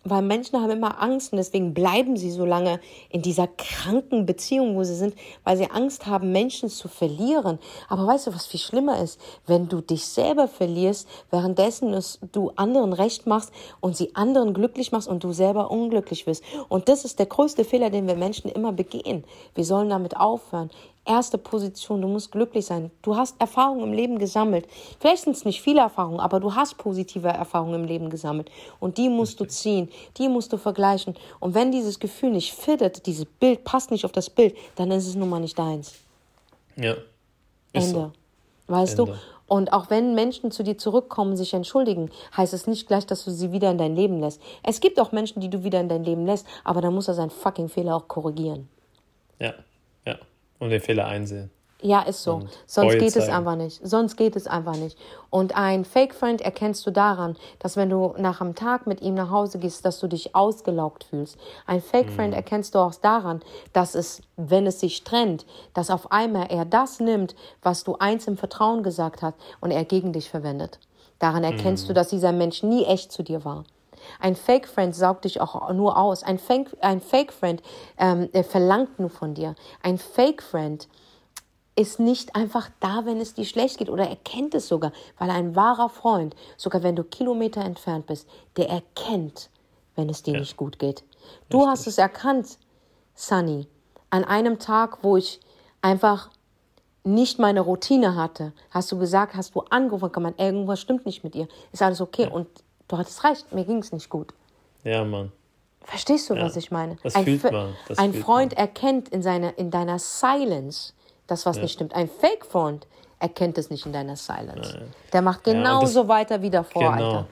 weil 0.06 0.22
Menschen 0.22 0.62
haben 0.62 0.70
immer 0.70 1.02
Angst 1.02 1.34
und 1.34 1.38
deswegen 1.38 1.74
bleiben 1.74 2.16
sie 2.16 2.32
so 2.32 2.46
lange 2.46 2.80
in 3.10 3.24
dieser 3.24 3.48
kranken 3.48 4.26
Beziehung, 4.26 4.76
wo 4.76 4.84
sie 4.84 4.96
sind, 4.96 5.16
weil 5.44 5.58
sie 5.58 5.70
Angst 5.70 6.06
haben, 6.06 6.32
Menschen 6.32 6.70
zu 6.70 6.88
verlieren. 6.88 7.60
Aber 7.90 8.06
weißt 8.06 8.28
du, 8.28 8.34
was 8.34 8.46
viel 8.46 8.60
schlimmer 8.60 9.02
ist? 9.02 9.20
Wenn 9.48 9.68
du 9.68 9.82
dich 9.82 10.06
selber 10.06 10.48
verlierst, 10.48 11.08
währenddessen 11.32 12.00
du 12.32 12.52
anderen 12.56 12.94
recht 12.94 13.26
machst 13.26 13.52
und 13.82 13.98
sie 13.98 14.16
anderen 14.16 14.54
glücklich 14.54 14.92
machst 14.92 15.08
und 15.08 15.24
du 15.24 15.34
selber 15.34 15.72
unglücklich 15.72 16.28
wirst. 16.28 16.44
Und 16.70 16.88
das 16.88 17.04
ist 17.04 17.18
der 17.18 17.26
größte 17.26 17.66
Fehler, 17.66 17.90
den 17.90 18.08
wir 18.08 18.16
Menschen 18.16 18.52
immer 18.52 18.72
begehen. 18.72 19.24
Wir 19.56 19.66
sollen 19.66 19.90
damit 19.90 20.16
aufhören 20.16 20.70
erste 21.06 21.38
Position. 21.38 22.02
Du 22.02 22.08
musst 22.08 22.32
glücklich 22.32 22.66
sein. 22.66 22.92
Du 23.02 23.16
hast 23.16 23.40
Erfahrungen 23.40 23.84
im 23.84 23.94
Leben 23.94 24.20
gesammelt. 24.20 24.68
Vielleicht 25.00 25.24
sind 25.24 25.36
es 25.36 25.46
nicht 25.46 25.62
viele 25.62 25.82
Erfahrungen, 25.82 26.20
aber 26.20 26.40
du 26.40 26.56
hast 26.56 26.78
positive 26.78 27.28
Erfahrungen 27.28 27.76
im 27.76 27.86
Leben 27.86 28.10
gesammelt. 28.10 28.50
Und 28.80 28.98
die 28.98 29.10
musst 29.10 29.40
du 29.40 29.46
ziehen, 29.46 29.90
die 30.18 30.28
musst 30.28 30.52
du 30.52 30.58
vergleichen. 30.58 31.16
Und 31.40 31.54
wenn 31.54 31.72
dieses 31.72 32.00
Gefühl 32.00 32.32
nicht 32.32 32.54
fittet, 32.54 33.06
dieses 33.06 33.26
Bild 33.26 33.64
passt 33.64 33.92
nicht 33.92 34.06
auf 34.06 34.12
das 34.12 34.30
Bild, 34.30 34.56
dann 34.76 34.92
ist 34.92 35.08
es 35.08 35.16
nun 35.16 35.30
mal 35.30 35.40
nicht 35.40 35.58
deins. 35.58 35.94
Ja. 36.76 36.96
Ende. 37.72 37.90
So. 37.90 38.12
Weißt 38.68 39.00
Ende. 39.00 39.14
du? 39.14 39.18
Und 39.48 39.74
auch 39.74 39.92
wenn 39.92 40.16
Menschen 40.16 40.50
zu 40.50 40.64
dir 40.64 40.76
zurückkommen, 40.78 41.38
sich 41.38 41.54
entschuldigen, 41.54 42.10
heißt 42.36 42.54
es 42.54 42.66
nicht 42.66 42.88
gleich, 42.88 43.06
dass 43.06 43.26
du 43.26 43.32
sie 43.32 43.52
wieder 43.52 43.70
in 43.70 43.78
dein 43.78 43.96
Leben 43.96 44.20
lässt. 44.20 44.42
Es 44.64 44.80
gibt 44.80 45.00
auch 45.00 45.12
Menschen, 45.12 45.40
die 45.40 45.52
du 45.52 45.64
wieder 45.64 45.80
in 45.80 45.88
dein 45.88 46.04
Leben 46.04 46.26
lässt, 46.26 46.48
aber 46.64 46.82
dann 46.82 46.96
muss 46.96 47.08
er 47.08 47.14
seinen 47.14 47.30
fucking 47.30 47.70
Fehler 47.70 47.96
auch 47.96 48.08
korrigieren. 48.08 48.68
Ja. 49.40 49.54
Und 50.60 50.70
den 50.70 50.82
Fehler 50.82 51.06
einsehen. 51.06 51.52
Ja, 51.82 52.02
ist 52.02 52.24
so. 52.24 52.36
Und 52.36 52.50
Sonst 52.66 52.94
geht 52.94 53.12
zeigen. 53.12 53.26
es 53.26 53.30
einfach 53.30 53.56
nicht. 53.56 53.80
Sonst 53.84 54.16
geht 54.16 54.36
es 54.36 54.48
einfach 54.48 54.76
nicht. 54.76 54.98
Und 55.30 55.56
ein 55.56 55.86
Fake-Friend 55.86 56.42
erkennst 56.42 56.88
du 56.88 56.92
daran, 56.92 57.36
dass 57.60 57.78
wenn 57.78 57.90
du 57.90 58.16
nach 58.18 58.42
einem 58.42 58.56
Tag 58.56 58.88
mit 58.88 59.02
ihm 59.02 59.14
nach 59.14 59.30
Hause 59.30 59.60
gehst, 59.60 59.86
dass 59.86 60.00
du 60.00 60.08
dich 60.08 60.34
ausgelaugt 60.36 61.04
fühlst. 61.04 61.38
Ein 61.68 61.82
Fake-Friend 61.82 62.30
mhm. 62.30 62.38
erkennst 62.38 62.74
du 62.74 62.80
auch 62.80 62.96
daran, 62.96 63.42
dass 63.74 63.94
es, 63.94 64.22
wenn 64.38 64.66
es 64.66 64.80
sich 64.80 65.04
trennt, 65.04 65.46
dass 65.74 65.92
auf 65.92 66.12
einmal 66.12 66.48
er 66.50 66.66
das 66.66 67.00
nimmt, 67.00 67.36
was 67.62 67.84
du 67.84 67.98
eins 67.98 68.26
im 68.28 68.38
Vertrauen 68.38 68.82
gesagt 68.82 69.22
hast 69.22 69.36
und 69.60 69.72
er 69.72 69.84
gegen 69.84 70.14
dich 70.14 70.30
verwendet. 70.30 70.80
Daran 71.20 71.44
erkennst 71.44 71.84
mhm. 71.84 71.88
du, 71.90 71.94
dass 71.94 72.10
dieser 72.10 72.32
Mensch 72.32 72.64
nie 72.64 72.86
echt 72.86 73.12
zu 73.12 73.22
dir 73.22 73.46
war. 73.46 73.64
Ein 74.20 74.36
Fake-Friend 74.36 74.96
saugt 74.96 75.26
dich 75.26 75.42
auch 75.42 75.72
nur 75.74 75.98
aus. 75.98 76.24
Ein 76.24 76.40
Fake-Friend 76.40 76.84
ein 76.84 77.02
Fake 77.02 77.34
ähm, 77.98 78.30
verlangt 78.44 79.00
nur 79.00 79.10
von 79.10 79.34
dir. 79.34 79.56
Ein 79.82 79.98
Fake-Friend 79.98 80.88
ist 81.76 82.00
nicht 82.00 82.36
einfach 82.36 82.70
da, 82.80 83.06
wenn 83.06 83.20
es 83.20 83.34
dir 83.34 83.46
schlecht 83.46 83.78
geht 83.78 83.90
oder 83.90 84.08
erkennt 84.08 84.56
es 84.56 84.68
sogar, 84.68 84.92
weil 85.18 85.30
ein 85.30 85.56
wahrer 85.56 85.90
Freund, 85.90 86.36
sogar 86.58 86.84
wenn 86.84 86.96
du 86.96 87.04
Kilometer 87.04 87.62
entfernt 87.62 88.06
bist, 88.08 88.28
der 88.56 88.70
erkennt, 88.70 89.50
wenn 89.96 90.10
es 90.10 90.24
dir 90.24 90.36
ja. 90.36 90.40
nicht 90.40 90.56
gut 90.56 90.80
geht. 90.80 91.04
Du 91.50 91.58
Richtig. 91.58 91.72
hast 91.72 91.88
es 91.88 91.98
erkannt, 91.98 92.58
Sunny, 93.14 93.68
an 94.10 94.24
einem 94.24 94.60
Tag, 94.60 95.00
wo 95.04 95.18
ich 95.18 95.42
einfach 95.82 96.30
nicht 97.04 97.40
meine 97.40 97.62
Routine 97.62 98.16
hatte, 98.16 98.54
hast 98.72 98.92
du 98.92 98.98
gesagt, 98.98 99.36
hast 99.36 99.54
du 99.54 99.62
angerufen, 99.70 100.12
man, 100.22 100.36
irgendwas 100.38 100.80
stimmt 100.80 101.06
nicht 101.06 101.24
mit 101.24 101.36
ihr, 101.36 101.48
ist 101.72 101.82
alles 101.82 102.02
okay. 102.02 102.24
Ja. 102.24 102.32
Und 102.32 102.48
du 102.88 102.98
hattest 102.98 103.24
recht, 103.24 103.52
mir 103.54 103.66
ging 103.66 103.78
es 103.78 103.92
nicht 103.92 104.10
gut. 104.10 104.34
Ja, 104.84 105.04
Mann. 105.04 105.32
Verstehst 105.84 106.30
du, 106.30 106.34
ja, 106.34 106.44
was 106.44 106.56
ich 106.56 106.72
meine? 106.72 106.98
Das 107.04 107.16
ein, 107.16 107.26
fühlt 107.26 107.44
man. 107.52 107.76
Das 107.88 107.98
ein 107.98 108.12
fühlt 108.14 108.26
Freund 108.26 108.56
man. 108.56 108.66
erkennt 108.66 109.10
in, 109.10 109.22
seine, 109.22 109.52
in 109.52 109.70
deiner 109.70 110.00
Silence, 110.00 110.94
das 111.28 111.46
was 111.46 111.58
ja. 111.58 111.64
nicht 111.64 111.74
stimmt. 111.74 111.94
Ein 111.94 112.10
Fake-Freund 112.10 112.88
erkennt 113.20 113.58
es 113.58 113.70
nicht 113.70 113.86
in 113.86 113.94
deiner 113.94 114.16
Silence. 114.16 114.78
Nein. 114.78 114.94
Der 115.14 115.22
macht 115.22 115.44
genauso 115.44 116.04
ja, 116.04 116.08
weiter 116.08 116.42
wie 116.42 116.50
davor, 116.50 116.82
genau, 116.82 116.92
Alter. 116.92 117.28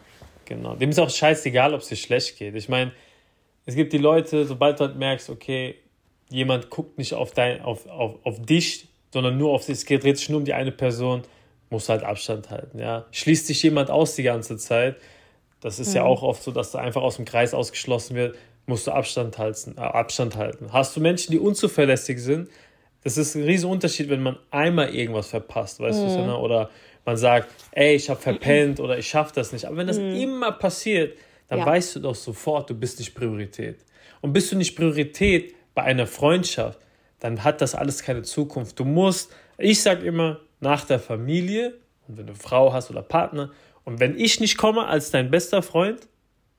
Genau. 0.46 0.76
Dem 0.76 0.90
ist 0.90 1.00
auch 1.00 1.10
scheißegal, 1.10 1.74
ob 1.74 1.82
es 1.82 1.88
dir 1.88 1.96
schlecht 1.96 2.38
geht. 2.38 2.56
Ich 2.56 2.70
meine, 2.70 2.92
es 3.66 3.76
gibt 3.76 3.94
die 3.94 3.98
Leute, 3.98 4.46
sobald 4.46 4.80
du 4.80 4.86
halt 4.86 4.98
merkst, 4.98 5.30
okay, 5.30 5.76
jemand 6.30 6.70
guckt 6.70 6.98
nicht 6.98 7.14
auf, 7.14 7.32
dein, 7.32 7.62
auf, 7.62 7.88
auf, 7.88 8.16
auf 8.24 8.42
dich, 8.42 8.88
sondern 9.12 9.38
nur 9.38 9.52
auf 9.52 9.64
sich, 9.64 9.78
es 9.78 9.86
dreht 9.86 10.18
sich 10.18 10.30
nur 10.30 10.40
um 10.40 10.46
die 10.46 10.54
eine 10.54 10.72
Person, 10.72 11.24
musst 11.70 11.90
halt 11.90 12.04
Abstand 12.04 12.50
halten. 12.50 12.80
Ja? 12.80 13.06
Schließt 13.12 13.48
sich 13.48 13.62
jemand 13.64 13.90
aus 13.90 14.16
die 14.16 14.24
ganze 14.24 14.58
Zeit, 14.58 14.98
das 15.64 15.80
ist 15.80 15.90
mhm. 15.90 15.96
ja 15.96 16.04
auch 16.04 16.22
oft 16.22 16.44
so, 16.44 16.52
dass 16.52 16.72
du 16.72 16.78
einfach 16.78 17.02
aus 17.02 17.16
dem 17.16 17.26
Kreis 17.26 17.54
ausgeschlossen 17.54 18.16
wird, 18.16 18.36
musst 18.66 18.86
du 18.86 18.92
Abstand 18.92 19.38
halten, 19.38 19.76
äh, 19.78 19.82
Abstand 19.82 20.36
halten. 20.36 20.72
Hast 20.74 20.96
du 20.96 21.00
Menschen, 21.00 21.32
die 21.32 21.40
unzuverlässig 21.40 22.20
sind, 22.20 22.50
das 23.04 23.18
ist 23.18 23.36
ein 23.36 23.44
riesen 23.44 23.70
Unterschied, 23.70 24.10
wenn 24.10 24.22
man 24.22 24.38
einmal 24.52 24.94
irgendwas 24.94 25.28
verpasst, 25.28 25.80
weißt 25.80 26.00
mhm. 26.00 26.28
du, 26.28 26.36
oder 26.36 26.70
man 27.06 27.18
sagt, 27.18 27.50
ey, 27.72 27.96
ich 27.96 28.10
habe 28.10 28.20
verpennt 28.20 28.80
oder 28.80 28.98
ich 28.98 29.08
schaffe 29.08 29.34
das 29.36 29.52
nicht. 29.52 29.66
Aber 29.66 29.78
wenn 29.78 29.88
das 29.88 30.00
mhm. 30.00 30.16
immer 30.16 30.52
passiert, 30.52 31.18
dann 31.50 31.60
ja. 31.60 31.66
weißt 31.66 31.96
du 31.96 32.00
doch 32.00 32.16
sofort, 32.16 32.70
du 32.70 32.76
bist 32.76 33.00
nicht 33.00 33.14
Priorität. 33.14 33.80
Und 34.22 34.34
bist 34.34 34.52
du 34.52 34.58
nicht 34.58 34.76
Priorität 34.76 35.56
bei 35.74 35.84
einer 35.84 36.08
Freundschaft, 36.08 36.80
dann 37.20 37.44
hat 37.44 37.62
das 37.62 37.76
alles 37.76 38.04
keine 38.04 38.22
Zukunft. 38.22 38.80
Du 38.80 38.86
musst, 38.86 39.32
ich 39.58 39.82
sage 39.82 40.06
immer, 40.06 40.40
nach 40.60 40.86
der 40.86 41.00
Familie, 41.00 41.74
und 42.08 42.18
wenn 42.18 42.28
du 42.28 42.36
Frau 42.36 42.72
hast 42.74 42.90
oder 42.90 43.02
Partner, 43.02 43.52
und 43.86 44.00
wenn 44.00 44.18
ich 44.18 44.40
nicht 44.40 44.58
komme 44.58 44.86
als 44.86 45.12
dein 45.12 45.32
bester 45.32 45.62
Freund, 45.62 46.08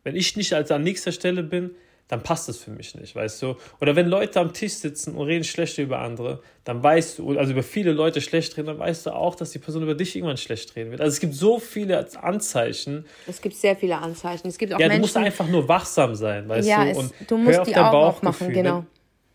wenn 0.03 0.17
ich 0.17 0.37
nicht 0.37 0.53
als 0.53 0.71
an 0.71 0.83
nächster 0.83 1.13
Stelle 1.13 1.43
bin, 1.43 1.75
dann 2.09 2.23
passt 2.23 2.49
das 2.51 2.59
für 2.59 2.71
mich 2.71 2.95
nicht, 2.95 3.17
weißt 3.17 3.41
du? 3.43 3.57
Oder 3.81 3.97
wenn 3.97 4.07
Leute 4.07 4.39
am 4.39 4.53
Tisch 4.53 4.75
sitzen 4.75 5.15
und 5.15 5.27
reden 5.27 5.43
schlecht 5.43 5.79
über 5.79 6.01
andere, 6.01 6.43
dann 6.65 6.83
weißt 6.83 7.19
du, 7.19 7.39
also 7.39 7.53
über 7.53 7.63
viele 7.63 7.93
Leute 7.93 8.21
schlecht 8.21 8.57
reden, 8.59 8.67
dann 8.67 8.79
weißt 8.79 9.07
du 9.07 9.11
auch, 9.11 9.35
dass 9.35 9.53
die 9.53 9.59
Person 9.59 9.83
über 9.83 9.95
dich 9.95 10.15
irgendwann 10.15 10.37
schlecht 10.37 10.77
reden 10.77 10.91
wird. 10.91 11.01
Also 11.01 11.15
es 11.15 11.21
gibt 11.21 11.35
so 11.35 11.59
viele 11.59 12.07
Anzeichen. 12.23 13.07
Es 13.27 13.41
gibt 13.41 13.57
sehr 13.57 13.75
viele 13.75 13.97
Anzeichen. 13.97 14.49
Es 14.49 14.59
gibt 14.59 14.75
auch 14.75 14.79
ja, 14.79 14.89
Menschen, 14.89 15.01
du 15.01 15.03
musst 15.03 15.17
einfach 15.17 15.49
nur 15.49 15.67
wachsam 15.67 16.15
sein, 16.15 16.47
weißt 16.47 16.69
ja, 16.69 16.85
du? 16.85 16.99
Und 16.99 17.13
es, 17.19 17.27
du 17.27 17.39
musst 17.39 17.67
die 17.67 17.77
Augen 17.77 17.97
aufmachen, 17.97 18.53
genau. 18.53 18.85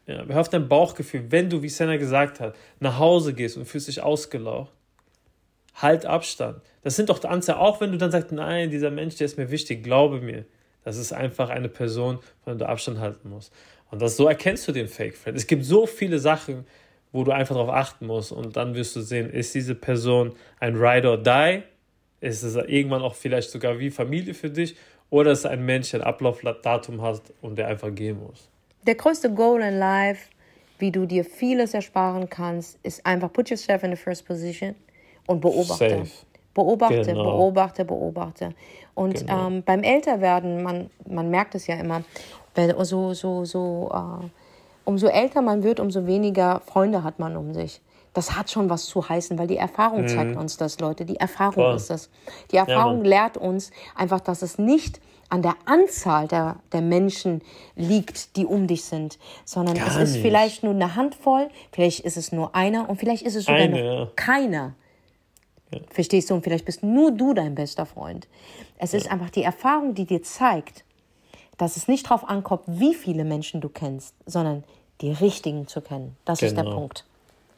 Wenn, 0.05 0.15
ja, 0.15 0.25
hör 0.27 0.41
auf 0.41 0.49
dein 0.49 0.67
Bauchgefühl. 0.67 1.25
Wenn 1.29 1.49
du, 1.49 1.63
wie 1.63 1.69
Senna 1.69 1.97
gesagt 1.97 2.39
hat, 2.39 2.55
nach 2.79 2.99
Hause 2.99 3.33
gehst 3.33 3.57
und 3.57 3.65
fühlst 3.65 3.87
dich 3.87 4.01
ausgelaucht, 4.01 4.71
halt 5.81 6.05
Abstand. 6.05 6.61
Das 6.83 6.95
sind 6.95 7.09
doch 7.09 7.23
Anzeichen, 7.23 7.59
auch 7.59 7.81
wenn 7.81 7.91
du 7.91 7.97
dann 7.97 8.11
sagst, 8.11 8.31
nein, 8.31 8.69
dieser 8.69 8.91
Mensch, 8.91 9.15
der 9.15 9.25
ist 9.25 9.37
mir 9.37 9.51
wichtig, 9.51 9.83
glaube 9.83 10.21
mir. 10.21 10.45
Das 10.83 10.97
ist 10.97 11.11
einfach 11.11 11.49
eine 11.49 11.69
Person, 11.69 12.19
von 12.43 12.57
der 12.57 12.67
du 12.67 12.71
Abstand 12.71 12.99
halten 12.99 13.29
musst. 13.29 13.53
Und 13.91 14.01
das, 14.01 14.17
so 14.17 14.27
erkennst 14.27 14.67
du 14.67 14.71
den 14.71 14.87
Fake-Friend. 14.87 15.35
Es 15.35 15.47
gibt 15.47 15.65
so 15.65 15.85
viele 15.85 16.19
Sachen, 16.19 16.65
wo 17.11 17.23
du 17.23 17.31
einfach 17.31 17.55
darauf 17.55 17.69
achten 17.69 18.05
musst 18.05 18.31
und 18.31 18.55
dann 18.55 18.75
wirst 18.75 18.95
du 18.95 19.01
sehen, 19.01 19.29
ist 19.29 19.55
diese 19.55 19.75
Person 19.75 20.33
ein 20.59 20.75
Ride 20.75 21.09
or 21.09 21.17
Die? 21.17 21.63
Ist 22.21 22.43
es 22.43 22.55
irgendwann 22.55 23.01
auch 23.01 23.15
vielleicht 23.15 23.49
sogar 23.49 23.79
wie 23.79 23.89
Familie 23.89 24.33
für 24.33 24.49
dich? 24.49 24.75
Oder 25.09 25.31
ist 25.31 25.39
es 25.39 25.45
ein 25.45 25.65
Mensch, 25.65 25.91
der 25.91 26.01
ein 26.01 26.07
Ablaufdatum 26.07 27.01
hat 27.01 27.21
und 27.41 27.57
der 27.57 27.67
einfach 27.67 27.93
gehen 27.93 28.19
muss? 28.19 28.47
Der 28.85 28.95
größte 28.95 29.33
Goal 29.33 29.61
in 29.61 29.79
life, 29.79 30.29
wie 30.77 30.91
du 30.91 31.05
dir 31.05 31.25
vieles 31.25 31.73
ersparen 31.73 32.29
kannst, 32.29 32.77
ist 32.83 33.05
einfach 33.05 33.33
put 33.33 33.49
yourself 33.49 33.83
in 33.83 33.91
the 33.91 33.97
first 33.97 34.25
position 34.25 34.75
und 35.29 35.41
beobachte. 35.41 35.89
Safe. 35.89 36.09
Beobachte, 36.53 37.03
genau. 37.03 37.23
beobachte, 37.23 37.85
beobachte. 37.85 38.53
Und 38.95 39.19
genau. 39.19 39.47
ähm, 39.47 39.63
beim 39.63 39.83
Älterwerden, 39.83 40.63
man, 40.63 40.89
man 41.07 41.29
merkt 41.29 41.55
es 41.55 41.67
ja 41.67 41.75
immer, 41.75 42.01
wenn 42.55 42.73
so, 42.83 43.13
so, 43.13 43.45
so, 43.45 43.91
äh, 43.93 44.25
umso 44.83 45.07
älter 45.07 45.41
man 45.41 45.63
wird, 45.63 45.79
umso 45.79 46.07
weniger 46.07 46.61
Freunde 46.65 47.03
hat 47.03 47.19
man 47.19 47.37
um 47.37 47.53
sich. 47.53 47.79
Das 48.13 48.35
hat 48.35 48.49
schon 48.49 48.69
was 48.71 48.87
zu 48.87 49.07
heißen, 49.07 49.37
weil 49.37 49.45
die 49.45 49.57
Erfahrung 49.57 50.01
mhm. 50.01 50.07
zeigt 50.07 50.35
uns 50.35 50.57
das, 50.57 50.79
Leute. 50.79 51.05
Die 51.05 51.17
Erfahrung 51.17 51.53
Voll. 51.53 51.75
ist 51.75 51.91
das. 51.91 52.09
Die 52.51 52.57
Erfahrung 52.57 53.05
ja, 53.05 53.09
lehrt 53.09 53.37
uns 53.37 53.71
einfach, 53.95 54.19
dass 54.19 54.41
es 54.41 54.57
nicht 54.57 54.99
an 55.29 55.43
der 55.43 55.55
Anzahl 55.65 56.27
der, 56.27 56.55
der 56.73 56.81
Menschen 56.81 57.43
liegt, 57.75 58.35
die 58.35 58.47
um 58.47 58.65
dich 58.65 58.83
sind, 58.83 59.19
sondern 59.45 59.75
Gar 59.75 59.87
es 59.87 59.95
ist 59.97 60.13
nicht. 60.13 60.21
vielleicht 60.23 60.63
nur 60.63 60.73
eine 60.73 60.95
Handvoll, 60.95 61.49
vielleicht 61.71 61.99
ist 61.99 62.17
es 62.17 62.31
nur 62.31 62.55
einer 62.55 62.89
und 62.89 62.99
vielleicht 62.99 63.21
ist 63.21 63.35
es 63.35 63.45
sogar 63.45 63.61
eine, 63.61 63.85
ja. 63.85 64.07
keiner. 64.15 64.73
Ja. 65.71 65.79
Verstehst 65.89 66.29
du? 66.29 66.35
Und 66.35 66.43
vielleicht 66.43 66.65
bist 66.65 66.83
nur 66.83 67.11
du 67.11 67.33
dein 67.33 67.55
bester 67.55 67.85
Freund. 67.85 68.27
Es 68.77 68.91
ja. 68.91 68.99
ist 68.99 69.11
einfach 69.11 69.29
die 69.29 69.43
Erfahrung, 69.43 69.93
die 69.93 70.05
dir 70.05 70.23
zeigt, 70.23 70.83
dass 71.57 71.77
es 71.77 71.87
nicht 71.87 72.05
darauf 72.05 72.27
ankommt, 72.27 72.63
wie 72.67 72.95
viele 72.95 73.23
Menschen 73.23 73.61
du 73.61 73.69
kennst, 73.69 74.15
sondern 74.25 74.63
die 75.01 75.11
richtigen 75.11 75.67
zu 75.67 75.81
kennen. 75.81 76.15
Das 76.25 76.39
genau. 76.39 76.49
ist 76.49 76.55
der 76.55 76.63
genau. 76.63 76.75
Punkt. 76.77 77.05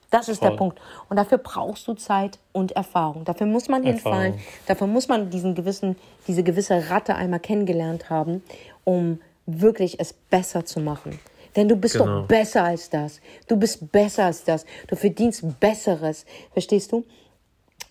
Das 0.10 0.28
ist 0.28 0.40
Voll. 0.40 0.50
der 0.50 0.58
Punkt. 0.58 0.80
Und 1.10 1.16
dafür 1.16 1.38
brauchst 1.38 1.88
du 1.88 1.94
Zeit 1.94 2.38
und 2.52 2.74
Erfahrung. 2.74 3.24
Dafür 3.24 3.48
muss 3.48 3.70
man 3.70 3.84
hinfallen. 3.84 4.40
Dafür 4.68 4.88
muss 4.88 5.08
man 5.08 5.30
diesen 5.30 5.56
gewissen, 5.56 5.96
diese 6.28 6.44
gewisse 6.44 6.90
Ratte 6.90 7.16
einmal 7.16 7.40
kennengelernt 7.40 8.10
haben, 8.10 8.44
um 8.84 9.22
wirklich 9.46 10.00
es 10.02 10.12
besser 10.12 10.66
zu 10.66 10.82
machen. 10.82 11.18
Denn 11.56 11.70
du 11.70 11.76
bist 11.76 11.98
genau. 11.98 12.22
doch 12.22 12.28
besser 12.28 12.64
als 12.64 12.90
das. 12.90 13.22
Du 13.48 13.56
bist 13.56 13.92
besser 13.92 14.26
als 14.26 14.44
das. 14.44 14.66
Du 14.88 14.96
verdienst 14.96 15.60
Besseres. 15.60 16.26
Verstehst 16.54 16.92
du? 16.92 17.06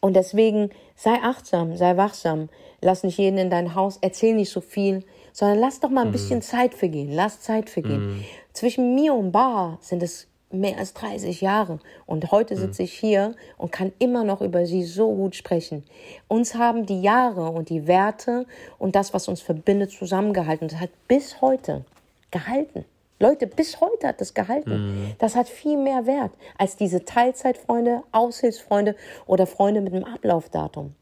Und 0.00 0.14
deswegen 0.14 0.70
sei 0.96 1.14
achtsam, 1.22 1.76
sei 1.76 1.96
wachsam. 1.96 2.48
Lass 2.80 3.04
nicht 3.04 3.18
jeden 3.18 3.38
in 3.38 3.50
dein 3.50 3.74
Haus, 3.74 3.98
erzähl 4.00 4.34
nicht 4.34 4.50
so 4.50 4.60
viel, 4.60 5.04
sondern 5.32 5.58
lass 5.58 5.80
doch 5.80 5.90
mal 5.90 6.02
ein 6.02 6.08
mhm. 6.08 6.12
bisschen 6.12 6.42
Zeit 6.42 6.74
vergehen. 6.74 7.12
Lass 7.12 7.40
Zeit 7.40 7.68
vergehen. 7.68 8.16
Mhm. 8.16 8.24
Zwischen 8.52 8.94
mir 8.94 9.14
und 9.14 9.32
Bar 9.32 9.78
sind 9.80 10.02
es 10.02 10.26
mehr 10.50 10.78
als 10.78 10.94
30 10.94 11.40
Jahre. 11.40 11.78
Und 12.06 12.30
heute 12.32 12.54
mhm. 12.54 12.60
sitze 12.60 12.82
ich 12.82 12.92
hier 12.92 13.34
und 13.56 13.72
kann 13.72 13.92
immer 13.98 14.24
noch 14.24 14.40
über 14.40 14.66
sie 14.66 14.82
so 14.84 15.14
gut 15.14 15.36
sprechen. 15.36 15.84
Uns 16.28 16.54
haben 16.54 16.86
die 16.86 17.02
Jahre 17.02 17.50
und 17.50 17.68
die 17.68 17.86
Werte 17.86 18.46
und 18.78 18.96
das, 18.96 19.14
was 19.14 19.28
uns 19.28 19.40
verbindet, 19.40 19.92
zusammengehalten. 19.92 20.68
Das 20.68 20.80
hat 20.80 20.90
bis 21.06 21.40
heute 21.40 21.84
gehalten. 22.30 22.84
Leute, 23.20 23.46
bis 23.46 23.80
heute 23.80 24.08
hat 24.08 24.20
das 24.20 24.34
gehalten. 24.34 24.70
Mhm. 24.70 25.14
Das 25.18 25.36
hat 25.36 25.48
viel 25.48 25.76
mehr 25.76 26.06
Wert 26.06 26.32
als 26.56 26.76
diese 26.76 27.04
Teilzeitfreunde, 27.04 28.02
Aushilfsfreunde 28.12 28.96
oder 29.26 29.46
Freunde 29.46 29.82
mit 29.82 29.94
einem 29.94 30.04
Ablaufdatum. 30.04 30.94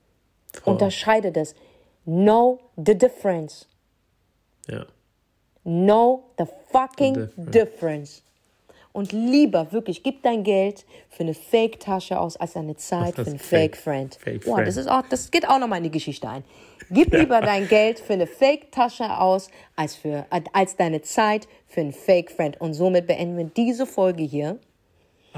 Oh. 0.65 0.71
Unterscheide 0.71 1.31
das. 1.31 1.55
Know 2.05 2.59
the 2.77 2.99
difference. 2.99 3.69
Ja. 4.67 4.87
Know 5.63 6.25
the 6.39 6.45
fucking 6.71 7.15
the 7.15 7.21
difference. 7.21 7.53
difference. 7.53 8.23
Und 8.93 9.13
lieber, 9.13 9.71
wirklich, 9.73 10.03
gib 10.03 10.23
dein 10.23 10.43
Geld 10.43 10.85
für 11.09 11.23
eine 11.23 11.35
Fake-Tasche 11.35 12.19
aus, 12.19 12.37
als 12.37 12.55
deine 12.55 12.77
Zeit 12.77 13.15
für 13.15 13.27
einen 13.27 13.39
Fake-Friend. 13.39 14.15
Fake 14.15 14.47
wow, 14.47 14.61
das, 14.65 14.77
ist 14.77 14.89
auch, 14.89 15.03
das 15.09 15.31
geht 15.31 15.49
auch 15.49 15.59
nochmal 15.59 15.79
in 15.79 15.85
die 15.85 15.91
Geschichte 15.91 16.29
ein. 16.29 16.45
Gib 16.91 17.13
lieber 17.13 17.41
dein 17.41 17.69
Geld 17.69 18.01
für 18.01 18.15
eine 18.15 18.27
Fake-Tasche 18.27 19.19
aus, 19.19 19.51
als, 19.77 19.95
für, 19.95 20.27
als 20.53 20.77
deine 20.77 21.03
Zeit 21.03 21.47
für 21.67 21.81
einen 21.83 21.93
Fake-Friend. 21.93 22.61
Und 22.61 22.75
somit 22.75 23.07
beenden 23.07 23.37
wir 23.37 23.45
diese 23.45 23.87
Folge 23.87 24.23
hier. 24.23 24.59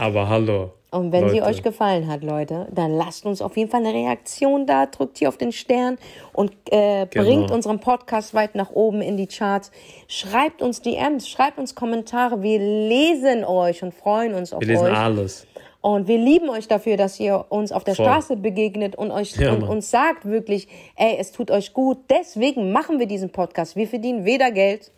Aber 0.00 0.30
hallo. 0.30 0.70
Und 0.92 1.12
wenn 1.12 1.24
Leute. 1.24 1.34
sie 1.34 1.42
euch 1.42 1.62
gefallen 1.62 2.08
hat, 2.08 2.24
Leute, 2.24 2.66
dann 2.72 2.96
lasst 2.96 3.26
uns 3.26 3.42
auf 3.42 3.56
jeden 3.58 3.70
Fall 3.70 3.84
eine 3.84 3.92
Reaktion 3.92 4.66
da, 4.66 4.86
drückt 4.86 5.18
hier 5.18 5.28
auf 5.28 5.36
den 5.36 5.52
Stern 5.52 5.98
und 6.32 6.52
äh, 6.70 7.06
genau. 7.06 7.24
bringt 7.24 7.50
unseren 7.50 7.80
Podcast 7.80 8.32
weit 8.32 8.54
nach 8.54 8.70
oben 8.70 9.02
in 9.02 9.18
die 9.18 9.26
Charts. 9.26 9.70
Schreibt 10.08 10.62
uns 10.62 10.80
DMs, 10.80 11.28
schreibt 11.28 11.58
uns 11.58 11.74
Kommentare. 11.74 12.42
Wir 12.42 12.58
lesen 12.58 13.44
euch 13.44 13.82
und 13.82 13.92
freuen 13.92 14.34
uns 14.34 14.54
auf 14.54 14.62
euch. 14.62 14.68
Wir 14.68 14.76
lesen 14.76 14.86
euch. 14.86 14.98
alles. 14.98 15.46
Und 15.82 16.08
wir 16.08 16.18
lieben 16.18 16.48
euch 16.48 16.66
dafür, 16.66 16.96
dass 16.96 17.20
ihr 17.20 17.44
uns 17.50 17.70
auf 17.70 17.84
der 17.84 17.94
Voll. 17.94 18.06
Straße 18.06 18.36
begegnet 18.36 18.96
und 18.96 19.10
euch 19.10 19.36
ja, 19.36 19.52
und 19.52 19.62
uns 19.62 19.90
sagt 19.90 20.24
wirklich, 20.24 20.66
ey, 20.96 21.16
es 21.18 21.30
tut 21.30 21.50
euch 21.50 21.74
gut. 21.74 21.98
Deswegen 22.08 22.72
machen 22.72 22.98
wir 22.98 23.06
diesen 23.06 23.30
Podcast. 23.30 23.76
Wir 23.76 23.86
verdienen 23.86 24.24
weder 24.24 24.50
Geld, 24.50 24.90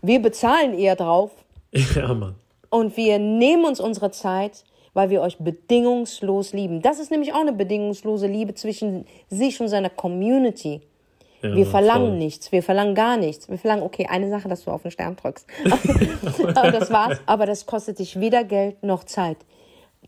wir 0.00 0.22
bezahlen 0.22 0.78
eher 0.78 0.94
drauf. 0.94 1.32
Ja, 1.96 2.14
Mann. 2.14 2.36
Und 2.74 2.96
wir 2.96 3.20
nehmen 3.20 3.64
uns 3.66 3.78
unsere 3.78 4.10
Zeit, 4.10 4.64
weil 4.94 5.08
wir 5.08 5.20
euch 5.20 5.38
bedingungslos 5.38 6.52
lieben. 6.52 6.82
Das 6.82 6.98
ist 6.98 7.08
nämlich 7.08 7.32
auch 7.32 7.40
eine 7.40 7.52
bedingungslose 7.52 8.26
Liebe 8.26 8.54
zwischen 8.54 9.06
sich 9.30 9.60
und 9.60 9.68
seiner 9.68 9.90
Community. 9.90 10.80
Ja, 11.40 11.54
wir 11.54 11.66
verlangen 11.66 12.08
voll. 12.08 12.18
nichts, 12.18 12.50
wir 12.50 12.64
verlangen 12.64 12.96
gar 12.96 13.16
nichts. 13.16 13.48
Wir 13.48 13.58
verlangen, 13.58 13.84
okay, 13.84 14.08
eine 14.10 14.28
Sache, 14.28 14.48
dass 14.48 14.64
du 14.64 14.72
auf 14.72 14.82
den 14.82 14.90
Stern 14.90 15.14
drückst. 15.14 15.46
aber 16.56 16.72
das 16.72 16.90
war's. 16.90 17.20
Aber 17.26 17.46
das 17.46 17.64
kostet 17.64 18.00
dich 18.00 18.18
weder 18.18 18.42
Geld 18.42 18.82
noch 18.82 19.04
Zeit. 19.04 19.36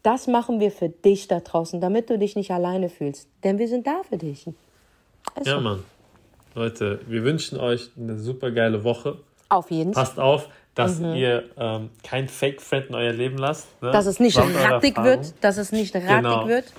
Das 0.02 0.26
machen 0.26 0.58
wir 0.58 0.72
für 0.72 0.88
dich 0.88 1.28
da 1.28 1.38
draußen, 1.38 1.80
damit 1.80 2.10
du 2.10 2.18
dich 2.18 2.34
nicht 2.34 2.50
alleine 2.50 2.88
fühlst. 2.88 3.28
Denn 3.44 3.60
wir 3.60 3.68
sind 3.68 3.86
da 3.86 4.02
für 4.08 4.16
dich. 4.16 4.44
Ist 5.36 5.46
ja. 5.46 5.60
Mann. 5.60 5.84
Leute, 6.56 6.98
wir 7.06 7.22
wünschen 7.22 7.60
euch 7.60 7.90
eine 7.96 8.18
super 8.18 8.50
geile 8.50 8.82
Woche. 8.82 9.18
Auf 9.50 9.70
jeden 9.70 9.94
Fall. 9.94 10.02
Passt 10.02 10.18
auf, 10.18 10.48
dass 10.76 11.00
mhm. 11.00 11.14
ihr 11.14 11.44
ähm, 11.56 11.90
kein 12.04 12.28
Fake-Friend 12.28 12.90
in 12.90 12.94
euer 12.94 13.12
Leben 13.12 13.38
lasst. 13.38 13.66
Ne? 13.82 13.90
Dass 13.90 14.06
es 14.06 14.20
nicht 14.20 14.38
rattig 14.38 15.02
wird. 15.02 15.34
Dass 15.40 15.56
es 15.56 15.72
nicht 15.72 15.96
rattig 15.96 16.08
genau. 16.08 16.46
wird. 16.46 16.72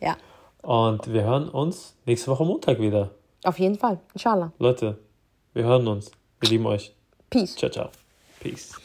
Ja. 0.00 0.16
Und 0.62 1.12
wir 1.12 1.22
hören 1.22 1.48
uns 1.48 1.94
nächste 2.06 2.30
Woche 2.30 2.44
Montag 2.44 2.80
wieder. 2.80 3.10
Auf 3.44 3.58
jeden 3.58 3.78
Fall. 3.78 4.00
Inshallah. 4.14 4.52
Leute, 4.58 4.98
wir 5.52 5.64
hören 5.64 5.86
uns. 5.86 6.10
Wir 6.40 6.48
lieben 6.48 6.66
euch. 6.66 6.94
Peace. 7.30 7.54
Ciao, 7.54 7.70
ciao. 7.70 7.90
Peace. 8.40 8.81